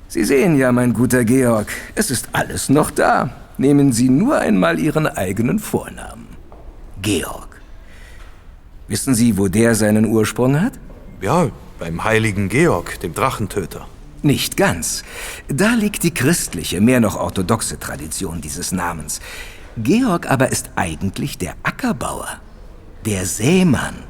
Sie 0.10 0.24
sehen 0.24 0.58
ja, 0.58 0.72
mein 0.72 0.94
guter 0.94 1.26
Georg, 1.26 1.68
es 1.96 2.12
ist 2.12 2.30
alles 2.32 2.70
noch 2.70 2.92
da. 2.92 3.30
Nehmen 3.58 3.92
Sie 3.92 4.10
nur 4.10 4.38
einmal 4.38 4.80
Ihren 4.80 5.08
eigenen 5.08 5.60
Vornamen. 5.60 6.28
Georg. 7.02 7.60
Wissen 8.88 9.16
Sie, 9.16 9.38
wo 9.38 9.48
der 9.50 9.76
seinen 9.76 10.06
Ursprung 10.06 10.62
hat? 10.62 10.74
Ja, 11.22 11.50
beim 11.78 12.04
heiligen 12.04 12.48
Georg, 12.48 13.00
dem 13.02 13.14
Drachentöter. 13.14 13.86
Nicht 14.24 14.56
ganz. 14.56 15.04
Da 15.48 15.74
liegt 15.74 16.04
die 16.04 16.14
christliche, 16.14 16.80
mehr 16.80 17.00
noch 17.00 17.18
orthodoxe 17.18 17.78
Tradition 17.80 18.40
dieses 18.42 18.72
Namens. 18.72 19.20
Georg 19.78 20.30
aber 20.30 20.52
ist 20.52 20.70
eigentlich 20.76 21.38
der 21.38 21.56
Ackerbauer, 21.64 22.40
der 23.06 23.26
Sämann. 23.26 24.07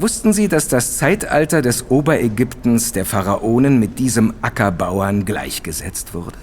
Wussten 0.00 0.32
Sie, 0.32 0.48
dass 0.48 0.68
das 0.68 0.96
Zeitalter 0.96 1.60
des 1.60 1.90
Oberägyptens 1.90 2.92
der 2.92 3.04
Pharaonen 3.04 3.78
mit 3.78 3.98
diesem 3.98 4.32
Ackerbauern 4.40 5.24
gleichgesetzt 5.24 6.14
wurde? 6.14 6.38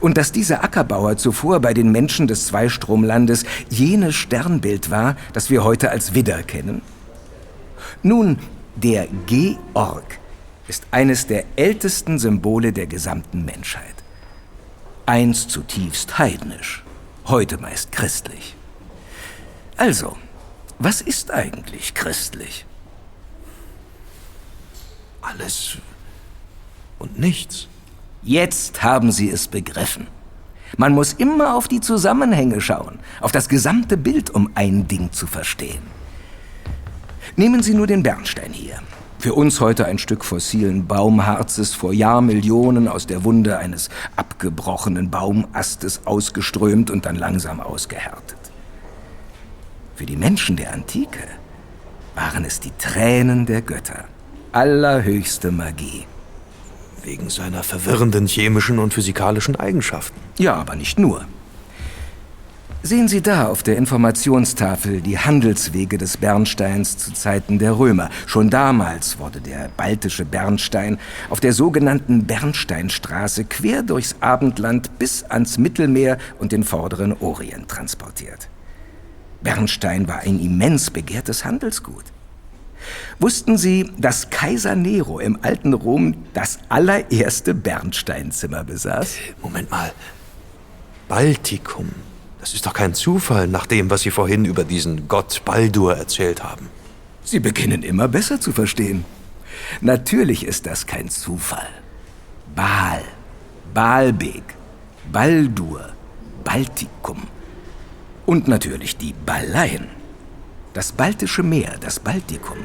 Und 0.00 0.16
dass 0.16 0.32
dieser 0.32 0.64
Ackerbauer 0.64 1.16
zuvor 1.16 1.60
bei 1.60 1.72
den 1.72 1.92
Menschen 1.92 2.26
des 2.26 2.46
Zweistromlandes 2.46 3.44
jenes 3.68 4.16
Sternbild 4.16 4.90
war, 4.90 5.16
das 5.32 5.50
wir 5.50 5.62
heute 5.62 5.90
als 5.90 6.14
Widder 6.14 6.42
kennen? 6.42 6.82
Nun, 8.02 8.38
der 8.74 9.06
Georg 9.26 10.18
ist 10.66 10.84
eines 10.90 11.26
der 11.26 11.44
ältesten 11.56 12.18
Symbole 12.18 12.72
der 12.72 12.86
gesamten 12.86 13.44
Menschheit 13.44 13.94
einst 15.06 15.50
zutiefst 15.50 16.18
heidnisch, 16.18 16.82
heute 17.26 17.58
meist 17.58 17.92
christlich. 17.92 18.56
Also, 19.76 20.16
was 20.78 21.00
ist 21.00 21.30
eigentlich 21.30 21.94
christlich? 21.94 22.66
Alles 25.22 25.78
und 26.98 27.18
nichts. 27.18 27.68
Jetzt 28.22 28.82
haben 28.82 29.12
Sie 29.12 29.30
es 29.30 29.48
begriffen. 29.48 30.06
Man 30.76 30.92
muss 30.92 31.12
immer 31.12 31.54
auf 31.54 31.68
die 31.68 31.80
Zusammenhänge 31.80 32.60
schauen, 32.60 32.98
auf 33.20 33.32
das 33.32 33.48
gesamte 33.48 33.96
Bild, 33.96 34.30
um 34.30 34.50
ein 34.54 34.88
Ding 34.88 35.12
zu 35.12 35.26
verstehen. 35.26 35.82
Nehmen 37.36 37.62
Sie 37.62 37.74
nur 37.74 37.86
den 37.86 38.02
Bernstein 38.02 38.52
hier. 38.52 38.80
Für 39.18 39.34
uns 39.34 39.60
heute 39.60 39.86
ein 39.86 39.98
Stück 39.98 40.24
fossilen 40.24 40.86
Baumharzes 40.86 41.74
vor 41.74 41.92
Jahrmillionen 41.92 42.88
aus 42.88 43.06
der 43.06 43.24
Wunde 43.24 43.56
eines 43.58 43.88
abgebrochenen 44.16 45.10
Baumastes 45.10 46.02
ausgeströmt 46.06 46.90
und 46.90 47.06
dann 47.06 47.16
langsam 47.16 47.60
ausgehärtet. 47.60 48.43
Für 49.96 50.06
die 50.06 50.16
Menschen 50.16 50.56
der 50.56 50.72
Antike 50.72 51.22
waren 52.16 52.44
es 52.44 52.58
die 52.58 52.72
Tränen 52.78 53.46
der 53.46 53.62
Götter, 53.62 54.04
allerhöchste 54.50 55.52
Magie. 55.52 56.06
Wegen 57.04 57.30
seiner 57.30 57.62
verwirrenden 57.62 58.26
chemischen 58.26 58.80
und 58.80 58.92
physikalischen 58.92 59.54
Eigenschaften. 59.56 60.18
Ja, 60.36 60.54
aber 60.54 60.74
nicht 60.74 60.98
nur. 60.98 61.26
Sehen 62.82 63.08
Sie 63.08 63.22
da 63.22 63.46
auf 63.46 63.62
der 63.62 63.76
Informationstafel 63.76 65.00
die 65.00 65.18
Handelswege 65.18 65.96
des 65.96 66.16
Bernsteins 66.16 66.98
zu 66.98 67.12
Zeiten 67.12 67.58
der 67.58 67.78
Römer. 67.78 68.10
Schon 68.26 68.50
damals 68.50 69.18
wurde 69.18 69.40
der 69.40 69.70
baltische 69.76 70.24
Bernstein 70.24 70.98
auf 71.30 71.40
der 71.40 71.52
sogenannten 71.52 72.26
Bernsteinstraße 72.26 73.44
quer 73.44 73.82
durchs 73.82 74.16
Abendland 74.20 74.98
bis 74.98 75.22
ans 75.22 75.56
Mittelmeer 75.56 76.18
und 76.38 76.52
den 76.52 76.64
vorderen 76.64 77.14
Orient 77.20 77.68
transportiert. 77.68 78.48
Bernstein 79.44 80.08
war 80.08 80.20
ein 80.20 80.40
immens 80.40 80.90
begehrtes 80.90 81.44
Handelsgut. 81.44 82.04
Wussten 83.20 83.56
Sie, 83.56 83.90
dass 83.96 84.30
Kaiser 84.30 84.74
Nero 84.74 85.20
im 85.20 85.38
alten 85.42 85.72
Rom 85.72 86.16
das 86.34 86.58
allererste 86.68 87.54
Bernsteinzimmer 87.54 88.64
besaß? 88.64 89.14
Moment 89.40 89.70
mal. 89.70 89.92
Baltikum. 91.08 91.90
Das 92.40 92.52
ist 92.52 92.66
doch 92.66 92.74
kein 92.74 92.94
Zufall, 92.94 93.46
nach 93.46 93.66
dem, 93.66 93.88
was 93.88 94.02
Sie 94.02 94.10
vorhin 94.10 94.44
über 94.44 94.64
diesen 94.64 95.08
Gott 95.08 95.42
Baldur 95.44 95.94
erzählt 95.96 96.42
haben. 96.42 96.68
Sie 97.22 97.40
beginnen 97.40 97.82
immer 97.82 98.08
besser 98.08 98.40
zu 98.40 98.52
verstehen. 98.52 99.04
Natürlich 99.80 100.44
ist 100.44 100.66
das 100.66 100.86
kein 100.86 101.08
Zufall. 101.08 101.68
Baal, 102.54 103.02
Baalbek, 103.72 104.42
Baldur, 105.10 105.88
Baltikum 106.42 107.22
und 108.26 108.48
natürlich 108.48 108.96
die 108.96 109.14
Baleien. 109.26 109.88
Das 110.72 110.92
Baltische 110.92 111.42
Meer, 111.42 111.76
das 111.80 112.00
Baltikum, 112.00 112.58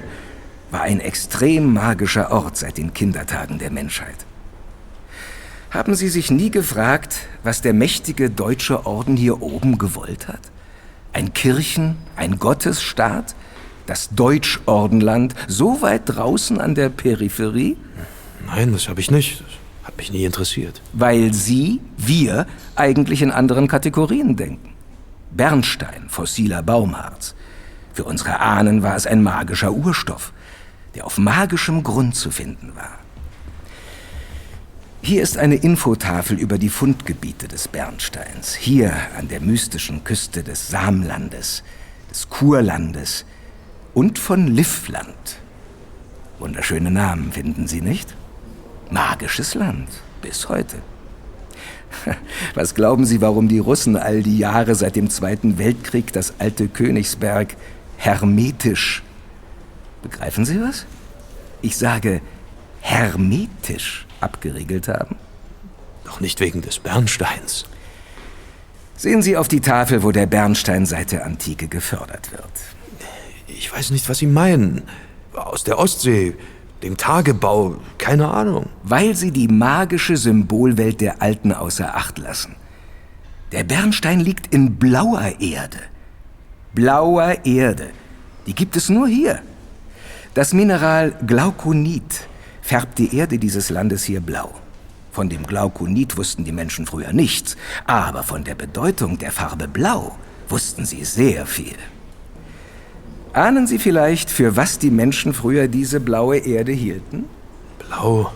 war 0.72 0.82
ein 0.82 1.00
extrem 1.00 1.74
magischer 1.74 2.32
Ort 2.32 2.58
seit 2.58 2.78
den 2.78 2.94
Kindertagen 2.94 3.60
der 3.60 3.72
Menschheit. 3.72 4.26
Haben 5.72 5.94
Sie 5.94 6.10
sich 6.10 6.32
nie 6.32 6.50
gefragt, 6.50 7.28
was 7.44 7.62
der 7.62 7.74
mächtige 7.74 8.30
deutsche 8.30 8.88
Orden 8.88 9.16
hier 9.16 9.42
oben 9.42 9.78
gewollt 9.78 10.28
hat? 10.28 10.42
Ein 11.14 11.34
Kirchen-, 11.34 11.96
ein 12.16 12.40
Gottesstaat? 12.40 13.36
Das 13.86 14.10
Deutschordenland 14.10 15.36
so 15.48 15.82
weit 15.82 16.04
draußen 16.06 16.60
an 16.62 16.76
der 16.76 16.90
Peripherie? 16.90 17.78
Nein, 18.46 18.72
das 18.72 18.90
habe 18.90 19.02
ich 19.02 19.12
nicht. 19.12 19.42
Das 19.42 19.88
hat 19.88 19.98
mich 19.98 20.12
nie 20.12 20.26
interessiert. 20.26 20.82
Weil 20.94 21.34
Sie, 21.34 21.82
wir, 21.98 22.46
eigentlich 22.76 23.22
in 23.22 23.32
anderen 23.32 23.68
Kategorien 23.68 24.36
denken. 24.36 24.69
Bernstein, 25.32 26.10
fossiler 26.10 26.64
Baumharz. 26.64 27.36
Für 27.94 28.04
unsere 28.04 28.40
Ahnen 28.40 28.84
war 28.84 28.96
es 28.96 29.08
ein 29.08 29.24
magischer 29.24 29.72
Urstoff, 29.72 30.34
der 30.96 31.06
auf 31.06 31.18
magischem 31.18 31.84
Grund 31.84 32.16
zu 32.16 32.32
finden 32.32 32.76
war. 32.76 33.00
Hier 35.02 35.24
ist 35.24 35.38
eine 35.38 35.56
Infotafel 35.56 36.38
über 36.38 36.58
die 36.58 36.70
Fundgebiete 36.70 37.48
des 37.48 37.68
Bernsteins. 37.68 38.54
Hier 38.54 38.94
an 39.18 39.28
der 39.30 39.40
mystischen 39.40 40.04
Küste 40.04 40.44
des 40.44 40.68
Samlandes, 40.68 41.64
des 42.10 42.30
Kurlandes 42.30 43.26
und 43.94 44.20
von 44.20 44.48
Livland. 44.48 45.40
Wunderschöne 46.38 46.92
Namen, 46.92 47.32
finden 47.32 47.68
Sie 47.68 47.82
nicht? 47.82 48.16
Magisches 48.92 49.56
Land, 49.56 49.90
bis 50.22 50.50
heute. 50.50 50.78
Was 52.54 52.76
glauben 52.76 53.06
Sie, 53.06 53.22
warum 53.22 53.48
die 53.48 53.60
Russen 53.60 53.98
all 53.98 54.24
die 54.24 54.38
Jahre 54.38 54.76
seit 54.76 54.96
dem 54.96 55.10
Zweiten 55.10 55.58
Weltkrieg 55.58 56.14
das 56.14 56.34
alte 56.40 56.68
Königsberg 56.68 57.56
hermetisch. 57.98 59.04
Begreifen 60.02 60.46
Sie 60.46 60.62
was? 60.62 60.86
Ich 61.62 61.78
sage 61.78 62.22
hermetisch 62.80 64.08
abgeriegelt 64.22 64.88
haben? 64.88 65.18
Doch 66.06 66.22
nicht 66.22 66.40
wegen 66.40 66.62
des 66.62 66.80
Bernsteins. 66.80 67.66
Sehen 68.96 69.22
Sie 69.22 69.38
auf 69.38 69.48
die 69.48 69.62
Tafel, 69.62 70.04
wo 70.04 70.12
der 70.12 70.26
Bernstein 70.26 70.86
seit 70.86 71.12
der 71.12 71.26
Antike 71.26 71.68
gefördert 71.68 72.32
wird. 72.32 72.44
Ich 73.48 73.72
weiß 73.72 73.92
nicht, 73.92 74.08
was 74.10 74.20
Sie 74.20 74.28
meinen. 74.28 74.84
Aus 75.34 75.64
der 75.64 75.80
Ostsee, 75.80 76.36
dem 76.84 76.98
Tagebau, 76.98 77.78
keine 77.98 78.30
Ahnung. 78.30 78.68
Weil 78.84 79.16
Sie 79.16 79.32
die 79.32 79.48
magische 79.48 80.18
Symbolwelt 80.18 81.02
der 81.02 81.22
Alten 81.22 81.54
außer 81.54 81.96
Acht 81.96 82.18
lassen. 82.18 82.56
Der 83.52 83.64
Bernstein 83.64 84.20
liegt 84.20 84.54
in 84.54 84.76
blauer 84.76 85.40
Erde. 85.40 85.80
Blauer 86.74 87.46
Erde. 87.46 87.90
Die 88.46 88.54
gibt 88.54 88.76
es 88.76 88.90
nur 88.90 89.08
hier. 89.08 89.40
Das 90.34 90.54
Mineral 90.54 91.16
Glaukonit 91.26 92.28
färbt 92.62 93.00
die 93.00 93.16
Erde 93.16 93.40
dieses 93.40 93.70
Landes 93.70 94.04
hier 94.04 94.22
blau. 94.22 94.54
Von 95.12 95.28
dem 95.28 95.46
Glaukonit 95.48 96.18
wussten 96.18 96.46
die 96.46 96.52
Menschen 96.52 96.86
früher 96.86 97.12
nichts, 97.12 97.58
aber 97.86 98.24
von 98.24 98.44
der 98.44 98.56
Bedeutung 98.56 99.18
der 99.18 99.32
Farbe 99.32 99.68
Blau 99.68 100.16
wussten 100.48 100.86
sie 100.86 101.04
sehr 101.04 101.46
viel. 101.46 101.76
Ahnen 103.34 103.68
Sie 103.68 103.78
vielleicht, 103.78 104.32
für 104.32 104.56
was 104.56 104.80
die 104.80 104.90
Menschen 104.90 105.34
früher 105.34 105.68
diese 105.68 106.00
blaue 106.00 106.38
Erde 106.38 106.72
hielten? 106.72 107.26
Blau. 107.78 108.32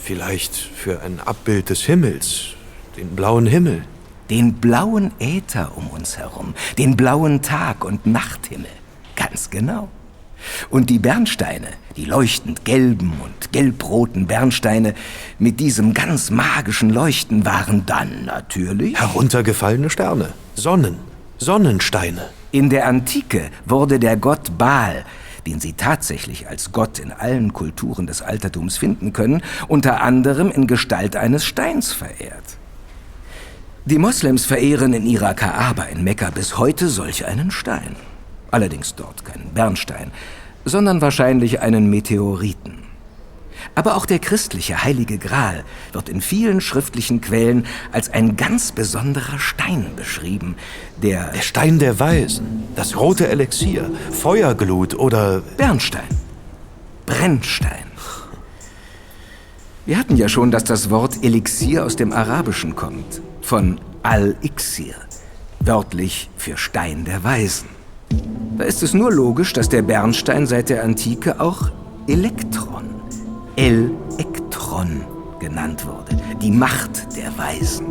Vielleicht 0.00 0.54
für 0.54 1.02
ein 1.02 1.20
Abbild 1.20 1.70
des 1.70 1.82
Himmels, 1.82 2.54
den 2.96 3.08
blauen 3.16 3.46
Himmel. 3.46 3.82
Den 4.30 4.54
blauen 4.54 5.12
Äther 5.18 5.72
um 5.76 5.88
uns 5.88 6.18
herum, 6.18 6.54
den 6.76 6.96
blauen 6.96 7.42
Tag- 7.42 7.84
und 7.84 8.06
Nachthimmel. 8.06 8.70
Ganz 9.16 9.50
genau. 9.50 9.88
Und 10.70 10.88
die 10.88 10.98
Bernsteine, 10.98 11.68
die 11.96 12.04
leuchtend 12.04 12.64
gelben 12.64 13.14
und 13.24 13.52
gelbroten 13.52 14.26
Bernsteine 14.26 14.94
mit 15.38 15.58
diesem 15.58 15.94
ganz 15.94 16.30
magischen 16.30 16.90
Leuchten 16.90 17.44
waren 17.44 17.86
dann 17.86 18.26
natürlich 18.26 18.98
heruntergefallene 18.98 19.90
Sterne, 19.90 20.32
Sonnen, 20.54 20.96
Sonnensteine. 21.38 22.30
In 22.50 22.70
der 22.70 22.86
Antike 22.86 23.50
wurde 23.66 23.98
der 23.98 24.16
Gott 24.16 24.56
Baal, 24.56 25.04
den 25.46 25.60
Sie 25.60 25.74
tatsächlich 25.74 26.48
als 26.48 26.72
Gott 26.72 26.98
in 26.98 27.12
allen 27.12 27.52
Kulturen 27.52 28.06
des 28.06 28.22
Altertums 28.22 28.78
finden 28.78 29.12
können, 29.12 29.42
unter 29.66 30.00
anderem 30.00 30.50
in 30.50 30.66
Gestalt 30.66 31.14
eines 31.14 31.44
Steins 31.44 31.92
verehrt. 31.92 32.56
Die 33.84 33.98
Moslems 33.98 34.46
verehren 34.46 34.92
in 34.92 35.06
ihrer 35.06 35.34
Kaaba 35.34 35.84
in 35.84 36.04
Mekka 36.04 36.30
bis 36.30 36.58
heute 36.58 36.88
solch 36.88 37.26
einen 37.26 37.50
Stein. 37.50 37.96
Allerdings 38.50 38.94
dort 38.94 39.24
keinen 39.24 39.52
Bernstein, 39.54 40.10
sondern 40.64 41.00
wahrscheinlich 41.00 41.60
einen 41.60 41.88
Meteoriten. 41.88 42.87
Aber 43.78 43.94
auch 43.94 44.06
der 44.06 44.18
christliche 44.18 44.82
Heilige 44.82 45.18
Gral 45.18 45.62
wird 45.92 46.08
in 46.08 46.20
vielen 46.20 46.60
schriftlichen 46.60 47.20
Quellen 47.20 47.64
als 47.92 48.12
ein 48.12 48.36
ganz 48.36 48.72
besonderer 48.72 49.38
Stein 49.38 49.92
beschrieben, 49.94 50.56
der... 51.00 51.28
Der 51.28 51.42
Stein 51.42 51.78
der 51.78 52.00
Weisen, 52.00 52.64
das 52.74 52.96
rote 52.96 53.28
Elixier, 53.28 53.88
Feuerglut 54.10 54.96
oder... 54.98 55.42
Bernstein. 55.56 56.08
Brennstein. 57.06 57.86
Wir 59.86 59.96
hatten 59.96 60.16
ja 60.16 60.28
schon, 60.28 60.50
dass 60.50 60.64
das 60.64 60.90
Wort 60.90 61.22
Elixier 61.22 61.86
aus 61.86 61.94
dem 61.94 62.12
Arabischen 62.12 62.74
kommt, 62.74 63.22
von 63.42 63.80
Al-Ixir, 64.02 64.96
wörtlich 65.60 66.28
für 66.36 66.56
Stein 66.56 67.04
der 67.04 67.22
Weisen. 67.22 67.68
Da 68.58 68.64
ist 68.64 68.82
es 68.82 68.92
nur 68.92 69.12
logisch, 69.12 69.52
dass 69.52 69.68
der 69.68 69.82
Bernstein 69.82 70.48
seit 70.48 70.68
der 70.68 70.82
Antike 70.82 71.40
auch 71.40 71.70
Elektron, 72.08 72.88
El-Ektron 73.58 75.04
genannt 75.40 75.84
wurde, 75.84 76.16
die 76.40 76.52
Macht 76.52 77.16
der 77.16 77.36
Weisen. 77.36 77.86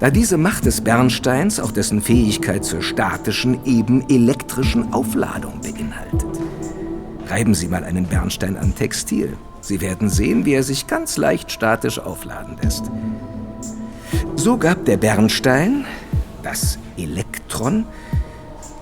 Da 0.00 0.10
diese 0.10 0.36
Macht 0.36 0.64
des 0.64 0.80
Bernsteins 0.80 1.60
auch 1.60 1.70
dessen 1.70 2.02
Fähigkeit 2.02 2.64
zur 2.64 2.82
statischen, 2.82 3.64
eben 3.64 4.10
elektrischen 4.10 4.92
Aufladung 4.92 5.60
beinhaltet. 5.60 6.26
Reiben 7.28 7.54
Sie 7.54 7.68
mal 7.68 7.84
einen 7.84 8.06
Bernstein 8.06 8.56
an 8.56 8.74
Textil. 8.74 9.36
Sie 9.60 9.80
werden 9.80 10.10
sehen, 10.10 10.44
wie 10.44 10.54
er 10.54 10.64
sich 10.64 10.88
ganz 10.88 11.16
leicht 11.16 11.52
statisch 11.52 12.00
aufladen 12.00 12.56
lässt. 12.60 12.90
So 14.34 14.56
gab 14.56 14.86
der 14.86 14.96
Bernstein, 14.96 15.84
das 16.42 16.80
Elektron, 16.96 17.84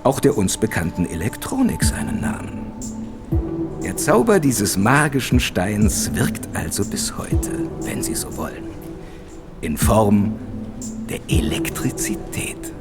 auch 0.03 0.21
der 0.21 0.35
uns 0.35 0.57
bekannten 0.57 1.05
Elektronik 1.05 1.83
seinen 1.83 2.19
Namen. 2.19 2.68
Der 3.89 3.97
Zauber 3.97 4.39
dieses 4.39 4.77
magischen 4.77 5.39
Steins 5.39 6.11
wirkt 6.13 6.47
also 6.53 6.85
bis 6.85 7.17
heute, 7.17 7.49
wenn 7.81 8.03
Sie 8.03 8.13
so 8.13 8.37
wollen, 8.37 8.65
in 9.61 9.77
Form 9.77 10.35
der 11.09 11.17
Elektrizität. 11.27 12.71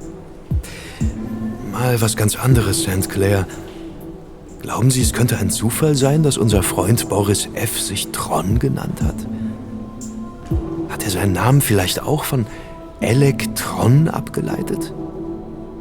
Mal 1.72 1.98
was 2.02 2.14
ganz 2.14 2.36
anderes, 2.36 2.82
St. 2.82 3.08
Clair. 3.08 3.46
Glauben 4.60 4.90
Sie, 4.90 5.00
es 5.00 5.14
könnte 5.14 5.38
ein 5.38 5.48
Zufall 5.48 5.94
sein, 5.94 6.22
dass 6.22 6.36
unser 6.36 6.62
Freund 6.62 7.08
Boris 7.08 7.48
F. 7.54 7.80
sich 7.80 8.08
Tron 8.08 8.58
genannt 8.58 9.00
hat? 9.02 9.16
Hat 10.90 11.04
er 11.04 11.10
seinen 11.10 11.32
Namen 11.32 11.62
vielleicht 11.62 12.02
auch 12.02 12.24
von 12.24 12.44
Elektron 13.00 14.08
abgeleitet? 14.08 14.92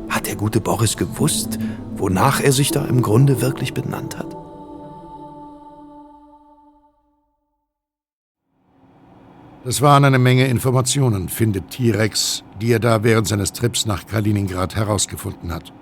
Hat 0.08 0.26
der 0.26 0.38
gute 0.38 0.62
Boris 0.62 0.96
gewusst, 0.96 1.60
wonach 1.98 2.40
er 2.40 2.54
sich 2.54 2.72
da 2.72 2.86
im 2.86 3.02
Grunde 3.02 3.42
wirklich 3.42 3.74
benannt 3.74 4.18
hat? 4.18 4.37
Das 9.68 9.82
waren 9.82 10.06
eine 10.06 10.18
Menge 10.18 10.48
Informationen, 10.48 11.28
findet 11.28 11.72
T-Rex, 11.72 12.42
die 12.62 12.72
er 12.72 12.80
da 12.80 13.04
während 13.04 13.28
seines 13.28 13.52
Trips 13.52 13.86
nach 13.86 14.08
Kaliningrad 14.08 14.78
herausgefunden 14.78 15.54
hat. 15.54 15.74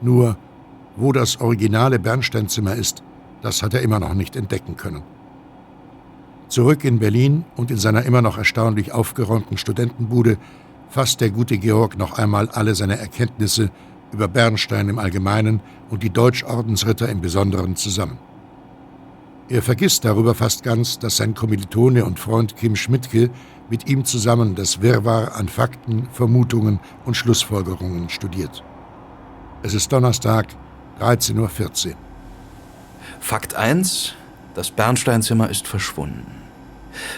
Nur, 0.00 0.36
wo 0.94 1.10
das 1.10 1.40
originale 1.40 1.98
Bernsteinzimmer 1.98 2.76
ist, 2.76 3.02
das 3.42 3.64
hat 3.64 3.74
er 3.74 3.82
immer 3.82 3.98
noch 3.98 4.14
nicht 4.14 4.36
entdecken 4.36 4.76
können. 4.76 5.02
Zurück 6.46 6.84
in 6.84 7.00
Berlin 7.00 7.44
und 7.56 7.72
in 7.72 7.78
seiner 7.78 8.04
immer 8.04 8.22
noch 8.22 8.38
erstaunlich 8.38 8.92
aufgeräumten 8.92 9.58
Studentenbude 9.58 10.38
fasst 10.88 11.20
der 11.20 11.30
gute 11.30 11.58
Georg 11.58 11.98
noch 11.98 12.18
einmal 12.18 12.48
alle 12.50 12.76
seine 12.76 12.96
Erkenntnisse 12.96 13.72
über 14.12 14.28
Bernstein 14.28 14.88
im 14.88 15.00
Allgemeinen 15.00 15.62
und 15.90 16.04
die 16.04 16.10
Deutschordensritter 16.10 17.08
im 17.08 17.22
Besonderen 17.22 17.74
zusammen. 17.74 18.18
Er 19.48 19.62
vergisst 19.62 20.04
darüber 20.04 20.34
fast 20.34 20.64
ganz, 20.64 20.98
dass 20.98 21.18
sein 21.18 21.34
Kommilitone 21.34 22.04
und 22.04 22.18
Freund 22.18 22.56
Kim 22.56 22.74
Schmidtke 22.74 23.30
mit 23.70 23.88
ihm 23.88 24.04
zusammen 24.04 24.56
das 24.56 24.82
Wirrwarr 24.82 25.36
an 25.36 25.48
Fakten, 25.48 26.08
Vermutungen 26.12 26.80
und 27.04 27.16
Schlussfolgerungen 27.16 28.08
studiert. 28.08 28.64
Es 29.62 29.72
ist 29.72 29.92
Donnerstag, 29.92 30.48
13.14 31.00 31.90
Uhr. 31.90 31.94
Fakt 33.20 33.54
1. 33.54 34.14
Das 34.54 34.72
Bernsteinzimmer 34.72 35.48
ist 35.48 35.68
verschwunden. 35.68 36.42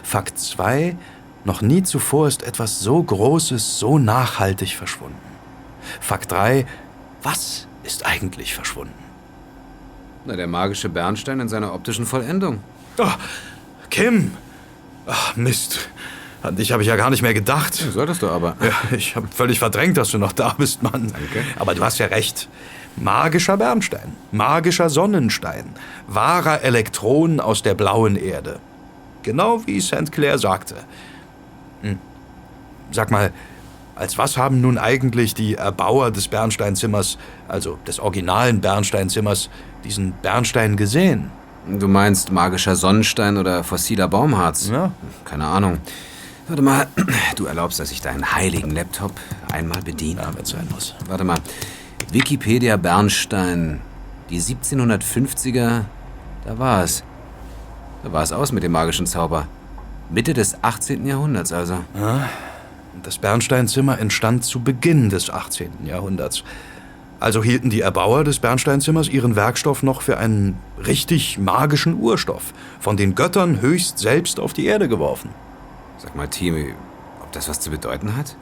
Fakt 0.03 0.39
2. 0.39 0.97
Noch 1.47 1.63
nie 1.63 1.83
zuvor 1.83 2.29
ist 2.29 2.43
etwas 2.43 2.81
so 2.81 3.03
Großes 3.03 3.79
so 3.79 3.99
nachhaltig 3.99 4.75
verschwunden. 4.75 5.17
Fakt 6.01 6.31
3. 6.33 6.67
Was 7.23 7.69
ist 7.85 8.05
eigentlich 8.05 8.55
verschwunden? 8.55 9.08
Na, 10.25 10.37
der 10.37 10.47
magische 10.47 10.89
Bernstein 10.89 11.41
in 11.41 11.49
seiner 11.49 11.75
optischen 11.75 12.07
Vollendung. 12.07 12.61
Oh, 12.99 13.07
Kim! 13.91 14.33
Ach, 15.07 15.37
Mist. 15.37 15.89
An 16.43 16.57
dich 16.57 16.71
habe 16.71 16.83
ich 16.83 16.89
ja 16.89 16.97
gar 16.97 17.11
nicht 17.11 17.23
mehr 17.23 17.35
gedacht. 17.35 17.81
Ja, 17.81 17.91
solltest 17.91 18.23
du 18.23 18.29
aber. 18.29 18.57
Ja, 18.61 18.97
ich 18.97 19.17
habe 19.17 19.27
völlig 19.29 19.59
verdrängt, 19.59 19.97
dass 19.97 20.11
du 20.11 20.19
noch 20.19 20.33
da 20.33 20.55
bist, 20.57 20.83
Mann. 20.83 21.11
Danke. 21.13 21.45
Aber 21.59 21.75
du 21.75 21.83
hast 21.83 21.99
ja 21.99 22.07
recht. 22.07 22.49
Magischer 22.97 23.57
Bernstein, 23.57 24.17
magischer 24.33 24.91
Sonnenstein, 24.91 25.67
wahrer 26.09 26.63
Elektron 26.63 27.39
aus 27.39 27.63
der 27.63 27.75
blauen 27.75 28.17
Erde. 28.17 28.59
Genau 29.23 29.65
wie 29.67 29.81
St. 29.81 30.11
Clair 30.11 30.39
sagte. 30.39 30.75
Hm. 31.83 31.99
Sag 32.91 33.11
mal, 33.11 33.33
als 33.95 34.19
was 34.19 34.37
haben 34.37 34.61
nun 34.61 34.79
eigentlich 34.79 35.35
die 35.35 35.55
Erbauer 35.55 36.11
des 36.11 36.29
Bernsteinzimmers, 36.29 37.19
also 37.47 37.79
des 37.87 38.01
originalen 38.01 38.61
Bernsteinzimmers, 38.61 39.51
diesen 39.85 40.13
Bernstein 40.13 40.77
gesehen? 40.77 41.31
Du 41.69 41.89
meinst 41.89 42.33
magischer 42.33 42.77
Sonnenstein 42.77 43.37
oder 43.37 43.63
fossiler 43.63 44.09
Baumharz? 44.09 44.69
Ja. 44.69 44.93
Keine 45.25 45.47
Ahnung. 45.47 45.79
Warte 46.49 46.63
mal, 46.63 46.87
du 47.37 47.45
erlaubst, 47.45 47.79
dass 47.79 47.91
ich 47.93 48.01
deinen 48.01 48.35
heiligen 48.35 48.71
Laptop 48.71 49.13
einmal 49.53 49.83
bediene? 49.83 50.23
Ja, 50.23 50.35
wenn 50.35 50.43
es 50.43 50.51
sein 50.51 50.67
muss. 50.73 50.95
Warte 51.07 51.25
mal. 51.25 51.39
Wikipedia 52.11 52.77
Bernstein. 52.79 53.81
Die 54.31 54.41
1750er, 54.41 55.83
da 56.45 56.59
war 56.59 56.85
es. 56.85 57.03
Da 58.03 58.13
war 58.13 58.23
es 58.23 58.33
aus 58.33 58.53
mit 58.53 58.63
dem 58.63 58.73
magischen 58.73 59.07
Zauber. 59.07 59.47
Mitte 60.11 60.33
des 60.33 60.63
18. 60.63 61.07
Jahrhunderts 61.07 61.53
also. 61.53 61.79
Ja. 61.95 62.29
Das 63.03 63.19
Bernsteinzimmer 63.19 63.99
entstand 63.99 64.45
zu 64.45 64.61
Beginn 64.61 65.11
des 65.11 65.31
18. 65.31 65.85
Jahrhunderts. 65.85 66.45
Also 67.21 67.43
hielten 67.43 67.69
die 67.69 67.81
Erbauer 67.81 68.23
des 68.23 68.39
Bernsteinzimmers 68.39 69.09
ihren 69.09 69.35
Werkstoff 69.35 69.83
noch 69.83 70.03
für 70.03 70.19
einen 70.19 70.57
richtig 70.87 71.39
magischen 71.39 71.95
Urstoff, 71.95 72.55
von 72.79 72.97
den 72.97 73.15
Göttern 73.15 73.61
höchst 73.61 73.99
selbst 73.99 74.39
auf 74.39 74.53
die 74.53 74.67
Erde 74.67 74.89
geworfen. 74.89 75.31
Sag 75.99 76.15
mal, 76.15 76.29
Timi, 76.29 76.75
ob 77.21 77.33
das 77.33 77.49
was 77.49 77.61
zu 77.61 77.71
bedeuten 77.71 78.17
hat? 78.17 78.37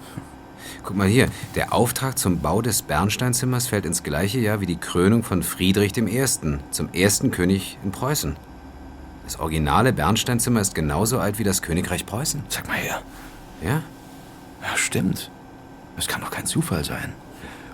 Guck 0.85 0.97
mal 0.97 1.09
hier, 1.09 1.29
der 1.55 1.72
Auftrag 1.72 2.18
zum 2.18 2.41
Bau 2.41 2.61
des 2.61 2.83
Bernsteinzimmers 2.83 3.66
fällt 3.66 3.87
ins 3.87 4.03
gleiche 4.03 4.39
Jahr 4.39 4.61
wie 4.61 4.66
die 4.66 4.77
Krönung 4.77 5.22
von 5.22 5.43
Friedrich 5.43 5.97
I. 5.97 6.24
zum 6.70 6.93
ersten 6.93 7.31
König 7.31 7.79
in 7.83 7.93
Preußen. 7.93 8.37
Das 9.24 9.41
originale 9.41 9.93
Bernsteinzimmer 9.93 10.61
ist 10.61 10.74
genauso 10.74 11.18
alt 11.18 11.39
wie 11.39 11.45
das 11.45 11.62
Königreich 11.62 12.07
Preußen. 12.07 12.45
Sag 12.49 12.68
mal 12.68 12.77
her. 12.77 13.03
Ja? 13.64 13.83
Ja, 14.62 14.77
stimmt. 14.77 15.31
Es 15.97 16.07
kann 16.07 16.20
doch 16.20 16.31
kein 16.31 16.47
Zufall 16.47 16.85
sein. 16.85 17.14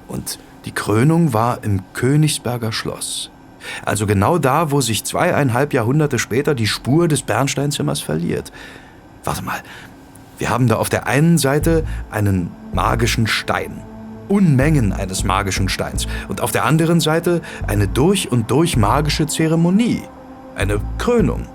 Und 0.09 0.39
die 0.65 0.73
Krönung 0.73 1.33
war 1.33 1.63
im 1.63 1.83
Königsberger 1.93 2.73
Schloss. 2.73 3.31
Also 3.85 4.07
genau 4.07 4.39
da, 4.39 4.71
wo 4.71 4.81
sich 4.81 5.05
zweieinhalb 5.05 5.73
Jahrhunderte 5.73 6.19
später 6.19 6.55
die 6.55 6.67
Spur 6.67 7.09
des 7.09 7.23
Bernsteinzimmers 7.23 8.01
verliert. 8.01 8.53
Warte 9.25 9.43
mal, 9.43 9.61
wir 10.39 10.51
haben 10.51 10.67
da 10.67 10.77
auf 10.77 10.89
der 10.89 11.07
einen 11.07 11.39
Seite 11.39 11.85
einen 12.11 12.51
magischen 12.73 13.27
Stein. 13.27 13.83
Unmengen 14.29 14.93
eines 14.93 15.25
magischen 15.25 15.69
Steins. 15.69 16.07
Und 16.29 16.41
auf 16.41 16.53
der 16.53 16.65
anderen 16.65 17.01
Seite 17.01 17.43
eine 17.67 17.87
durch 17.87 18.33
und 18.33 18.51
durch 18.51 18.77
magische 18.77 19.27
Zeremonie. 19.27 20.03
Eine 20.57 20.81
Krönung. 20.99 21.47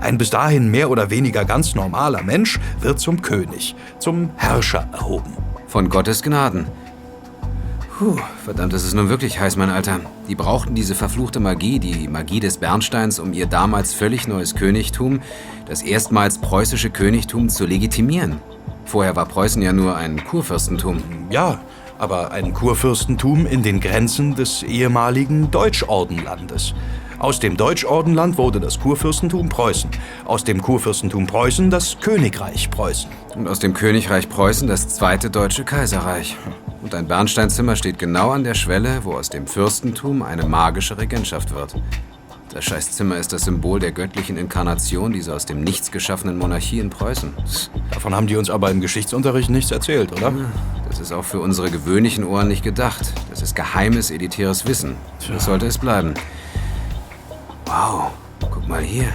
Ein 0.00 0.18
bis 0.18 0.30
dahin 0.30 0.70
mehr 0.70 0.90
oder 0.90 1.10
weniger 1.10 1.44
ganz 1.44 1.74
normaler 1.74 2.22
Mensch 2.22 2.60
wird 2.80 3.00
zum 3.00 3.20
König, 3.20 3.74
zum 3.98 4.30
Herrscher 4.36 4.88
erhoben. 4.92 5.32
Von 5.66 5.88
Gottes 5.88 6.22
Gnaden. 6.22 6.66
Puh, 7.96 8.16
verdammt, 8.44 8.72
das 8.72 8.82
ist 8.82 8.94
nun 8.94 9.08
wirklich 9.08 9.38
heiß, 9.38 9.56
mein 9.56 9.70
Alter. 9.70 10.00
Die 10.28 10.34
brauchten 10.34 10.74
diese 10.74 10.96
verfluchte 10.96 11.38
Magie, 11.38 11.78
die 11.78 12.08
Magie 12.08 12.40
des 12.40 12.58
Bernsteins, 12.58 13.20
um 13.20 13.32
ihr 13.32 13.46
damals 13.46 13.94
völlig 13.94 14.26
neues 14.26 14.56
Königtum, 14.56 15.20
das 15.66 15.80
erstmals 15.80 16.38
preußische 16.38 16.90
Königtum, 16.90 17.48
zu 17.48 17.66
legitimieren. 17.66 18.40
Vorher 18.84 19.14
war 19.14 19.26
Preußen 19.26 19.62
ja 19.62 19.72
nur 19.72 19.94
ein 19.94 20.24
Kurfürstentum. 20.24 21.04
Ja, 21.30 21.60
aber 21.96 22.32
ein 22.32 22.52
Kurfürstentum 22.52 23.46
in 23.46 23.62
den 23.62 23.78
Grenzen 23.78 24.34
des 24.34 24.64
ehemaligen 24.64 25.52
Deutschordenlandes. 25.52 26.74
Aus 27.18 27.38
dem 27.38 27.56
Deutschordenland 27.56 28.38
wurde 28.38 28.60
das 28.60 28.80
Kurfürstentum 28.80 29.48
Preußen. 29.48 29.90
Aus 30.24 30.44
dem 30.44 30.60
Kurfürstentum 30.60 31.26
Preußen 31.26 31.70
das 31.70 31.98
Königreich 32.00 32.70
Preußen. 32.70 33.10
Und 33.36 33.48
aus 33.48 33.60
dem 33.60 33.72
Königreich 33.72 34.28
Preußen 34.28 34.66
das 34.66 34.88
zweite 34.88 35.30
deutsche 35.30 35.64
Kaiserreich. 35.64 36.36
Und 36.82 36.94
ein 36.94 37.06
Bernsteinzimmer 37.06 37.76
steht 37.76 37.98
genau 37.98 38.30
an 38.30 38.44
der 38.44 38.54
Schwelle, 38.54 39.04
wo 39.04 39.12
aus 39.12 39.30
dem 39.30 39.46
Fürstentum 39.46 40.22
eine 40.22 40.44
magische 40.46 40.98
Regentschaft 40.98 41.54
wird. 41.54 41.74
Das 42.52 42.64
Scheißzimmer 42.64 43.16
ist 43.16 43.32
das 43.32 43.42
Symbol 43.42 43.80
der 43.80 43.90
göttlichen 43.90 44.36
Inkarnation 44.36 45.12
dieser 45.12 45.34
aus 45.34 45.46
dem 45.46 45.64
Nichts 45.64 45.90
geschaffenen 45.90 46.38
Monarchie 46.38 46.78
in 46.78 46.90
Preußen. 46.90 47.32
Davon 47.90 48.14
haben 48.14 48.26
die 48.26 48.36
uns 48.36 48.50
aber 48.50 48.70
im 48.70 48.80
Geschichtsunterricht 48.80 49.50
nichts 49.50 49.70
erzählt, 49.70 50.12
oder? 50.12 50.32
Das 50.88 51.00
ist 51.00 51.10
auch 51.10 51.24
für 51.24 51.40
unsere 51.40 51.70
gewöhnlichen 51.70 52.22
Ohren 52.22 52.48
nicht 52.48 52.62
gedacht. 52.62 53.12
Das 53.30 53.42
ist 53.42 53.56
geheimes, 53.56 54.10
elitäres 54.10 54.66
Wissen. 54.66 54.94
Das 55.28 55.46
sollte 55.46 55.66
es 55.66 55.78
bleiben. 55.78 56.14
Wow, 57.66 58.12
guck 58.40 58.68
mal 58.68 58.82
hier. 58.82 59.12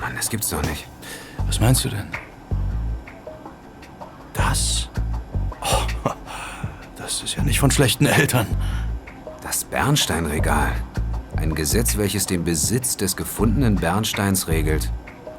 Mann, 0.00 0.14
das 0.16 0.30
gibt's 0.30 0.48
doch 0.48 0.62
nicht. 0.62 0.86
Was 1.46 1.60
meinst 1.60 1.84
du 1.84 1.90
denn? 1.90 2.08
Das? 4.32 4.88
Oh, 5.60 6.10
das 6.96 7.22
ist 7.22 7.36
ja 7.36 7.42
nicht 7.42 7.60
von 7.60 7.70
schlechten 7.70 8.06
Eltern. 8.06 8.46
Das 9.42 9.64
Bernsteinregal. 9.64 10.72
Ein 11.36 11.54
Gesetz, 11.54 11.96
welches 11.96 12.26
den 12.26 12.44
Besitz 12.44 12.96
des 12.96 13.16
gefundenen 13.16 13.76
Bernsteins 13.76 14.48
regelt. 14.48 14.90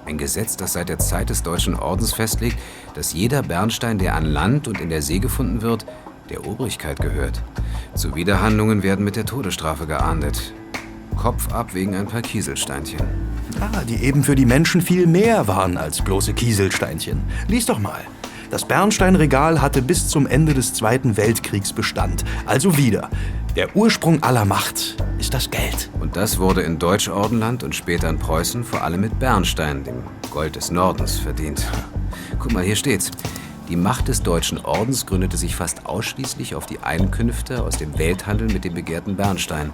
Ein 0.06 0.18
Gesetz, 0.18 0.58
das 0.58 0.74
seit 0.74 0.90
der 0.90 1.00
Zeit 1.00 1.30
des 1.30 1.44
Deutschen 1.44 1.76
Ordens 1.76 2.14
festlegt, 2.14 2.58
dass 2.96 3.14
jeder 3.14 3.44
Bernstein, 3.44 3.98
der 3.98 4.16
an 4.16 4.26
Land 4.26 4.68
und 4.68 4.82
in 4.82 4.90
der 4.90 5.02
See 5.02 5.20
gefunden 5.20 5.62
wird, 5.62 5.86
der 6.30 6.46
Obrigkeit 6.46 7.00
gehört. 7.00 7.42
Zuwiderhandlungen 7.94 8.84
werden 8.84 9.06
mit 9.06 9.16
der 9.16 9.26
Todesstrafe 9.26 9.86
geahndet. 9.86 10.54
Kopf 11.16 11.52
ab 11.52 11.74
wegen 11.74 11.96
ein 11.96 12.08
paar 12.08 12.22
Kieselsteinchen. 12.22 13.02
Ah, 13.60 13.84
die 13.88 14.04
eben 14.04 14.24
für 14.24 14.36
die 14.36 14.46
Menschen 14.46 14.82
viel 14.82 15.08
mehr 15.08 15.48
waren 15.48 15.78
als 15.78 16.02
bloße 16.02 16.34
Kieselsteinchen. 16.34 17.22
Lies 17.48 17.66
doch 17.66 17.80
mal. 17.80 18.02
Das 18.50 18.66
Bernsteinregal 18.66 19.62
hatte 19.62 19.82
bis 19.82 20.10
zum 20.10 20.28
Ende 20.28 20.54
des 20.54 20.74
Zweiten 20.74 21.16
Weltkriegs 21.16 21.72
Bestand. 21.72 22.26
Also 22.46 22.78
wieder. 22.78 23.10
Der 23.56 23.76
Ursprung 23.76 24.24
aller 24.24 24.46
Macht 24.46 24.98
ist 25.20 25.34
das 25.34 25.52
Geld. 25.52 25.90
Und 26.00 26.18
das 26.18 26.38
wurde 26.38 26.62
in 26.62 26.80
Deutschordenland 26.80 27.64
und 27.64 27.76
später 27.76 28.10
in 28.10 28.20
Preußen 28.20 28.64
vor 28.64 28.84
allem 28.84 29.02
mit 29.02 29.20
Bernstein, 29.20 29.84
dem 29.84 30.04
Gold 30.32 30.56
des 30.56 30.70
Nordens, 30.72 31.18
verdient. 31.18 31.66
Guck 32.40 32.54
mal, 32.54 32.64
hier 32.64 32.76
steht's. 32.76 33.12
Die 33.70 33.78
Macht 33.78 34.10
des 34.10 34.22
Deutschen 34.22 34.58
Ordens 34.58 35.06
gründete 35.06 35.38
sich 35.38 35.56
fast 35.56 35.86
ausschließlich 35.86 36.56
auf 36.56 36.66
die 36.66 36.80
Einkünfte 36.80 37.64
aus 37.64 37.78
dem 37.78 37.98
Welthandel 37.98 38.52
mit 38.52 38.66
dem 38.66 38.74
begehrten 38.74 39.16
Bernstein. 39.16 39.72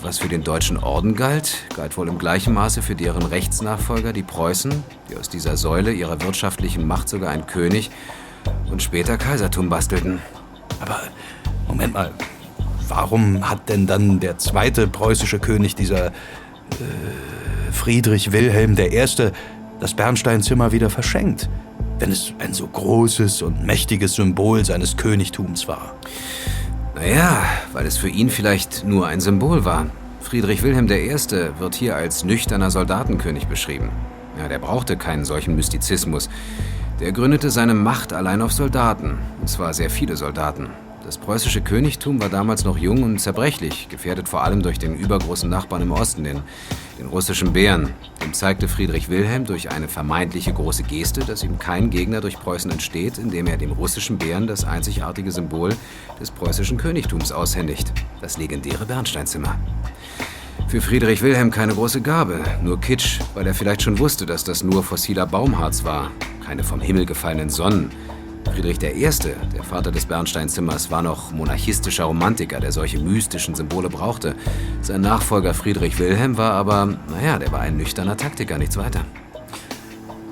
Was 0.00 0.18
für 0.18 0.28
den 0.28 0.44
Deutschen 0.44 0.76
Orden 0.76 1.16
galt, 1.16 1.56
galt 1.74 1.96
wohl 1.96 2.08
im 2.08 2.18
gleichen 2.18 2.54
Maße 2.54 2.82
für 2.82 2.94
deren 2.94 3.22
Rechtsnachfolger, 3.22 4.12
die 4.12 4.22
Preußen, 4.22 4.72
die 5.10 5.16
aus 5.16 5.28
dieser 5.28 5.56
Säule 5.56 5.92
ihrer 5.92 6.22
wirtschaftlichen 6.22 6.86
Macht 6.86 7.08
sogar 7.08 7.30
ein 7.30 7.46
König 7.46 7.90
und 8.70 8.80
später 8.80 9.18
Kaisertum 9.18 9.68
bastelten. 9.68 10.20
Aber 10.80 11.00
Moment 11.66 11.94
mal, 11.94 12.12
warum 12.86 13.48
hat 13.50 13.68
denn 13.68 13.88
dann 13.88 14.20
der 14.20 14.38
zweite 14.38 14.86
preußische 14.86 15.40
König, 15.40 15.74
dieser 15.74 16.06
äh, 16.06 16.12
Friedrich 17.72 18.30
Wilhelm 18.30 18.78
I., 18.78 19.04
das 19.80 19.94
Bernsteinzimmer 19.94 20.70
wieder 20.70 20.90
verschenkt, 20.90 21.48
wenn 21.98 22.12
es 22.12 22.32
ein 22.38 22.54
so 22.54 22.68
großes 22.68 23.42
und 23.42 23.64
mächtiges 23.64 24.14
Symbol 24.14 24.64
seines 24.64 24.96
Königtums 24.96 25.66
war? 25.66 25.96
Naja, 27.00 27.44
weil 27.72 27.86
es 27.86 27.96
für 27.96 28.08
ihn 28.08 28.28
vielleicht 28.28 28.84
nur 28.84 29.06
ein 29.06 29.20
Symbol 29.20 29.64
war. 29.64 29.86
Friedrich 30.20 30.64
Wilhelm 30.64 30.90
I. 30.90 31.14
wird 31.60 31.76
hier 31.76 31.94
als 31.94 32.24
nüchterner 32.24 32.72
Soldatenkönig 32.72 33.46
beschrieben. 33.46 33.90
Ja, 34.36 34.48
der 34.48 34.58
brauchte 34.58 34.96
keinen 34.96 35.24
solchen 35.24 35.54
Mystizismus. 35.54 36.28
Der 36.98 37.12
gründete 37.12 37.50
seine 37.50 37.74
Macht 37.74 38.12
allein 38.12 38.42
auf 38.42 38.52
Soldaten. 38.52 39.16
Und 39.40 39.48
zwar 39.48 39.74
sehr 39.74 39.90
viele 39.90 40.16
Soldaten. 40.16 40.70
Das 41.08 41.16
preußische 41.16 41.62
Königtum 41.62 42.20
war 42.20 42.28
damals 42.28 42.64
noch 42.64 42.76
jung 42.76 43.02
und 43.02 43.18
zerbrechlich, 43.18 43.88
gefährdet 43.88 44.28
vor 44.28 44.44
allem 44.44 44.60
durch 44.60 44.78
den 44.78 44.94
übergroßen 44.94 45.48
Nachbarn 45.48 45.80
im 45.80 45.90
Osten, 45.90 46.22
den, 46.22 46.42
den 46.98 47.06
russischen 47.06 47.54
Bären. 47.54 47.94
Dem 48.22 48.34
zeigte 48.34 48.68
Friedrich 48.68 49.08
Wilhelm 49.08 49.46
durch 49.46 49.70
eine 49.70 49.88
vermeintliche 49.88 50.52
große 50.52 50.82
Geste, 50.82 51.20
dass 51.20 51.42
ihm 51.42 51.58
kein 51.58 51.88
Gegner 51.88 52.20
durch 52.20 52.38
Preußen 52.38 52.70
entsteht, 52.70 53.16
indem 53.16 53.46
er 53.46 53.56
dem 53.56 53.72
russischen 53.72 54.18
Bären 54.18 54.46
das 54.46 54.66
einzigartige 54.66 55.32
Symbol 55.32 55.74
des 56.20 56.30
preußischen 56.30 56.76
Königtums 56.76 57.32
aushändigt, 57.32 57.90
das 58.20 58.36
legendäre 58.36 58.84
Bernsteinzimmer. 58.84 59.58
Für 60.66 60.82
Friedrich 60.82 61.22
Wilhelm 61.22 61.50
keine 61.50 61.72
große 61.72 62.02
Gabe, 62.02 62.40
nur 62.62 62.78
Kitsch, 62.82 63.20
weil 63.32 63.46
er 63.46 63.54
vielleicht 63.54 63.80
schon 63.80 63.98
wusste, 63.98 64.26
dass 64.26 64.44
das 64.44 64.62
nur 64.62 64.84
fossiler 64.84 65.24
Baumharz 65.24 65.84
war, 65.84 66.10
keine 66.44 66.64
vom 66.64 66.82
Himmel 66.82 67.06
gefallenen 67.06 67.48
Sonnen, 67.48 67.92
Friedrich 68.58 68.82
I., 68.82 69.08
der 69.54 69.62
Vater 69.62 69.92
des 69.92 70.06
Bernsteinzimmers, 70.06 70.90
war 70.90 71.00
noch 71.00 71.30
monarchistischer 71.30 72.06
Romantiker, 72.06 72.58
der 72.58 72.72
solche 72.72 72.98
mystischen 72.98 73.54
Symbole 73.54 73.88
brauchte. 73.88 74.34
Sein 74.80 75.02
Nachfolger 75.02 75.54
Friedrich 75.54 76.00
Wilhelm 76.00 76.36
war 76.36 76.54
aber, 76.54 76.86
naja, 76.86 77.38
der 77.38 77.52
war 77.52 77.60
ein 77.60 77.76
nüchterner 77.76 78.16
Taktiker, 78.16 78.58
nichts 78.58 78.76
weiter. 78.76 79.02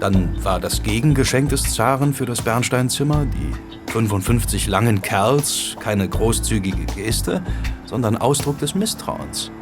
Dann 0.00 0.42
war 0.42 0.58
das 0.58 0.82
Gegengeschenk 0.82 1.50
des 1.50 1.72
Zaren 1.72 2.14
für 2.14 2.26
das 2.26 2.42
Bernsteinzimmer, 2.42 3.26
die 3.26 3.92
55 3.92 4.66
langen 4.66 5.02
Kerls, 5.02 5.76
keine 5.78 6.08
großzügige 6.08 6.84
Geste, 6.96 7.42
sondern 7.84 8.16
Ausdruck 8.16 8.58
des 8.58 8.74
Misstrauens. 8.74 9.52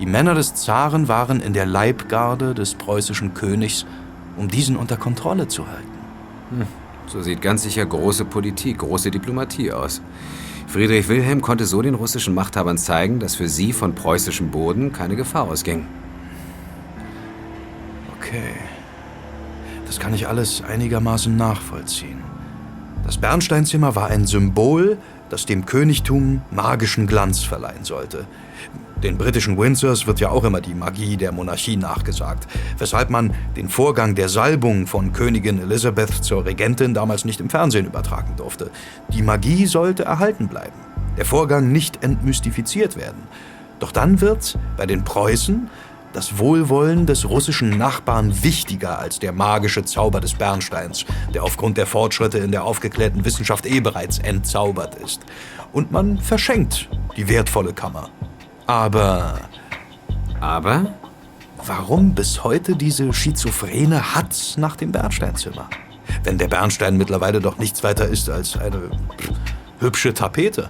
Die 0.00 0.06
Männer 0.06 0.34
des 0.34 0.54
Zaren 0.54 1.08
waren 1.08 1.40
in 1.40 1.52
der 1.52 1.66
Leibgarde 1.66 2.54
des 2.54 2.74
preußischen 2.74 3.34
Königs, 3.34 3.84
um 4.38 4.48
diesen 4.48 4.78
unter 4.78 4.96
Kontrolle 4.96 5.46
zu 5.48 5.66
halten. 5.66 5.98
Hm. 6.52 6.87
So 7.08 7.22
sieht 7.22 7.40
ganz 7.40 7.62
sicher 7.62 7.86
große 7.86 8.26
Politik, 8.26 8.78
große 8.78 9.10
Diplomatie 9.10 9.72
aus. 9.72 10.02
Friedrich 10.66 11.08
Wilhelm 11.08 11.40
konnte 11.40 11.64
so 11.64 11.80
den 11.80 11.94
russischen 11.94 12.34
Machthabern 12.34 12.76
zeigen, 12.76 13.18
dass 13.18 13.36
für 13.36 13.48
sie 13.48 13.72
von 13.72 13.94
preußischem 13.94 14.50
Boden 14.50 14.92
keine 14.92 15.16
Gefahr 15.16 15.44
ausging. 15.44 15.86
Okay. 18.18 18.52
Das 19.86 19.98
kann 19.98 20.12
ich 20.12 20.28
alles 20.28 20.62
einigermaßen 20.62 21.34
nachvollziehen. 21.34 22.22
Das 23.04 23.16
Bernsteinzimmer 23.16 23.94
war 23.94 24.08
ein 24.08 24.26
Symbol, 24.26 24.98
das 25.30 25.46
dem 25.46 25.64
Königtum 25.64 26.42
magischen 26.50 27.06
Glanz 27.06 27.42
verleihen 27.42 27.84
sollte. 27.84 28.26
Den 29.02 29.16
britischen 29.16 29.56
Windsors 29.56 30.08
wird 30.08 30.18
ja 30.18 30.30
auch 30.30 30.42
immer 30.42 30.60
die 30.60 30.74
Magie 30.74 31.16
der 31.16 31.30
Monarchie 31.30 31.76
nachgesagt, 31.76 32.48
weshalb 32.78 33.10
man 33.10 33.32
den 33.56 33.68
Vorgang 33.68 34.16
der 34.16 34.28
Salbung 34.28 34.88
von 34.88 35.12
Königin 35.12 35.62
Elizabeth 35.62 36.24
zur 36.24 36.44
Regentin 36.44 36.94
damals 36.94 37.24
nicht 37.24 37.38
im 37.38 37.48
Fernsehen 37.48 37.86
übertragen 37.86 38.34
durfte. 38.36 38.70
Die 39.12 39.22
Magie 39.22 39.66
sollte 39.66 40.04
erhalten 40.04 40.48
bleiben, 40.48 40.74
der 41.16 41.24
Vorgang 41.24 41.70
nicht 41.70 42.02
entmystifiziert 42.02 42.96
werden. 42.96 43.22
Doch 43.78 43.92
dann 43.92 44.20
wird 44.20 44.58
bei 44.76 44.86
den 44.86 45.04
Preußen 45.04 45.70
das 46.12 46.38
Wohlwollen 46.38 47.06
des 47.06 47.28
russischen 47.28 47.78
Nachbarn 47.78 48.42
wichtiger 48.42 48.98
als 48.98 49.20
der 49.20 49.32
magische 49.32 49.84
Zauber 49.84 50.20
des 50.20 50.34
Bernsteins, 50.34 51.04
der 51.34 51.44
aufgrund 51.44 51.76
der 51.76 51.86
Fortschritte 51.86 52.38
in 52.38 52.50
der 52.50 52.64
aufgeklärten 52.64 53.24
Wissenschaft 53.24 53.66
eh 53.66 53.78
bereits 53.78 54.18
entzaubert 54.18 54.96
ist. 54.96 55.20
Und 55.72 55.92
man 55.92 56.18
verschenkt 56.18 56.88
die 57.16 57.28
wertvolle 57.28 57.72
Kammer. 57.72 58.10
Aber. 58.68 59.40
Aber? 60.40 60.92
Warum 61.64 62.14
bis 62.14 62.44
heute 62.44 62.76
diese 62.76 63.14
schizophrene 63.14 64.14
Hatz 64.14 64.58
nach 64.58 64.76
dem 64.76 64.92
Bernsteinzimmer? 64.92 65.70
Wenn 66.22 66.36
der 66.36 66.48
Bernstein 66.48 66.98
mittlerweile 66.98 67.40
doch 67.40 67.56
nichts 67.56 67.82
weiter 67.82 68.06
ist 68.06 68.28
als 68.28 68.58
eine 68.58 68.90
hübsche 69.80 70.12
Tapete. 70.12 70.68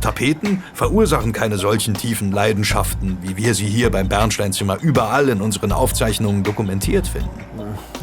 Tapeten 0.00 0.62
verursachen 0.72 1.32
keine 1.32 1.58
solchen 1.58 1.94
tiefen 1.94 2.30
Leidenschaften, 2.30 3.18
wie 3.22 3.36
wir 3.36 3.54
sie 3.54 3.66
hier 3.66 3.90
beim 3.90 4.08
Bernsteinzimmer 4.08 4.80
überall 4.80 5.28
in 5.28 5.40
unseren 5.40 5.72
Aufzeichnungen 5.72 6.44
dokumentiert 6.44 7.08
finden. 7.08 7.40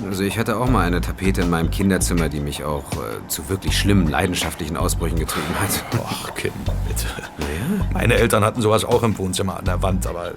Also 0.05 0.23
ich 0.23 0.37
hatte 0.37 0.57
auch 0.57 0.69
mal 0.69 0.85
eine 0.85 1.01
Tapete 1.01 1.41
in 1.41 1.49
meinem 1.49 1.71
Kinderzimmer, 1.71 2.29
die 2.29 2.39
mich 2.39 2.63
auch 2.63 2.91
äh, 2.93 3.27
zu 3.27 3.49
wirklich 3.49 3.77
schlimmen, 3.77 4.07
leidenschaftlichen 4.07 4.77
Ausbrüchen 4.77 5.19
getrieben 5.19 5.55
hat. 5.59 5.83
Och, 5.99 6.33
Kim, 6.35 6.51
bitte. 6.87 7.07
Ja? 7.39 7.85
Meine 7.93 8.15
Eltern 8.15 8.43
hatten 8.43 8.61
sowas 8.61 8.85
auch 8.85 9.03
im 9.03 9.17
Wohnzimmer 9.17 9.57
an 9.57 9.65
der 9.65 9.81
Wand, 9.81 10.07
aber 10.07 10.33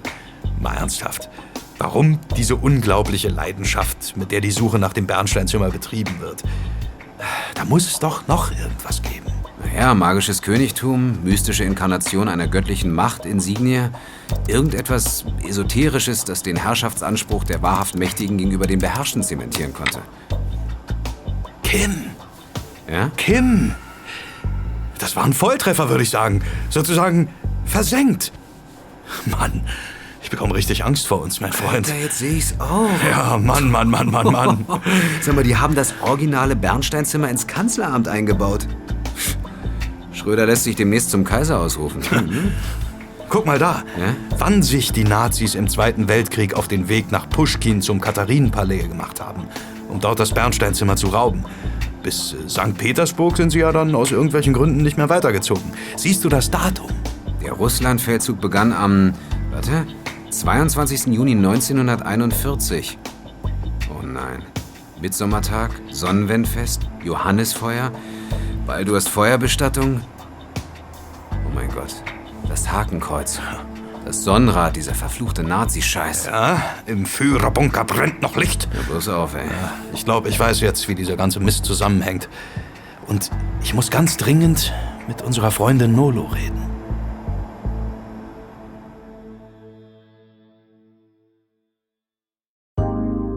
mal 0.59 0.75
ernsthaft. 0.75 1.29
Warum 1.77 2.19
diese 2.37 2.55
unglaubliche 2.55 3.29
Leidenschaft, 3.29 4.15
mit 4.15 4.31
der 4.31 4.41
die 4.41 4.51
Suche 4.51 4.79
nach 4.79 4.93
dem 4.93 5.07
Bernsteinzimmer 5.07 5.69
betrieben 5.69 6.19
wird? 6.19 6.43
Da 7.55 7.65
muss 7.65 7.87
es 7.87 7.99
doch 7.99 8.27
noch 8.27 8.51
irgendwas 8.51 9.01
geben. 9.01 9.31
Naja, 9.65 9.93
magisches 9.93 10.41
Königtum, 10.41 11.23
mystische 11.23 11.63
Inkarnation 11.63 12.27
einer 12.27 12.47
göttlichen 12.47 12.91
Macht, 12.91 13.25
Insignie. 13.25 13.89
Irgendetwas 14.47 15.25
Esoterisches, 15.47 16.25
das 16.25 16.43
den 16.43 16.57
Herrschaftsanspruch 16.57 17.43
der 17.43 17.61
wahrhaft 17.61 17.97
Mächtigen 17.97 18.37
gegenüber 18.37 18.67
den 18.67 18.79
Beherrschten 18.79 19.23
zementieren 19.23 19.73
konnte. 19.73 19.99
Kim! 21.63 21.95
Ja? 22.89 23.09
Kim! 23.17 23.73
Das 24.99 25.15
war 25.15 25.23
ein 25.23 25.33
Volltreffer, 25.33 25.89
würde 25.89 26.03
ich 26.03 26.09
sagen. 26.09 26.41
Sozusagen 26.69 27.29
versenkt. 27.65 28.31
Mann, 29.25 29.63
ich 30.21 30.29
bekomme 30.29 30.55
richtig 30.55 30.85
Angst 30.85 31.07
vor 31.07 31.21
uns, 31.21 31.41
mein 31.41 31.51
Freund. 31.51 31.87
Alter, 31.87 31.99
jetzt 31.99 32.19
sehe 32.19 32.33
ich's 32.33 32.55
auch. 32.59 32.89
Ja, 33.09 33.37
Mann, 33.37 33.69
Mann, 33.69 33.89
Mann, 33.89 34.09
Mann, 34.09 34.31
Mann. 34.31 34.65
Sag 35.21 35.35
mal, 35.35 35.43
die 35.43 35.57
haben 35.57 35.75
das 35.75 35.93
originale 36.01 36.55
Bernsteinzimmer 36.55 37.29
ins 37.29 37.47
Kanzleramt 37.47 38.07
eingebaut. 38.07 38.67
Schröder 40.13 40.45
lässt 40.45 40.63
sich 40.63 40.75
demnächst 40.75 41.11
zum 41.11 41.23
Kaiser 41.23 41.59
ausrufen. 41.59 42.01
Guck 43.33 43.47
mal 43.47 43.57
da, 43.57 43.83
ja? 43.97 44.15
wann 44.37 44.61
sich 44.61 44.91
die 44.91 45.05
Nazis 45.05 45.55
im 45.55 45.67
Zweiten 45.67 46.07
Weltkrieg 46.07 46.53
auf 46.53 46.67
den 46.67 46.87
Weg 46.87 47.11
nach 47.11 47.27
Puschkin 47.27 47.81
zum 47.81 47.99
Katharinenpalais 47.99 48.87
gemacht 48.87 49.19
haben, 49.19 49.47
um 49.89 49.99
dort 49.99 50.19
das 50.19 50.35
Bernsteinzimmer 50.35 50.95
zu 50.97 51.07
rauben. 51.07 51.43
Bis 52.03 52.33
äh, 52.33 52.47
St. 52.47 52.77
Petersburg 52.77 53.37
sind 53.37 53.49
sie 53.49 53.57
ja 53.57 53.71
dann 53.71 53.95
aus 53.95 54.11
irgendwelchen 54.11 54.53
Gründen 54.53 54.83
nicht 54.83 54.97
mehr 54.97 55.09
weitergezogen. 55.09 55.63
Siehst 55.95 56.23
du 56.23 56.29
das 56.29 56.51
Datum? 56.51 56.91
Der 57.43 57.53
Russlandfeldzug 57.53 58.39
begann 58.39 58.71
am, 58.71 59.15
warte, 59.49 59.87
22. 60.29 61.07
Juni 61.07 61.31
1941. 61.31 62.99
Oh 63.89 64.05
nein. 64.05 64.43
Mitsommertag, 65.01 65.71
Sonnenwendfest, 65.89 66.87
Johannisfeuer, 67.03 67.91
Baldurst 68.67 69.09
Feuerbestattung. 69.09 70.01
Oh 71.31 71.55
mein 71.55 71.69
Gott. 71.69 71.95
Das 72.53 72.71
Hakenkreuz. 72.71 73.39
Das 74.05 74.23
Sonnenrad, 74.23 74.75
dieser 74.75 74.93
verfluchte 74.93 75.41
Nazi-Scheiß. 75.41 76.27
Ja, 76.27 76.61
im 76.85 77.07
Führerbunker 77.07 77.83
brennt 77.83 78.21
noch 78.21 78.35
Licht. 78.35 78.69
Ja, 78.71 78.81
bloß 78.91 79.09
auf, 79.09 79.33
ey. 79.33 79.47
Ja, 79.47 79.73
ich 79.91 80.05
glaube, 80.05 80.29
ich 80.29 80.39
weiß 80.39 80.61
jetzt, 80.61 80.87
wie 80.87 80.93
dieser 80.93 81.15
ganze 81.15 81.39
Mist 81.39 81.65
zusammenhängt. 81.65 82.29
Und 83.07 83.31
ich 83.63 83.73
muss 83.73 83.89
ganz 83.89 84.17
dringend 84.17 84.71
mit 85.07 85.23
unserer 85.23 85.49
Freundin 85.49 85.95
Nolo 85.95 86.25
reden. 86.25 86.61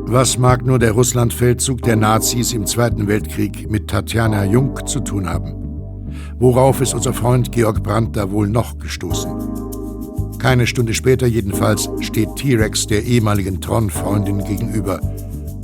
Was 0.08 0.36
mag 0.36 0.62
nur 0.66 0.78
der 0.78 0.92
Russlandfeldzug 0.92 1.80
der 1.80 1.96
Nazis 1.96 2.52
im 2.52 2.66
Zweiten 2.66 3.08
Weltkrieg 3.08 3.70
mit 3.70 3.88
Tatjana 3.88 4.44
Jung 4.44 4.86
zu 4.86 5.00
tun 5.00 5.26
haben? 5.26 5.65
Worauf 6.39 6.82
ist 6.82 6.93
unser 6.93 7.14
Freund 7.14 7.51
Georg 7.51 7.82
Brandt 7.82 8.14
da 8.14 8.30
wohl 8.30 8.47
noch 8.47 8.78
gestoßen? 8.78 10.39
Keine 10.39 10.66
Stunde 10.66 10.93
später 10.93 11.26
jedenfalls 11.26 11.89
steht 12.01 12.37
T-Rex 12.37 12.87
der 12.87 13.05
ehemaligen 13.05 13.62
Tron-Freundin 13.62 14.45
gegenüber. 14.45 15.01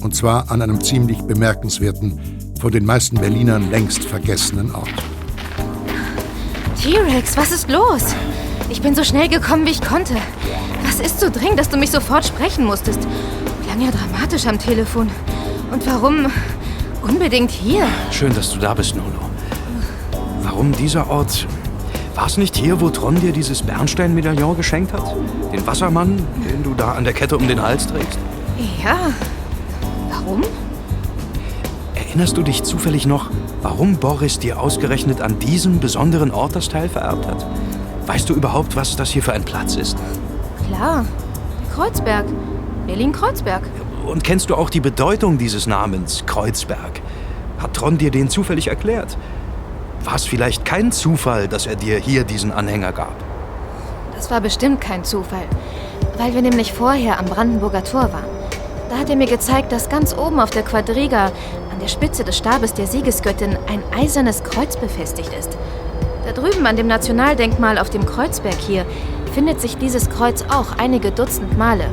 Und 0.01 0.17
zwar 0.17 0.51
an 0.51 0.63
einem 0.63 0.81
ziemlich 0.81 1.21
bemerkenswerten, 1.21 2.19
von 2.59 2.73
den 2.73 2.87
meisten 2.87 3.19
Berlinern 3.19 3.71
längst 3.71 4.03
vergessenen 4.03 4.75
Ort. 4.75 4.89
T-Rex, 6.81 7.37
was 7.37 7.53
ist 7.53 7.69
los? 7.69 8.15
Ich 8.71 8.81
bin 8.81 8.95
so 8.95 9.05
schnell 9.05 9.29
gekommen, 9.29 9.67
wie 9.67 9.73
ich 9.73 9.83
konnte. 9.83 10.15
Was 10.85 11.01
ist 11.01 11.21
so 11.21 11.29
dringend, 11.29 11.59
dass 11.59 11.69
du 11.69 11.77
mich 11.77 11.91
sofort 11.91 12.25
sprechen 12.25 12.65
musstest? 12.65 13.01
Klang 13.67 13.83
ja 13.83 13.91
dramatisch 13.91 14.47
am 14.47 14.59
Telefon. 14.59 15.11
Und 15.71 15.87
warum 15.87 16.29
unbedingt 17.03 17.51
hier? 17.51 17.87
Schön, 18.11 18.35
dass 18.35 18.51
du 18.51 18.59
da 18.59 18.73
bist, 18.73 18.97
Nolo. 18.97 19.32
Warum 20.43 20.73
dieser 20.73 21.09
Ort? 21.09 21.47
War 22.15 22.27
es 22.27 22.37
nicht 22.37 22.57
hier, 22.57 22.81
wo 22.81 22.91
Tron 22.91 23.21
dir 23.21 23.33
dieses 23.33 23.63
Bernstein-Medaillon 23.63 24.57
geschenkt 24.57 24.93
hat? 24.93 25.15
Den 25.53 25.67
Wassermann, 25.67 26.19
den 26.49 26.63
du 26.63 26.75
da 26.75 26.93
an 26.93 27.05
der 27.05 27.13
Kette 27.13 27.37
um 27.37 27.49
den 27.49 27.63
Hals 27.63 27.87
trägst? 27.87 28.19
Ja. 28.83 28.97
Warum? 30.11 30.43
Erinnerst 31.95 32.37
du 32.37 32.43
dich 32.43 32.63
zufällig 32.63 33.07
noch, 33.07 33.31
warum 33.63 33.97
Boris 33.97 34.39
dir 34.39 34.61
ausgerechnet 34.61 35.21
an 35.21 35.39
diesem 35.39 35.81
besonderen 35.81 36.31
Ort 36.31 36.55
das 36.55 36.69
Teil 36.69 36.89
vererbt 36.89 37.27
hat? 37.27 37.47
Weißt 38.07 38.29
du 38.29 38.35
überhaupt, 38.35 38.77
was 38.77 38.97
das 38.97 39.11
hier 39.11 39.23
für 39.23 39.33
ein 39.33 39.45
Platz 39.45 39.77
ist? 39.77 39.97
Klar. 40.69 41.07
Kreuzberg. 41.75 42.27
Berlin-Kreuzberg. 42.87 43.63
Und 44.07 44.25
kennst 44.25 44.51
du 44.51 44.57
auch 44.57 44.69
die 44.69 44.81
Bedeutung 44.81 45.39
dieses 45.39 45.67
Namens, 45.67 46.25
Kreuzberg? 46.27 47.01
Hat 47.59 47.75
Tron 47.75 47.97
dir 47.97 48.11
den 48.11 48.29
zufällig 48.29 48.67
erklärt? 48.69 49.17
War 50.05 50.17
es 50.17 50.25
vielleicht 50.25 50.65
kein 50.65 50.91
Zufall, 50.91 51.47
dass 51.47 51.67
er 51.67 51.77
dir 51.77 51.99
hier 51.99 52.25
diesen 52.25 52.51
Anhänger 52.51 52.93
gab? 52.93 53.15
Das 54.17 54.31
war 54.31 54.41
bestimmt 54.41 54.81
kein 54.81 55.05
Zufall, 55.05 55.45
weil 56.19 56.35
wir 56.35 56.43
nämlich 56.43 56.73
vorher 56.73 57.19
am 57.19 57.27
Brandenburger 57.27 57.85
Tor 57.85 58.13
waren. 58.13 58.27
Da 58.91 58.99
hat 58.99 59.11
er 59.11 59.17
mir 59.17 59.27
gezeigt, 59.27 59.71
dass 59.71 59.89
ganz 59.89 60.17
oben 60.17 60.41
auf 60.41 60.51
der 60.51 60.65
Quadriga, 60.65 61.27
an 61.73 61.79
der 61.81 61.89
Spitze 61.89 62.25
des 62.25 62.37
Stabes 62.37 62.75
der 62.75 62.87
Siegesgöttin, 62.87 63.57
ein 63.69 63.83
eisernes 63.97 64.43
Kreuz 64.43 64.77
befestigt 64.77 65.33
ist. 65.39 65.57
Da 66.25 66.33
drüben 66.33 66.67
an 66.67 66.77
dem 66.77 66.89
Nationaldenkmal 66.89 67.79
auf 67.79 67.91
dem 67.91 68.05
Kreuzberg 68.05 68.59
hier 68.59 68.85
findet 69.33 69.61
sich 69.61 69.77
dieses 69.77 70.11
Kreuz 70.11 70.45
auch 70.51 70.79
einige 70.79 71.11
Dutzend 71.11 71.57
Male. 71.57 71.87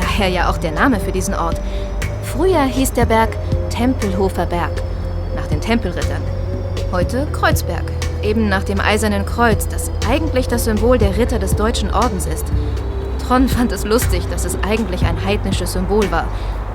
Daher 0.00 0.28
ja 0.28 0.50
auch 0.50 0.58
der 0.58 0.72
Name 0.72 1.00
für 1.00 1.12
diesen 1.12 1.34
Ort. 1.34 1.60
Früher 2.22 2.62
hieß 2.62 2.92
der 2.94 3.06
Berg 3.06 3.36
Tempelhofer 3.70 4.46
Berg, 4.46 4.72
nach 5.36 5.46
den 5.46 5.60
Tempelrittern. 5.60 6.31
Heute 6.92 7.26
Kreuzberg, 7.32 7.84
eben 8.22 8.50
nach 8.50 8.64
dem 8.64 8.78
Eisernen 8.78 9.24
Kreuz, 9.24 9.66
das 9.66 9.90
eigentlich 10.06 10.46
das 10.46 10.64
Symbol 10.64 10.98
der 10.98 11.16
Ritter 11.16 11.38
des 11.38 11.56
Deutschen 11.56 11.90
Ordens 11.90 12.26
ist. 12.26 12.44
Tron 13.26 13.48
fand 13.48 13.72
es 13.72 13.86
lustig, 13.86 14.28
dass 14.28 14.44
es 14.44 14.58
eigentlich 14.62 15.06
ein 15.06 15.24
heidnisches 15.24 15.72
Symbol 15.72 16.10
war. 16.10 16.26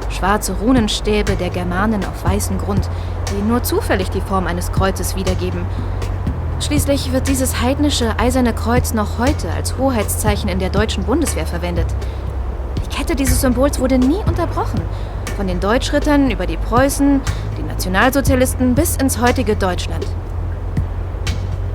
Schwarze 0.10 0.54
Runenstäbe 0.54 1.36
der 1.36 1.52
Germanen 1.52 2.04
auf 2.04 2.26
weißem 2.26 2.58
Grund, 2.58 2.90
die 3.30 3.48
nur 3.48 3.62
zufällig 3.62 4.10
die 4.10 4.22
Form 4.22 4.48
eines 4.48 4.72
Kreuzes 4.72 5.16
wiedergeben. 5.16 5.68
Schließlich 6.62 7.14
wird 7.14 7.28
dieses 7.28 7.62
heidnische 7.62 8.18
eiserne 8.18 8.54
Kreuz 8.56 8.96
noch 8.96 9.20
heute 9.20 9.52
als 9.52 9.78
Hoheitszeichen 9.78 10.50
in 10.50 10.58
der 10.58 10.72
deutschen 10.72 11.04
Bundeswehr 11.04 11.46
verwendet. 11.46 11.94
Die 12.84 12.90
Kette 12.90 13.16
dieses 13.16 13.42
Symbols 13.42 13.80
wurde 13.80 14.00
nie 14.00 14.24
unterbrochen. 14.26 14.82
Von 15.36 15.46
den 15.46 15.60
Deutschrittern 15.60 16.32
über 16.32 16.48
die 16.48 16.58
Preußen, 16.58 17.22
Nationalsozialisten 17.78 18.74
bis 18.74 18.96
ins 18.96 19.22
heutige 19.22 19.56
Deutschland. 19.56 20.04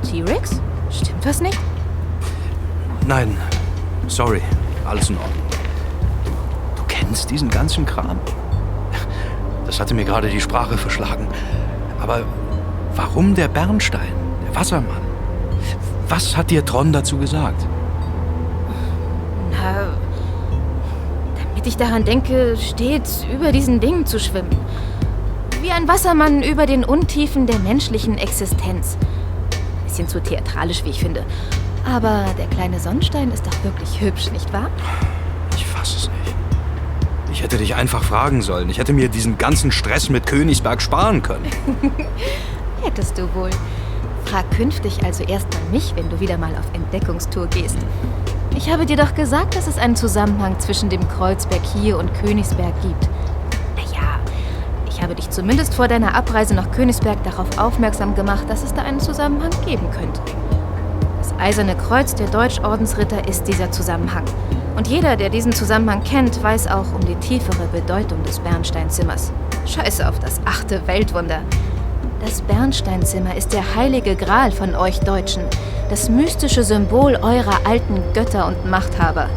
T-Rex? 0.03 0.61
Stimmt 0.91 1.25
was 1.25 1.41
nicht? 1.41 1.57
Nein, 3.07 3.37
sorry, 4.09 4.43
alles 4.85 5.11
in 5.11 5.17
Ordnung. 5.17 5.45
Du 6.75 6.83
kennst 6.89 7.31
diesen 7.31 7.49
ganzen 7.49 7.87
Kram? 7.87 8.19
Das 9.65 9.79
hatte 9.79 9.95
mir 9.95 10.05
gerade 10.05 10.29
die 10.29 10.41
Sprache 10.41 10.77
verschlagen. 10.77 11.29
Aber 12.01 12.23
warum 12.97 13.37
der 13.37 13.47
Bernstein, 13.47 14.13
der 14.45 14.57
Wassermann? 14.57 15.03
Was 16.09 16.37
hat 16.37 16.51
dir 16.51 16.65
Tron 16.65 16.93
dazu 16.93 17.17
gesagt? 17.17 17.65
Na, 19.53 19.87
damit 21.45 21.65
ich 21.65 21.77
daran 21.77 22.05
denke, 22.05 22.57
stets 22.57 23.25
über 23.33 23.53
diesen 23.53 23.79
Dingen 23.79 24.05
zu 24.05 24.19
schwimmen. 24.19 24.51
Wie 25.63 25.71
ein 25.71 25.87
Wassermann 25.87 26.43
über 26.43 26.67
den 26.67 26.83
Untiefen 26.85 27.47
der 27.47 27.61
menschlichen 27.61 28.19
Existenz. 28.19 28.99
Bisschen 29.85 30.09
zu 30.09 30.21
theatralisch, 30.21 30.83
wie 30.85 30.91
ich 30.91 30.99
finde. 30.99 31.25
Aber 31.89 32.25
der 32.37 32.49
kleine 32.49 32.81
Sonnenstein 32.81 33.31
ist 33.31 33.47
doch 33.47 33.63
wirklich 33.63 34.01
hübsch, 34.01 34.33
nicht 34.33 34.53
wahr? 34.53 34.69
Ich 35.55 35.65
fasse 35.65 35.99
es 35.99 36.11
nicht. 36.11 36.35
Ich 37.31 37.45
hätte 37.45 37.59
dich 37.59 37.77
einfach 37.77 38.03
fragen 38.03 38.43
sollen. 38.43 38.71
Ich 38.71 38.79
hätte 38.79 38.93
mir 38.93 39.09
diesen 39.09 39.39
ganzen 39.39 39.71
Stress 39.71 40.09
mit 40.09 40.27
Königsberg 40.27 40.83
sparen 40.83 41.23
können. 41.23 41.47
Hättest 42.83 43.17
du 43.17 43.33
wohl. 43.33 43.51
Frag 44.25 44.51
künftig 44.51 45.05
also 45.05 45.23
erstmal 45.23 45.63
mich, 45.71 45.93
wenn 45.95 46.11
du 46.11 46.19
wieder 46.19 46.39
mal 46.39 46.57
auf 46.57 46.67
Entdeckungstour 46.75 47.47
gehst. 47.47 47.79
Ich 48.57 48.69
habe 48.69 48.85
dir 48.85 48.97
doch 48.97 49.15
gesagt, 49.15 49.55
dass 49.55 49.69
es 49.69 49.79
einen 49.79 49.95
Zusammenhang 49.95 50.59
zwischen 50.59 50.89
dem 50.89 51.09
Kreuzberg 51.09 51.63
hier 51.73 51.99
und 51.99 52.13
Königsberg 52.15 52.75
gibt. 52.83 53.09
Ich 55.03 55.05
habe 55.05 55.17
dich 55.17 55.31
zumindest 55.31 55.75
vor 55.75 55.89
deiner 55.89 56.15
Abreise 56.15 56.55
nach 56.55 56.71
Königsberg 56.71 57.25
darauf 57.25 57.59
aufmerksam 57.59 58.15
gemacht, 58.15 58.45
dass 58.49 58.63
es 58.63 58.73
da 58.73 58.83
einen 58.83 59.01
Zusammenhang 59.01 59.51
geben 59.67 59.91
könnte. 59.91 60.21
Das 61.19 61.35
Eiserne 61.41 61.75
Kreuz 61.75 62.15
der 62.15 62.29
Deutschordensritter 62.29 63.27
ist 63.27 63.49
dieser 63.49 63.73
Zusammenhang. 63.73 64.25
Und 64.77 64.87
jeder, 64.87 65.17
der 65.17 65.29
diesen 65.29 65.51
Zusammenhang 65.51 66.05
kennt, 66.05 66.41
weiß 66.41 66.69
auch 66.69 66.95
um 66.95 67.01
die 67.01 67.17
tiefere 67.17 67.67
Bedeutung 67.73 68.23
des 68.23 68.39
Bernsteinzimmers. 68.39 69.33
Scheiße 69.67 70.09
auf 70.09 70.21
das 70.21 70.41
achte 70.45 70.87
Weltwunder. 70.87 71.41
Das 72.25 72.41
Bernsteinzimmer 72.43 73.35
ist 73.35 73.53
der 73.53 73.75
heilige 73.75 74.15
Gral 74.15 74.53
von 74.53 74.77
euch 74.77 75.01
Deutschen, 75.01 75.43
das 75.91 76.11
mystische 76.11 76.63
Symbol 76.63 77.17
eurer 77.17 77.59
alten 77.65 78.01
Götter 78.15 78.47
und 78.47 78.71
Machthaber. 78.71 79.29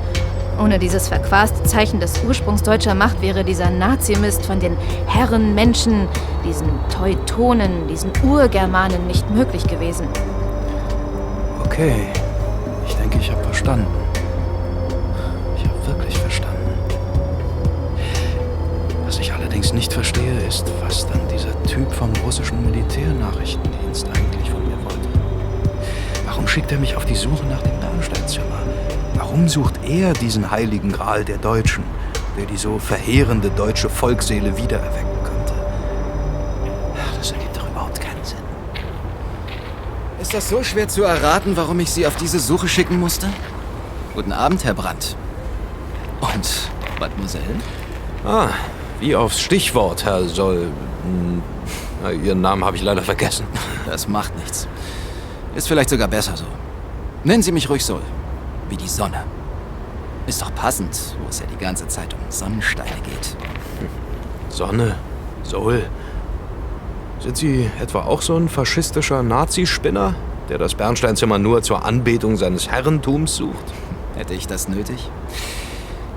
Ohne 0.57 0.79
dieses 0.79 1.09
verquaste 1.09 1.63
Zeichen 1.63 1.99
des 1.99 2.23
Ursprungs 2.23 2.63
deutscher 2.63 2.95
Macht 2.95 3.21
wäre 3.21 3.43
dieser 3.43 3.69
Nazimist 3.69 4.45
von 4.45 4.59
den 4.59 4.77
Herren 5.05 5.53
Menschen, 5.53 6.07
diesen 6.45 6.69
Teutonen, 6.89 7.87
diesen 7.87 8.11
Urgermanen 8.23 9.05
nicht 9.07 9.29
möglich 9.29 9.67
gewesen. 9.67 10.07
Okay, 11.65 12.07
ich 12.87 12.95
denke, 12.95 13.17
ich 13.19 13.29
habe 13.29 13.43
verstanden. 13.43 13.87
Ich 15.57 15.63
habe 15.65 15.87
wirklich 15.87 16.17
verstanden. 16.17 16.55
Was 19.05 19.19
ich 19.19 19.33
allerdings 19.33 19.73
nicht 19.73 19.91
verstehe, 19.91 20.39
ist, 20.47 20.71
was 20.81 21.05
dann 21.05 21.19
dieser 21.33 21.61
Typ 21.63 21.91
vom 21.91 22.11
russischen 22.23 22.63
Militärnachrichtendienst 22.63 24.07
eigentlich 24.07 24.49
von 24.49 24.65
mir 24.65 24.77
wollte. 24.85 25.09
Warum 26.25 26.47
schickt 26.47 26.71
er 26.71 26.79
mich 26.79 26.95
auf 26.95 27.05
die 27.05 27.15
Suche 27.15 27.45
nach 27.47 27.61
dem 27.61 27.77
Bernsteinzimmer? 27.81 28.45
Warum 29.27 29.49
sucht 29.49 29.79
er 29.83 30.13
diesen 30.13 30.51
heiligen 30.51 30.91
Gral 30.91 31.25
der 31.25 31.39
Deutschen, 31.39 31.83
der 32.37 32.45
die 32.45 32.57
so 32.57 32.77
verheerende 32.77 33.49
deutsche 33.49 33.89
Volksseele 33.89 34.55
wiedererwecken 34.55 35.23
könnte? 35.23 35.53
Das 37.17 37.31
ergibt 37.31 37.57
doch 37.57 37.67
überhaupt 37.67 37.99
keinen 37.99 38.23
Sinn. 38.23 38.37
Ist 40.21 40.31
das 40.31 40.47
so 40.47 40.61
schwer 40.61 40.87
zu 40.87 41.01
erraten, 41.01 41.57
warum 41.57 41.79
ich 41.79 41.89
Sie 41.89 42.05
auf 42.05 42.15
diese 42.17 42.39
Suche 42.39 42.67
schicken 42.67 42.99
musste? 42.99 43.27
Guten 44.13 44.31
Abend, 44.31 44.63
Herr 44.63 44.75
Brandt. 44.75 45.17
Und, 46.21 46.69
Mademoiselle? 46.99 47.55
Ah, 48.23 48.49
wie 48.99 49.15
aufs 49.15 49.41
Stichwort, 49.41 50.05
Herr 50.05 50.25
Soll. 50.25 50.67
Hm, 51.03 51.41
na, 52.03 52.11
Ihren 52.11 52.41
Namen 52.41 52.63
habe 52.63 52.77
ich 52.77 52.83
leider 52.83 53.01
vergessen. 53.01 53.47
Das 53.87 54.07
macht 54.07 54.37
nichts. 54.37 54.67
Ist 55.55 55.67
vielleicht 55.67 55.89
sogar 55.89 56.07
besser 56.07 56.37
so. 56.37 56.45
Nennen 57.23 57.41
Sie 57.41 57.51
mich 57.51 57.67
ruhig 57.67 57.83
Sol. 57.83 58.01
Wie 58.69 58.77
die 58.77 58.87
Sonne. 58.87 59.23
Ist 60.27 60.41
doch 60.41 60.53
passend, 60.55 61.15
wo 61.21 61.29
es 61.29 61.39
ja 61.39 61.45
die 61.45 61.57
ganze 61.57 61.87
Zeit 61.87 62.13
um 62.13 62.19
Sonnensteine 62.29 62.95
geht. 63.03 63.35
Sonne, 64.49 64.95
Sol. 65.43 65.83
Sind 67.19 67.37
Sie 67.37 67.69
etwa 67.79 68.01
auch 68.01 68.21
so 68.21 68.35
ein 68.35 68.49
faschistischer 68.49 69.23
Nazispinner, 69.23 70.15
der 70.49 70.57
das 70.57 70.75
Bernsteinzimmer 70.75 71.37
nur 71.37 71.61
zur 71.61 71.85
Anbetung 71.85 72.37
seines 72.37 72.69
Herrentums 72.69 73.35
sucht? 73.35 73.73
Hätte 74.15 74.33
ich 74.33 74.47
das 74.47 74.67
nötig? 74.67 75.09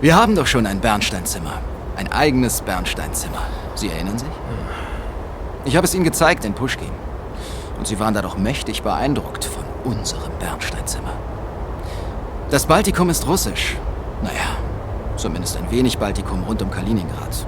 Wir 0.01 0.16
haben 0.16 0.34
doch 0.36 0.46
schon 0.46 0.66
ein 0.66 0.80
Bernsteinzimmer. 0.80 1.61
Ein 1.96 2.12
eigenes 2.12 2.61
Bernsteinzimmer. 2.61 3.42
Sie 3.74 3.88
erinnern 3.88 4.18
sich? 4.18 4.28
Ich 5.64 5.76
habe 5.76 5.86
es 5.86 5.94
Ihnen 5.94 6.05
gezeigt 6.05 6.44
in 6.44 6.55
Puschkin. 6.55 6.90
Und 7.76 7.86
Sie 7.86 7.99
waren 7.99 8.14
da 8.14 8.22
doch 8.22 8.38
mächtig 8.38 8.82
beeindruckt 8.82 9.44
von 9.44 9.64
unserem 9.84 10.32
Bernsteinzimmer. 10.38 11.12
Das 12.51 12.64
Baltikum 12.64 13.11
ist 13.11 13.26
russisch. 13.26 13.76
Naja, 14.22 14.57
zumindest 15.16 15.59
ein 15.59 15.70
wenig 15.70 15.99
Baltikum 15.99 16.44
rund 16.44 16.62
um 16.62 16.70
Kaliningrad. 16.70 17.46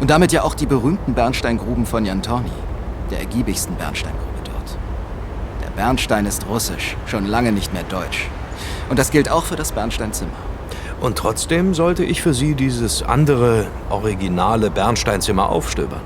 Und 0.00 0.10
damit 0.10 0.32
ja 0.32 0.42
auch 0.42 0.54
die 0.56 0.66
berühmten 0.66 1.14
Bernsteingruben 1.14 1.86
von 1.86 2.04
Jantorny, 2.04 2.50
der 3.12 3.20
ergiebigsten 3.20 3.76
Bernsteingrube 3.76 4.38
dort. 4.42 4.76
Der 5.62 5.70
Bernstein 5.80 6.26
ist 6.26 6.48
russisch, 6.48 6.96
schon 7.06 7.26
lange 7.26 7.52
nicht 7.52 7.72
mehr 7.72 7.84
deutsch. 7.84 8.26
Und 8.90 8.98
das 8.98 9.12
gilt 9.12 9.30
auch 9.30 9.44
für 9.44 9.54
das 9.54 9.70
Bernsteinzimmer. 9.70 10.32
Und 11.00 11.16
trotzdem 11.18 11.72
sollte 11.72 12.02
ich 12.02 12.20
für 12.20 12.34
Sie 12.34 12.56
dieses 12.56 13.04
andere, 13.04 13.66
originale 13.90 14.70
Bernsteinzimmer 14.70 15.50
aufstöbern. 15.50 16.02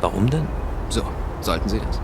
Warum 0.00 0.30
denn? 0.30 0.46
So, 0.88 1.02
sollten 1.40 1.68
Sie 1.68 1.80
das? 1.80 2.00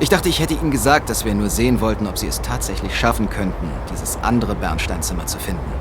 Ich 0.00 0.08
dachte, 0.08 0.28
ich 0.28 0.38
hätte 0.38 0.54
Ihnen 0.54 0.70
gesagt, 0.70 1.10
dass 1.10 1.24
wir 1.24 1.34
nur 1.34 1.50
sehen 1.50 1.80
wollten, 1.80 2.06
ob 2.06 2.18
Sie 2.18 2.28
es 2.28 2.40
tatsächlich 2.40 2.96
schaffen 2.96 3.28
könnten, 3.28 3.68
dieses 3.90 4.16
andere 4.22 4.54
Bernsteinzimmer 4.54 5.26
zu 5.26 5.38
finden. 5.38 5.72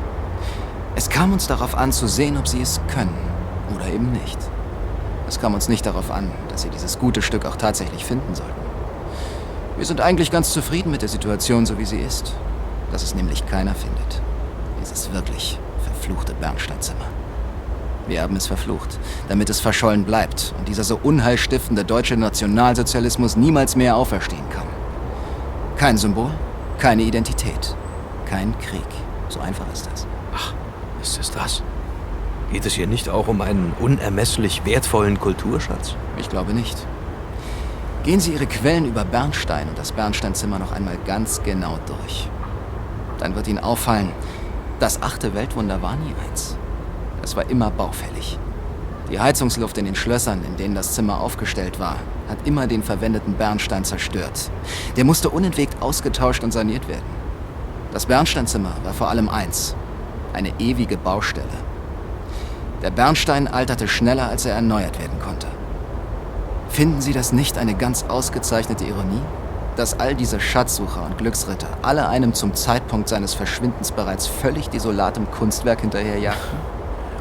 Es 0.95 1.09
kam 1.09 1.33
uns 1.33 1.45
darauf 1.45 1.75
an, 1.75 1.91
zu 1.91 2.07
sehen, 2.07 2.37
ob 2.37 2.47
Sie 2.47 2.61
es 2.61 2.81
können 2.87 3.15
oder 3.75 3.87
eben 3.87 4.11
nicht. 4.11 4.39
Es 5.27 5.39
kam 5.39 5.53
uns 5.53 5.69
nicht 5.69 5.85
darauf 5.85 6.09
an, 6.09 6.31
dass 6.49 6.63
Sie 6.63 6.69
dieses 6.69 6.97
gute 6.97 7.21
Stück 7.21 7.45
auch 7.45 7.57
tatsächlich 7.57 8.05
finden 8.05 8.33
sollten. 8.33 8.67
Wir 9.77 9.85
sind 9.85 10.01
eigentlich 10.01 10.31
ganz 10.31 10.51
zufrieden 10.51 10.89
mit 10.89 11.03
der 11.03 11.09
Situation, 11.09 11.67
so 11.67 11.77
wie 11.77 11.85
sie 11.85 11.99
ist. 11.99 12.33
Dass 12.91 13.03
es 13.03 13.13
nämlich 13.13 13.45
keiner 13.45 13.75
findet. 13.75 14.21
Dieses 14.81 15.13
wirklich 15.13 15.59
verfluchte 15.83 16.33
Bernsteinzimmer. 16.33 17.05
Wir 18.07 18.21
haben 18.21 18.35
es 18.35 18.47
verflucht, 18.47 18.97
damit 19.27 19.49
es 19.49 19.59
verschollen 19.59 20.05
bleibt 20.05 20.53
und 20.57 20.67
dieser 20.67 20.83
so 20.83 20.99
unheilstiftende 21.01 21.83
deutsche 21.83 22.15
Nationalsozialismus 22.15 23.35
niemals 23.35 23.75
mehr 23.75 23.97
auferstehen 23.97 24.49
kann. 24.49 24.67
Kein 25.77 25.97
Symbol, 25.97 26.31
keine 26.79 27.03
Identität, 27.03 27.75
kein 28.25 28.57
Krieg. 28.59 28.87
So 29.29 29.39
einfach 29.41 29.65
ist 29.73 29.87
das. 29.91 30.07
Ach, 30.33 30.53
ist 31.01 31.19
es 31.19 31.31
das? 31.31 31.61
Geht 32.51 32.65
es 32.65 32.73
hier 32.73 32.87
nicht 32.87 33.09
auch 33.09 33.27
um 33.27 33.41
einen 33.41 33.73
unermesslich 33.77 34.63
wertvollen 34.63 35.19
Kulturschatz? 35.19 35.95
Ich 36.17 36.29
glaube 36.29 36.53
nicht. 36.53 36.77
Gehen 38.03 38.21
Sie 38.21 38.31
Ihre 38.31 38.45
Quellen 38.45 38.85
über 38.85 39.03
Bernstein 39.03 39.67
und 39.67 39.77
das 39.77 39.91
Bernsteinzimmer 39.91 40.59
noch 40.59 40.71
einmal 40.71 40.97
ganz 41.05 41.43
genau 41.43 41.77
durch. 41.85 42.29
Dann 43.19 43.35
wird 43.35 43.49
Ihnen 43.49 43.59
auffallen, 43.59 44.13
das 44.79 45.01
achte 45.01 45.33
Weltwunder 45.33 45.81
war 45.81 45.97
nie 45.97 46.13
eins. 46.29 46.55
Es 47.27 47.35
war 47.35 47.49
immer 47.49 47.69
baufällig. 47.71 48.39
Die 49.11 49.19
Heizungsluft 49.19 49.77
in 49.77 49.83
den 49.83 49.95
Schlössern, 49.95 50.45
in 50.45 50.55
denen 50.55 50.75
das 50.75 50.93
Zimmer 50.93 51.19
aufgestellt 51.19 51.77
war, 51.77 51.97
hat 52.29 52.37
immer 52.47 52.67
den 52.67 52.83
verwendeten 52.83 53.33
Bernstein 53.33 53.83
zerstört. 53.83 54.49
Der 54.95 55.03
musste 55.03 55.29
unentwegt 55.29 55.81
ausgetauscht 55.81 56.41
und 56.45 56.53
saniert 56.53 56.87
werden. 56.87 57.03
Das 57.91 58.05
Bernsteinzimmer 58.05 58.71
war 58.81 58.93
vor 58.93 59.09
allem 59.09 59.27
eins, 59.27 59.75
eine 60.31 60.53
ewige 60.57 60.95
Baustelle. 60.95 61.49
Der 62.81 62.91
Bernstein 62.91 63.49
alterte 63.49 63.89
schneller, 63.89 64.29
als 64.29 64.45
er 64.45 64.55
erneuert 64.55 64.97
werden 64.97 65.19
konnte. 65.19 65.47
Finden 66.69 67.01
Sie 67.01 67.11
das 67.11 67.33
nicht 67.33 67.57
eine 67.57 67.73
ganz 67.73 68.05
ausgezeichnete 68.07 68.85
Ironie? 68.85 69.21
Dass 69.75 69.99
all 69.99 70.15
diese 70.15 70.39
Schatzsucher 70.39 71.05
und 71.05 71.17
Glücksritter 71.17 71.67
alle 71.81 72.07
einem 72.07 72.33
zum 72.33 72.53
Zeitpunkt 72.53 73.09
seines 73.09 73.33
Verschwindens 73.33 73.91
bereits 73.91 74.27
völlig 74.27 74.69
desolatem 74.69 75.29
Kunstwerk 75.29 75.81
hinterherjagten? 75.81 76.76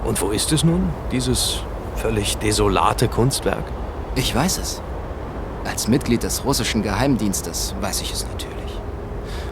Und 0.06 0.22
wo 0.22 0.30
ist 0.30 0.52
es 0.52 0.62
nun, 0.62 0.90
dieses 1.10 1.62
völlig 1.96 2.38
desolate 2.38 3.08
Kunstwerk? 3.08 3.64
Ich 4.14 4.32
weiß 4.32 4.58
es. 4.58 4.80
Als 5.64 5.88
Mitglied 5.88 6.22
des 6.22 6.44
russischen 6.44 6.84
Geheimdienstes 6.84 7.74
weiß 7.80 8.02
ich 8.02 8.12
es 8.12 8.24
natürlich. 8.24 8.54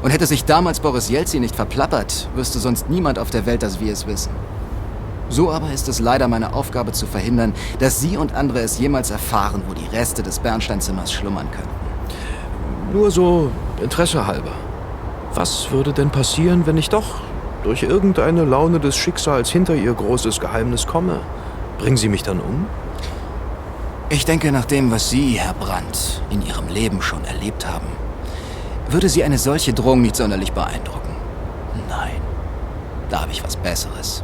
Und 0.02 0.10
hätte 0.10 0.26
sich 0.26 0.44
damals 0.44 0.78
Boris 0.78 1.08
Jelzin 1.10 1.40
nicht 1.40 1.56
verplappert, 1.56 2.28
wüsste 2.36 2.60
sonst 2.60 2.88
niemand 2.88 3.18
auf 3.18 3.30
der 3.30 3.46
Welt, 3.46 3.64
dass 3.64 3.80
wir 3.80 3.92
es 3.92 4.06
wissen. 4.06 4.30
So 5.28 5.50
aber 5.50 5.72
ist 5.72 5.88
es 5.88 5.98
leider 5.98 6.28
meine 6.28 6.52
Aufgabe 6.52 6.92
zu 6.92 7.06
verhindern, 7.06 7.52
dass 7.80 8.00
Sie 8.00 8.16
und 8.16 8.34
andere 8.34 8.60
es 8.60 8.78
jemals 8.78 9.10
erfahren, 9.10 9.62
wo 9.66 9.74
die 9.74 9.86
Reste 9.96 10.22
des 10.22 10.38
Bernsteinzimmers 10.38 11.12
schlummern 11.12 11.48
könnten. 11.50 12.94
Nur 12.96 13.10
so 13.10 13.50
Interesse 13.82 14.24
halber. 14.24 14.52
Was 15.34 15.72
würde 15.72 15.92
denn 15.92 16.10
passieren, 16.10 16.64
wenn 16.64 16.76
ich 16.76 16.90
doch 16.90 17.23
durch 17.64 17.82
irgendeine 17.82 18.44
Laune 18.44 18.78
des 18.78 18.94
Schicksals 18.94 19.50
hinter 19.50 19.74
Ihr 19.74 19.92
großes 19.92 20.38
Geheimnis 20.38 20.86
komme? 20.86 21.20
Bringen 21.78 21.96
Sie 21.96 22.08
mich 22.08 22.22
dann 22.22 22.38
um? 22.38 22.66
Ich 24.10 24.24
denke, 24.24 24.52
nach 24.52 24.66
dem, 24.66 24.92
was 24.92 25.10
Sie, 25.10 25.40
Herr 25.40 25.54
Brandt, 25.54 26.22
in 26.30 26.46
Ihrem 26.46 26.68
Leben 26.68 27.02
schon 27.02 27.24
erlebt 27.24 27.66
haben, 27.66 27.86
würde 28.88 29.08
Sie 29.08 29.24
eine 29.24 29.38
solche 29.38 29.72
Drohung 29.72 30.02
nicht 30.02 30.14
sonderlich 30.14 30.52
beeindrucken. 30.52 31.16
Nein, 31.88 32.20
da 33.08 33.22
habe 33.22 33.32
ich 33.32 33.42
was 33.42 33.56
Besseres. 33.56 34.22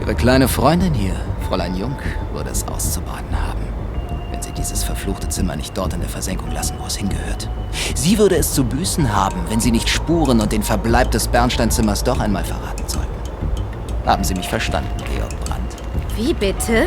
Ihre 0.00 0.14
kleine 0.14 0.48
Freundin 0.48 0.92
hier, 0.92 1.14
Fräulein 1.48 1.76
Jung, 1.76 1.96
würde 2.34 2.50
es 2.50 2.66
auszubaden 2.66 3.30
haben, 3.32 3.59
dieses 4.60 4.84
verfluchte 4.84 5.28
Zimmer 5.28 5.56
nicht 5.56 5.76
dort 5.76 5.94
in 5.94 6.00
der 6.00 6.08
Versenkung 6.08 6.50
lassen, 6.52 6.74
wo 6.78 6.86
es 6.86 6.96
hingehört. 6.96 7.48
Sie 7.94 8.18
würde 8.18 8.36
es 8.36 8.52
zu 8.52 8.62
büßen 8.64 9.14
haben, 9.14 9.40
wenn 9.48 9.60
sie 9.60 9.72
nicht 9.72 9.88
Spuren 9.88 10.40
und 10.40 10.52
den 10.52 10.62
Verbleib 10.62 11.10
des 11.10 11.28
Bernsteinzimmers 11.28 12.04
doch 12.04 12.20
einmal 12.20 12.44
verraten 12.44 12.84
sollten. 12.86 13.08
Haben 14.04 14.24
Sie 14.24 14.34
mich 14.34 14.48
verstanden, 14.48 14.90
Georg 15.14 15.30
Brandt? 15.44 15.76
Wie 16.16 16.34
bitte? 16.34 16.86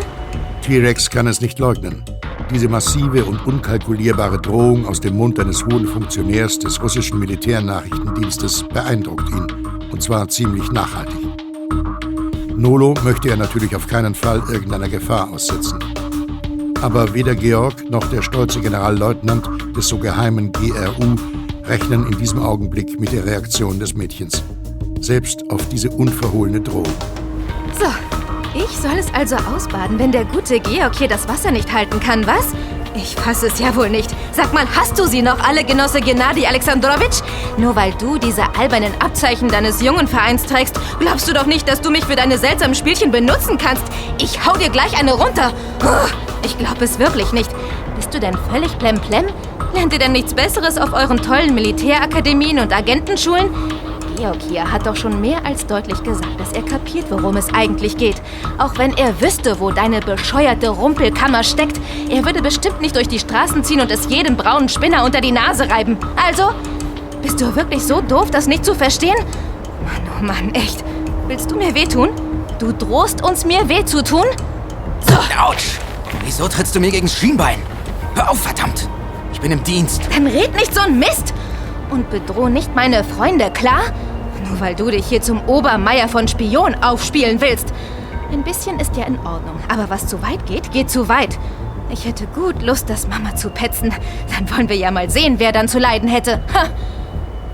T-Rex 0.62 1.10
kann 1.10 1.28
es 1.28 1.42
nicht 1.42 1.60
leugnen. 1.60 2.04
Diese 2.52 2.68
massive 2.68 3.26
und 3.26 3.46
unkalkulierbare 3.46 4.40
Drohung 4.40 4.86
aus 4.86 5.00
dem 5.00 5.18
Mund 5.18 5.40
eines 5.40 5.66
hohen 5.66 5.88
Funktionärs 5.88 6.60
des 6.60 6.82
russischen 6.82 7.20
Militärnachrichtendienstes 7.20 8.66
beeindruckt 8.72 9.30
ihn, 9.32 9.48
und 9.92 10.04
zwar 10.04 10.28
ziemlich 10.28 10.72
nachhaltig. 10.72 11.20
Nolo 12.56 12.94
möchte 13.04 13.30
er 13.30 13.38
natürlich 13.38 13.76
auf 13.76 13.88
keinen 13.88 14.14
Fall 14.14 14.44
irgendeiner 14.50 14.90
Gefahr 14.90 15.32
aussetzen. 15.32 15.83
Aber 16.84 17.14
weder 17.14 17.34
Georg 17.34 17.90
noch 17.90 18.06
der 18.10 18.22
stolze 18.22 18.60
Generalleutnant 18.60 19.48
des 19.74 19.88
so 19.88 19.98
geheimen 19.98 20.52
GRU 20.52 21.16
rechnen 21.64 22.06
in 22.12 22.18
diesem 22.18 22.44
Augenblick 22.44 23.00
mit 23.00 23.14
der 23.14 23.26
Reaktion 23.26 23.80
des 23.80 23.94
Mädchens. 23.94 24.44
Selbst 25.00 25.50
auf 25.50 25.66
diese 25.70 25.90
unverhohlene 25.90 26.60
Drohung. 26.60 26.94
So, 27.80 27.86
ich 28.54 28.78
soll 28.78 28.98
es 29.00 29.08
also 29.14 29.38
ausbaden, 29.38 29.98
wenn 29.98 30.12
der 30.12 30.26
gute 30.26 30.60
Georg 30.60 30.96
hier 30.98 31.08
das 31.08 31.26
Wasser 31.30 31.52
nicht 31.52 31.72
halten 31.72 32.02
kann, 32.02 32.28
was? 32.28 32.48
Ich 32.96 33.16
fasse 33.16 33.48
es 33.48 33.60
ja 33.60 33.74
wohl 33.78 33.90
nicht. 33.90 34.14
Sag 34.34 34.54
mal, 34.54 34.68
hast 34.76 35.00
du 35.00 35.08
sie 35.08 35.22
noch 35.22 35.40
alle, 35.40 35.64
Genosse 35.64 36.02
Gennady 36.02 36.46
Alexandrowitsch? 36.46 37.22
Nur 37.58 37.78
weil 37.78 37.94
du 37.94 38.18
diese 38.18 38.44
albernen 38.60 38.92
Abzeichen 39.00 39.48
deines 39.48 39.82
jungen 39.82 40.10
Vereins 40.10 40.44
trägst, 40.44 40.78
glaubst 41.00 41.30
du 41.30 41.34
doch 41.34 41.46
nicht, 41.46 41.66
dass 41.66 41.80
du 41.80 41.90
mich 41.90 42.04
für 42.04 42.18
deine 42.18 42.38
seltsamen 42.38 42.76
Spielchen 42.76 43.10
benutzen 43.10 43.58
kannst. 43.58 43.86
Ich 44.22 44.46
hau 44.46 44.58
dir 44.58 44.70
gleich 44.70 45.00
eine 45.00 45.14
runter. 45.14 45.54
Ich 46.44 46.58
glaube 46.58 46.84
es 46.84 47.00
wirklich 47.00 47.32
nicht. 47.32 47.50
Bist 47.96 48.14
du 48.14 48.20
denn 48.20 48.38
völlig 48.52 48.78
plemplem? 48.78 49.26
Lernt 49.74 49.94
ihr 49.94 50.00
denn 50.00 50.12
nichts 50.12 50.34
Besseres 50.34 50.78
auf 50.78 50.94
euren 50.94 51.18
tollen 51.18 51.56
Militärakademien 51.56 52.60
und 52.60 52.72
Agentenschulen? 52.72 53.50
Georg 54.18 54.38
hier 54.48 54.72
hat 54.72 54.86
doch 54.86 54.96
schon 54.96 55.20
mehr 55.22 55.44
als 55.46 55.66
deutlich 55.66 56.02
gesagt, 56.04 56.40
dass 56.40 56.52
er 56.54 56.62
kapiert, 56.62 57.06
worum 57.10 57.36
es 57.38 57.54
eigentlich 57.54 57.98
geht. 57.98 58.22
Auch 58.58 58.78
wenn 58.78 58.96
er 58.96 59.20
wüsste, 59.20 59.60
wo 59.60 59.72
deine 59.72 60.02
bescheuerte 60.02 60.70
Rumpelkammer 60.70 61.44
steckt, 61.44 61.80
er 62.10 62.24
würde 62.24 62.42
bestimmt 62.42 62.82
nicht 62.82 62.96
durch 62.96 63.08
die 63.08 63.20
Straßen 63.20 63.64
ziehen 63.64 63.82
und 63.82 63.92
es 63.92 64.08
jedem 64.10 64.38
braunen 64.38 64.70
Spinner 64.70 65.04
unter 65.04 65.22
die 65.22 65.32
Nase 65.32 65.70
reiben. 65.70 65.98
Also, 66.16 66.52
bist 67.22 67.42
du 67.42 67.56
wirklich 67.56 67.84
so 67.84 68.02
doof, 68.02 68.30
das 68.30 68.48
nicht 68.48 68.66
zu 68.66 68.76
verstehen? 68.76 69.18
Mann, 69.84 70.10
oh 70.20 70.24
Mann, 70.24 70.54
echt. 70.54 70.84
Willst 71.28 71.50
du 71.50 71.56
mir 71.56 71.74
wehtun? 71.74 72.10
Du 72.60 72.72
drohst 72.72 73.24
uns 73.24 73.46
mir 73.46 73.68
weh? 73.68 73.84
So. 73.86 74.04
Autsch! 75.38 75.80
Wieso 76.24 76.48
trittst 76.48 76.76
du 76.76 76.80
mir 76.80 76.92
gegens 76.92 77.14
Schienbein? 77.14 77.60
Hör 78.16 78.30
auf, 78.30 78.42
verdammt! 78.42 78.88
Ich 79.32 79.42
bin 79.42 79.52
im 79.52 79.64
Dienst. 79.64 80.02
Dann 80.14 80.28
red 80.28 80.54
nicht 80.56 80.74
so 80.74 80.82
ein 80.82 81.00
Mist! 81.00 81.34
Und 81.90 82.10
bedroh 82.10 82.48
nicht 82.48 82.74
meine 82.76 83.04
Freunde, 83.04 83.52
klar? 83.52 83.82
Nur 84.50 84.60
weil 84.60 84.76
du 84.76 84.90
dich 84.90 85.06
hier 85.06 85.22
zum 85.22 85.42
Obermeier 85.48 86.08
von 86.08 86.28
Spion 86.28 86.76
aufspielen 86.76 87.42
willst. 87.42 87.74
Ein 88.32 88.44
bisschen 88.44 88.80
ist 88.80 88.96
ja 88.96 89.06
in 89.06 89.20
Ordnung, 89.20 89.60
aber 89.70 89.90
was 89.90 90.08
zu 90.08 90.22
weit 90.22 90.46
geht, 90.46 90.72
geht 90.72 90.90
zu 90.90 91.08
weit. 91.08 91.38
Ich 91.90 92.06
hätte 92.06 92.26
gut 92.28 92.62
Lust, 92.64 92.90
das 92.90 93.08
Mama 93.08 93.36
zu 93.36 93.50
petzen. 93.50 93.94
Dann 94.36 94.50
wollen 94.50 94.70
wir 94.70 94.76
ja 94.76 94.90
mal 94.90 95.10
sehen, 95.10 95.36
wer 95.38 95.52
dann 95.52 95.68
zu 95.68 95.78
leiden 95.78 96.10
hätte. 96.10 96.42
Ha! 96.54 96.70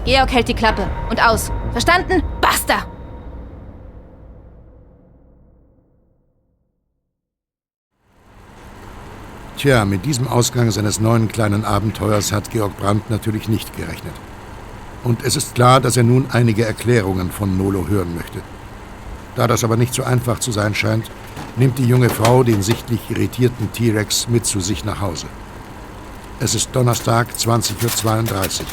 Georg 0.05 0.31
hält 0.31 0.47
die 0.47 0.53
Klappe. 0.53 0.87
Und 1.09 1.21
aus. 1.21 1.51
Verstanden? 1.73 2.23
Basta! 2.39 2.85
Tja, 9.59 9.83
mit 9.83 10.05
diesem 10.05 10.25
Ausgang 10.25 10.71
seines 10.71 11.01
neuen 11.01 11.27
kleinen 11.27 11.65
Abenteuers 11.65 12.31
hat 12.31 12.49
Georg 12.49 12.77
Brandt 12.77 13.09
natürlich 13.09 13.49
nicht 13.49 13.75
gerechnet. 13.75 14.13
Und 15.03 15.25
es 15.25 15.35
ist 15.35 15.53
klar, 15.53 15.81
dass 15.81 15.97
er 15.97 16.03
nun 16.03 16.27
einige 16.31 16.63
Erklärungen 16.63 17.29
von 17.29 17.57
Nolo 17.57 17.85
hören 17.89 18.15
möchte. 18.15 18.39
Da 19.35 19.47
das 19.47 19.65
aber 19.65 19.75
nicht 19.75 19.93
so 19.93 20.03
einfach 20.03 20.39
zu 20.39 20.53
sein 20.53 20.75
scheint, 20.75 21.11
nimmt 21.57 21.77
die 21.77 21.85
junge 21.85 22.09
Frau 22.09 22.43
den 22.43 22.61
sichtlich 22.61 23.01
irritierten 23.09 23.69
T-Rex 23.73 24.29
mit 24.29 24.45
zu 24.45 24.61
sich 24.61 24.85
nach 24.85 25.01
Hause. 25.01 25.27
Es 26.39 26.55
ist 26.55 26.73
Donnerstag, 26.73 27.27
20.32 27.37 28.61
Uhr. 28.61 28.65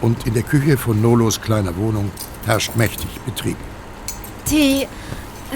Und 0.00 0.26
in 0.26 0.32
der 0.32 0.44
Küche 0.44 0.78
von 0.78 1.02
Nolos 1.02 1.42
kleiner 1.42 1.76
Wohnung 1.76 2.10
herrscht 2.46 2.74
mächtig 2.74 3.20
Betrieb. 3.26 3.58
T, 4.46 4.88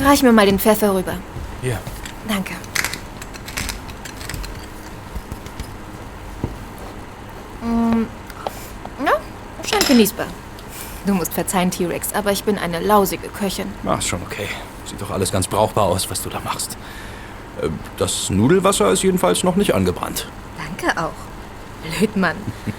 reich 0.05 0.23
mir 0.23 0.33
mal 0.35 0.45
den 0.45 0.59
Pfeffer 0.59 0.95
rüber. 0.95 1.15
Hier. 1.63 1.79
Danke. 2.29 2.53
Mm, 7.65 8.05
Ja, 9.05 9.13
scheint 9.69 9.87
genießbar. 9.89 10.27
Du 11.07 11.15
musst 11.15 11.35
verzeihen, 11.35 11.71
T-Rex, 11.71 12.13
aber 12.15 12.33
ich 12.33 12.45
bin 12.45 12.59
eine 12.59 12.81
lausige 12.81 13.29
Köchin. 13.29 13.67
Ach, 13.87 14.01
schon 14.01 14.23
okay. 14.23 14.49
Sieht 14.87 15.01
doch 15.01 15.11
alles 15.11 15.33
ganz 15.33 15.47
brauchbar 15.47 15.85
aus, 15.85 16.09
was 16.11 16.23
du 16.23 16.31
da 16.31 16.41
machst. 16.41 16.77
Äh, 17.61 17.69
Das 17.99 18.31
Nudelwasser 18.31 18.91
ist 18.91 19.03
jedenfalls 19.03 19.45
noch 19.45 19.57
nicht 19.57 19.75
angebrannt. 19.75 20.29
Danke 20.57 20.99
auch. 20.99 21.13
Blödmann. 21.99 22.37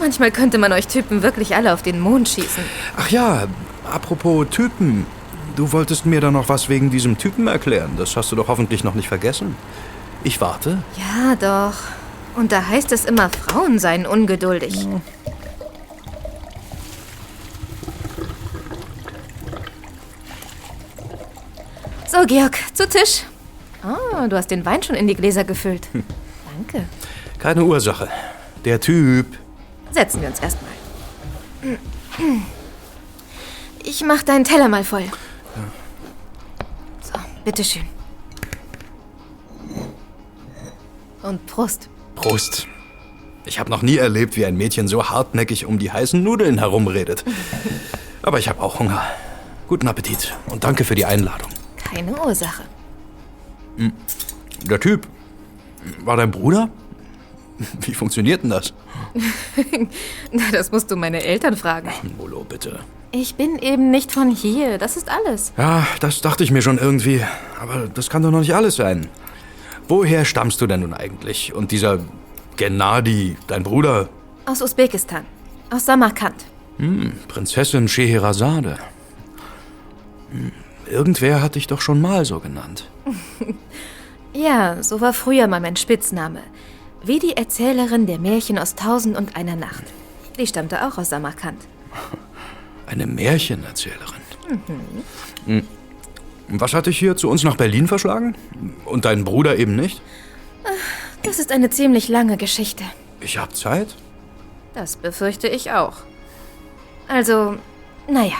Manchmal 0.00 0.30
könnte 0.30 0.58
man 0.58 0.72
euch 0.72 0.88
Typen 0.88 1.22
wirklich 1.22 1.54
alle 1.54 1.72
auf 1.72 1.82
den 1.82 2.00
Mond 2.00 2.28
schießen. 2.28 2.64
Ach 2.96 3.08
ja, 3.08 3.44
apropos 3.90 4.46
Typen. 4.50 5.06
Du 5.56 5.70
wolltest 5.72 6.04
mir 6.04 6.20
da 6.20 6.30
noch 6.32 6.48
was 6.48 6.68
wegen 6.68 6.90
diesem 6.90 7.16
Typen 7.16 7.46
erklären. 7.46 7.92
Das 7.96 8.16
hast 8.16 8.32
du 8.32 8.36
doch 8.36 8.48
hoffentlich 8.48 8.82
noch 8.84 8.94
nicht 8.94 9.08
vergessen. 9.08 9.56
Ich 10.24 10.40
warte. 10.40 10.82
Ja, 10.96 11.36
doch. 11.36 11.74
Und 12.36 12.52
da 12.52 12.66
heißt 12.66 12.92
es 12.92 13.04
immer, 13.04 13.30
Frauen 13.30 13.78
seien 13.78 14.06
ungeduldig. 14.06 14.86
So, 22.10 22.26
Georg, 22.26 22.56
zu 22.74 22.88
Tisch. 22.88 23.24
Ah, 23.82 24.28
du 24.28 24.36
hast 24.36 24.50
den 24.50 24.64
Wein 24.64 24.82
schon 24.82 24.96
in 24.96 25.06
die 25.06 25.14
Gläser 25.14 25.44
gefüllt. 25.44 25.88
Danke. 26.56 26.86
Keine 27.38 27.64
Ursache. 27.64 28.08
Der 28.64 28.80
Typ. 28.80 29.26
Setzen 29.90 30.20
wir 30.20 30.28
uns 30.28 30.40
erstmal. 30.40 30.70
Ich 33.82 34.02
mach 34.04 34.22
deinen 34.22 34.44
Teller 34.44 34.68
mal 34.68 34.84
voll. 34.84 35.04
So, 37.02 37.12
bitteschön. 37.44 37.86
Und 41.22 41.44
Prost. 41.46 41.88
Prost. 42.14 42.66
Ich 43.46 43.58
habe 43.58 43.70
noch 43.70 43.82
nie 43.82 43.96
erlebt, 43.96 44.36
wie 44.36 44.46
ein 44.46 44.56
Mädchen 44.56 44.88
so 44.88 45.10
hartnäckig 45.10 45.66
um 45.66 45.78
die 45.78 45.92
heißen 45.92 46.22
Nudeln 46.22 46.58
herumredet. 46.58 47.24
Aber 48.22 48.38
ich 48.38 48.48
habe 48.48 48.62
auch 48.62 48.78
Hunger. 48.78 49.02
Guten 49.68 49.88
Appetit 49.88 50.34
und 50.46 50.64
danke 50.64 50.84
für 50.84 50.94
die 50.94 51.04
Einladung. 51.04 51.48
Keine 51.76 52.18
Ursache. 52.18 52.62
Hm. 53.76 53.92
Der 54.68 54.80
Typ. 54.80 55.06
War 56.04 56.16
dein 56.16 56.30
Bruder? 56.30 56.70
Wie 57.80 57.94
funktioniert 57.94 58.42
denn 58.42 58.50
das? 58.50 58.72
Na, 60.32 60.42
das 60.50 60.72
musst 60.72 60.90
du 60.90 60.96
meine 60.96 61.22
Eltern 61.22 61.56
fragen. 61.56 61.90
Molo, 62.18 62.44
bitte. 62.44 62.80
Ich 63.12 63.36
bin 63.36 63.58
eben 63.58 63.90
nicht 63.90 64.10
von 64.10 64.30
hier, 64.34 64.76
das 64.78 64.96
ist 64.96 65.08
alles. 65.08 65.52
Ja, 65.56 65.86
das 66.00 66.20
dachte 66.20 66.42
ich 66.42 66.50
mir 66.50 66.62
schon 66.62 66.78
irgendwie. 66.78 67.22
Aber 67.60 67.86
das 67.86 68.10
kann 68.10 68.22
doch 68.22 68.30
noch 68.30 68.40
nicht 68.40 68.54
alles 68.54 68.74
sein. 68.76 69.08
Woher 69.88 70.24
stammst 70.24 70.60
du 70.60 70.66
denn 70.66 70.80
nun 70.80 70.94
eigentlich? 70.94 71.54
Und 71.54 71.70
dieser 71.70 71.98
Gennadi, 72.56 73.36
dein 73.46 73.62
Bruder? 73.62 74.08
Aus 74.46 74.62
Usbekistan. 74.62 75.24
Aus 75.70 75.86
Samarkand. 75.86 76.44
Hm, 76.78 77.12
Prinzessin 77.28 77.88
Scheherazade. 77.88 78.78
Hm, 80.30 80.52
irgendwer 80.86 81.42
hat 81.42 81.54
dich 81.54 81.66
doch 81.66 81.80
schon 81.80 82.00
mal 82.00 82.24
so 82.24 82.40
genannt. 82.40 82.90
ja, 84.32 84.82
so 84.82 85.00
war 85.00 85.12
früher 85.12 85.48
mal 85.48 85.60
mein 85.60 85.76
Spitzname. 85.76 86.40
Wie 87.02 87.18
die 87.18 87.36
Erzählerin 87.36 88.06
der 88.06 88.18
Märchen 88.18 88.58
aus 88.58 88.74
Tausend 88.74 89.16
und 89.16 89.36
einer 89.36 89.56
Nacht. 89.56 89.84
Die 90.38 90.46
stammte 90.46 90.86
auch 90.86 90.98
aus 90.98 91.10
Samarkand. 91.10 91.60
Eine 92.86 93.06
Märchenerzählerin. 93.06 94.22
Mhm. 95.46 95.66
Was 96.48 96.74
hat 96.74 96.86
dich 96.86 96.98
hier 96.98 97.16
zu 97.16 97.30
uns 97.30 97.42
nach 97.42 97.56
Berlin 97.56 97.86
verschlagen? 97.86 98.36
Und 98.84 99.04
deinen 99.04 99.24
Bruder 99.24 99.56
eben 99.58 99.76
nicht? 99.76 100.02
Das 101.22 101.38
ist 101.38 101.52
eine 101.52 101.70
ziemlich 101.70 102.08
lange 102.08 102.36
Geschichte. 102.36 102.84
Ich 103.20 103.38
hab 103.38 103.56
Zeit? 103.56 103.88
Das 104.74 104.96
befürchte 104.96 105.48
ich 105.48 105.70
auch. 105.70 105.96
Also, 107.08 107.56
naja. 108.08 108.36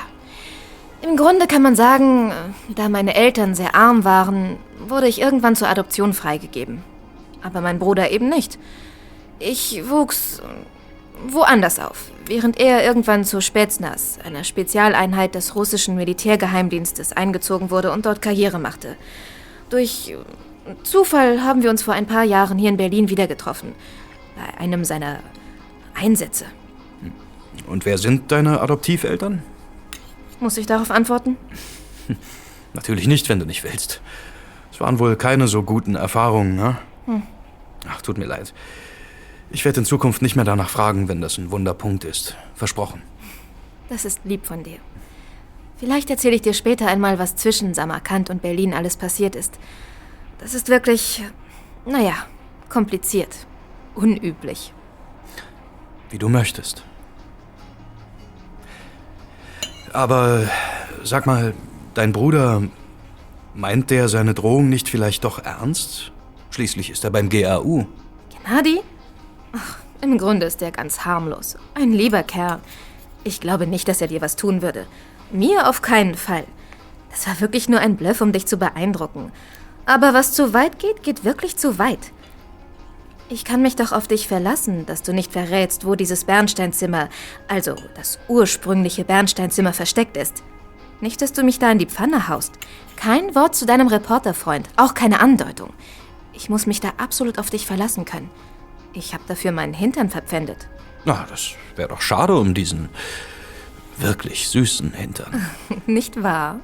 Im 1.03 1.17
Grunde 1.17 1.47
kann 1.47 1.63
man 1.63 1.77
sagen, 1.77 2.33
da 2.75 2.89
meine 2.89 3.15
Eltern 3.15 3.55
sehr 3.55 3.75
arm 3.75 4.05
waren, 4.05 4.57
wurde 4.89 5.07
ich 5.07 5.21
irgendwann 5.21 5.57
zur 5.57 5.69
Adoption 5.69 6.15
freigegeben. 6.15 6.83
Aber 7.43 7.61
mein 7.61 7.79
Bruder 7.79 8.11
eben 8.11 8.29
nicht. 8.29 8.59
Ich 9.39 9.83
wuchs 9.89 10.41
woanders 11.29 11.79
auf, 11.79 12.11
während 12.27 12.59
er 12.59 12.85
irgendwann 12.85 13.25
zu 13.25 13.41
Spätsnas, 13.41 14.19
einer 14.25 14.45
Spezialeinheit 14.45 15.35
des 15.35 15.55
russischen 15.55 15.97
Militärgeheimdienstes, 15.97 17.13
eingezogen 17.13 17.71
wurde 17.71 17.93
und 17.93 18.07
dort 18.07 18.23
Karriere 18.23 18.59
machte. 18.59 18.97
Durch 19.71 20.15
Zufall 20.83 21.43
haben 21.43 21.63
wir 21.63 21.71
uns 21.71 21.83
vor 21.83 21.95
ein 21.95 22.07
paar 22.07 22.25
Jahren 22.25 22.59
hier 22.59 22.71
in 22.71 22.77
Berlin 22.77 23.09
wieder 23.09 23.27
getroffen. 23.27 23.75
Bei 24.37 24.59
einem 24.59 24.85
seiner 24.85 25.21
Einsätze. 25.95 26.47
Und 27.67 27.87
wer 27.87 27.99
sind 27.99 28.33
deine 28.33 28.61
Adoptiveltern? 28.61 29.43
Muss 30.41 30.57
ich 30.57 30.67
darauf 30.67 30.91
antworten? 30.91 31.37
Natürlich 32.73 33.07
nicht, 33.07 33.29
wenn 33.29 33.39
du 33.39 33.47
nicht 33.47 33.63
willst. 33.63 34.01
Es 34.73 34.81
waren 34.81 34.99
wohl 34.99 35.17
keine 35.17 35.47
so 35.47 35.63
guten 35.63 35.95
Erfahrungen, 35.95 36.57
ne? 36.57 36.77
Hm. 37.07 37.23
Ach, 37.89 38.03
tut 38.03 38.19
mir 38.19 38.27
leid. 38.27 38.53
Ich 39.55 39.65
werde 39.65 39.79
in 39.79 39.87
Zukunft 39.87 40.21
nicht 40.21 40.35
mehr 40.35 40.45
danach 40.45 40.69
fragen, 40.69 41.07
wenn 41.07 41.21
das 41.21 41.39
ein 41.39 41.53
Wunderpunkt 41.53 42.03
ist. 42.03 42.37
Versprochen. 42.57 43.03
Das 43.89 44.05
ist 44.05 44.19
lieb 44.25 44.47
von 44.47 44.65
dir. 44.65 44.79
Vielleicht 45.77 46.11
erzähle 46.11 46.35
ich 46.35 46.43
dir 46.43 46.55
später 46.55 46.89
einmal, 46.89 47.21
was 47.21 47.37
zwischen 47.37 47.73
Samarkand 47.73 48.31
und 48.31 48.43
Berlin 48.43 48.75
alles 48.75 48.97
passiert 48.97 49.37
ist. 49.37 49.61
Das 50.39 50.55
ist 50.55 50.69
wirklich, 50.69 51.23
naja, 51.87 52.15
kompliziert. 52.69 53.47
Unüblich. 53.95 54.73
Wie 56.11 56.19
du 56.19 56.29
möchtest. 56.29 56.83
Aber 59.93 60.49
sag 61.05 61.27
mal, 61.27 61.55
dein 61.95 62.11
Bruder, 62.11 62.65
meint 63.55 63.91
der 63.91 64.09
seine 64.09 64.35
Drohung 64.35 64.69
nicht 64.69 64.89
vielleicht 64.89 65.23
doch 65.23 65.39
ernst? 65.45 66.11
Schließlich 66.51 66.91
ist 66.91 67.05
er 67.05 67.11
beim 67.11 67.29
GAU. 67.29 67.87
Gennadi? 68.31 68.81
Ach, 69.57 69.77
im 70.01 70.19
Grunde 70.19 70.47
ist 70.47 70.63
er 70.63 70.73
ganz 70.73 71.05
harmlos. 71.05 71.57
Ein 71.75 71.93
lieber 71.93 72.23
Kerl. 72.23 72.61
Ich 73.23 73.41
glaube 73.41 73.67
nicht, 73.67 73.87
dass 73.87 74.01
er 74.01 74.09
dir 74.09 74.21
was 74.21 74.37
tun 74.37 74.63
würde. 74.63 74.87
Mir 75.31 75.69
auf 75.69 75.81
keinen 75.81 76.15
Fall. 76.15 76.45
Das 77.11 77.27
war 77.29 77.41
wirklich 77.41 77.69
nur 77.69 77.79
ein 77.79 77.97
Bluff, 77.97 78.21
um 78.21 78.33
dich 78.33 78.47
zu 78.47 78.57
beeindrucken. 78.57 79.31
Aber 79.87 80.13
was 80.13 80.33
zu 80.33 80.53
weit 80.53 80.79
geht, 80.79 81.03
geht 81.03 81.25
wirklich 81.25 81.57
zu 81.57 81.79
weit. 81.79 82.13
Ich 83.29 83.45
kann 83.45 83.63
mich 83.63 83.77
doch 83.77 83.93
auf 83.93 84.09
dich 84.09 84.29
verlassen, 84.29 84.87
dass 84.87 85.03
du 85.03 85.15
nicht 85.15 85.33
verrätst, 85.33 85.87
wo 85.87 85.95
dieses 85.95 86.25
Bernsteinzimmer, 86.25 87.09
also 87.49 87.77
das 87.95 88.19
ursprüngliche 88.29 89.05
Bernsteinzimmer 89.05 89.73
versteckt 89.73 90.17
ist. 90.17 90.43
Nicht, 91.01 91.23
dass 91.23 91.33
du 91.33 91.43
mich 91.43 91.59
da 91.59 91.71
in 91.71 91.79
die 91.79 91.87
Pfanne 91.87 92.29
haust. 92.29 92.55
Kein 92.97 93.35
Wort 93.35 93.55
zu 93.55 93.67
deinem 93.67 93.89
Reporterfreund, 93.89 94.69
auch 94.77 94.95
keine 94.95 95.21
Andeutung. 95.21 95.73
Ich 96.33 96.51
muss 96.51 96.67
mich 96.67 96.81
da 96.81 96.93
absolut 96.99 97.39
auf 97.39 97.51
dich 97.51 97.67
verlassen 97.67 98.05
können. 98.05 98.31
Ich 98.95 99.13
habe 99.13 99.25
dafür 99.27 99.53
meinen 99.53 99.75
Hintern 99.75 100.09
verpfändet. 100.09 100.69
Na, 101.05 101.27
das 101.29 101.51
wäre 101.77 101.89
doch 101.89 102.01
schade 102.01 102.37
um 102.37 102.55
diesen 102.55 102.89
wirklich 103.99 104.49
süßen 104.49 104.93
Hintern. 104.93 105.47
Nicht 105.87 106.23
wahr? 106.23 106.61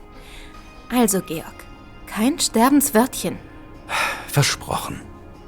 Also, 0.91 1.20
Georg, 1.20 1.64
kein 2.07 2.39
Sterbenswörtchen. 2.39 3.39
Versprochen. 4.26 5.01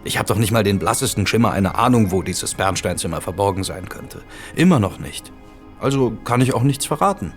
Ich 0.04 0.18
habe 0.18 0.26
doch 0.26 0.36
nicht 0.36 0.50
mal 0.50 0.64
den 0.64 0.80
blassesten 0.80 1.28
Schimmer 1.28 1.52
eine 1.52 1.76
Ahnung, 1.76 2.10
wo 2.10 2.22
dieses 2.22 2.54
Bernsteinzimmer 2.54 3.20
verborgen 3.20 3.62
sein 3.62 3.88
könnte. 3.88 4.22
Immer 4.56 4.80
noch 4.80 4.98
nicht. 4.98 5.32
Also 5.80 6.12
kann 6.24 6.40
ich 6.40 6.54
auch 6.54 6.62
nichts 6.62 6.86
verraten. 6.86 7.32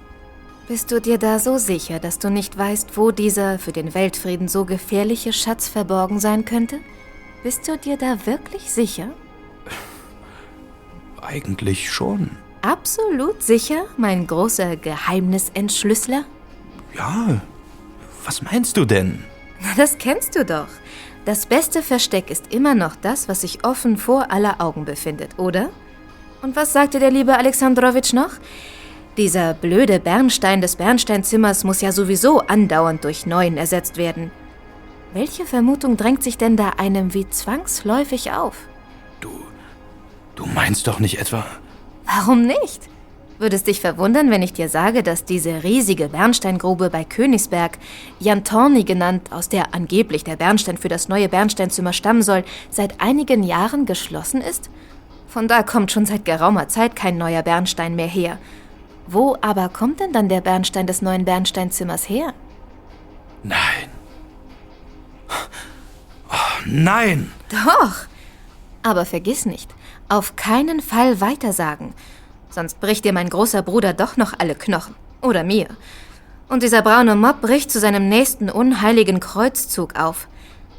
Bist 0.67 0.91
du 0.91 0.99
dir 0.99 1.19
da 1.19 1.37
so 1.37 1.59
sicher, 1.59 1.99
dass 1.99 2.17
du 2.17 2.31
nicht 2.31 2.57
weißt, 2.57 2.97
wo 2.97 3.11
dieser 3.11 3.59
für 3.59 3.71
den 3.71 3.93
Weltfrieden 3.93 4.47
so 4.47 4.65
gefährliche 4.65 5.31
Schatz 5.31 5.67
verborgen 5.67 6.19
sein 6.19 6.43
könnte? 6.43 6.79
Bist 7.43 7.67
du 7.67 7.77
dir 7.77 7.97
da 7.97 8.25
wirklich 8.25 8.71
sicher? 8.71 9.09
Eigentlich 11.21 11.91
schon. 11.91 12.31
Absolut 12.61 13.43
sicher, 13.43 13.85
mein 13.97 14.25
großer 14.25 14.75
Geheimnisentschlüsseler? 14.75 16.25
Ja. 16.97 17.41
Was 18.25 18.41
meinst 18.41 18.77
du 18.77 18.85
denn? 18.85 19.23
Na, 19.61 19.67
das 19.77 19.97
kennst 19.97 20.35
du 20.35 20.43
doch. 20.45 20.67
Das 21.25 21.45
beste 21.45 21.81
Versteck 21.81 22.29
ist 22.29 22.53
immer 22.53 22.75
noch 22.75 22.95
das, 22.95 23.27
was 23.27 23.41
sich 23.41 23.63
offen 23.63 23.97
vor 23.97 24.31
aller 24.31 24.61
Augen 24.61 24.85
befindet, 24.85 25.37
oder? 25.37 25.69
Und 26.41 26.55
was 26.55 26.73
sagte 26.73 26.99
der 26.99 27.11
liebe 27.11 27.37
Alexandrowitsch 27.37 28.13
noch? 28.13 28.31
Dieser 29.17 29.53
blöde 29.53 29.99
Bernstein 29.99 30.61
des 30.61 30.75
Bernsteinzimmers 30.75 31.63
muss 31.63 31.81
ja 31.81 31.91
sowieso 31.91 32.39
andauernd 32.41 33.03
durch 33.03 33.25
neuen 33.25 33.57
ersetzt 33.57 33.97
werden. 33.97 34.29
Welche 35.13 35.45
Vermutung 35.45 35.97
drängt 35.97 36.21
sich 36.21 36.37
denn 36.37 36.57
da 36.57 36.71
einem 36.77 37.13
wie 37.13 37.29
zwangsläufig 37.29 38.33
auf? 38.33 38.55
Du. 40.35 40.45
Meinst 40.45 40.87
doch 40.87 40.99
nicht 40.99 41.19
etwa. 41.19 41.45
Warum 42.05 42.45
nicht? 42.45 42.81
Würde 43.37 43.55
es 43.57 43.63
dich 43.63 43.81
verwundern, 43.81 44.31
wenn 44.31 44.41
ich 44.41 44.53
dir 44.53 44.69
sage, 44.69 45.03
dass 45.03 45.25
diese 45.25 45.63
riesige 45.63 46.07
Bernsteingrube 46.07 46.89
bei 46.89 47.03
Königsberg, 47.03 47.77
Jantorni 48.19 48.85
genannt, 48.85 49.31
aus 49.31 49.49
der 49.49 49.73
angeblich 49.73 50.23
der 50.23 50.37
Bernstein 50.37 50.77
für 50.77 50.87
das 50.87 51.09
neue 51.09 51.27
Bernsteinzimmer 51.27 51.91
stammen 51.91 52.21
soll, 52.21 52.45
seit 52.69 53.01
einigen 53.01 53.43
Jahren 53.43 53.85
geschlossen 53.85 54.39
ist? 54.39 54.69
Von 55.27 55.49
da 55.49 55.63
kommt 55.63 55.91
schon 55.91 56.05
seit 56.05 56.23
geraumer 56.23 56.69
Zeit 56.69 56.95
kein 56.95 57.17
neuer 57.17 57.43
Bernstein 57.43 57.95
mehr 57.95 58.07
her. 58.07 58.39
Wo 59.07 59.35
aber 59.41 59.67
kommt 59.67 59.99
denn 59.99 60.13
dann 60.13 60.29
der 60.29 60.41
Bernstein 60.41 60.87
des 60.87 61.01
neuen 61.01 61.25
Bernsteinzimmers 61.25 62.07
her? 62.07 62.33
Nein. 63.43 63.89
Oh, 66.29 66.61
nein! 66.65 67.31
Doch! 67.49 68.05
Aber 68.81 69.05
vergiss 69.05 69.45
nicht, 69.45 69.69
auf 70.09 70.35
keinen 70.35 70.81
Fall 70.81 71.21
weitersagen. 71.21 71.93
Sonst 72.49 72.79
bricht 72.79 73.05
dir 73.05 73.13
mein 73.13 73.29
großer 73.29 73.61
Bruder 73.61 73.93
doch 73.93 74.17
noch 74.17 74.33
alle 74.37 74.55
Knochen. 74.55 74.95
Oder 75.21 75.43
mir. 75.43 75.67
Und 76.47 76.63
dieser 76.63 76.81
braune 76.81 77.15
Mob 77.15 77.41
bricht 77.41 77.71
zu 77.71 77.79
seinem 77.79 78.07
nächsten 78.07 78.49
unheiligen 78.49 79.19
Kreuzzug 79.19 79.99
auf. 79.99 80.27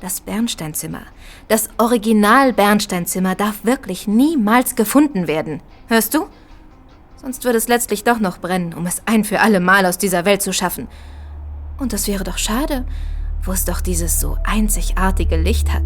Das 0.01 0.21
Bernsteinzimmer, 0.21 1.03
das 1.49 1.69
Original 1.79 2.53
Bernsteinzimmer 2.53 3.35
darf 3.35 3.65
wirklich 3.65 4.07
niemals 4.07 4.77
gefunden 4.77 5.27
werden. 5.27 5.63
Hörst 5.89 6.15
du? 6.15 6.27
Sonst 7.17 7.45
würde 7.45 7.59
es 7.59 7.67
letztlich 7.67 8.05
doch 8.05 8.21
noch 8.21 8.39
brennen, 8.39 8.75
um 8.75 8.87
es 8.87 9.03
ein 9.07 9.25
für 9.25 9.41
alle 9.41 9.59
Mal 9.59 9.87
aus 9.87 9.99
dieser 9.99 10.25
Welt 10.25 10.43
zu 10.43 10.53
schaffen. 10.53 10.87
Und 11.79 11.93
das 11.93 12.07
wäre 12.07 12.25
doch 12.25 12.39
schade, 12.39 12.85
wo 13.43 13.53
es 13.53 13.65
doch 13.65 13.81
dieses 13.81 14.21
so 14.21 14.37
einzigartige 14.45 15.37
Licht 15.37 15.73
hat. 15.73 15.85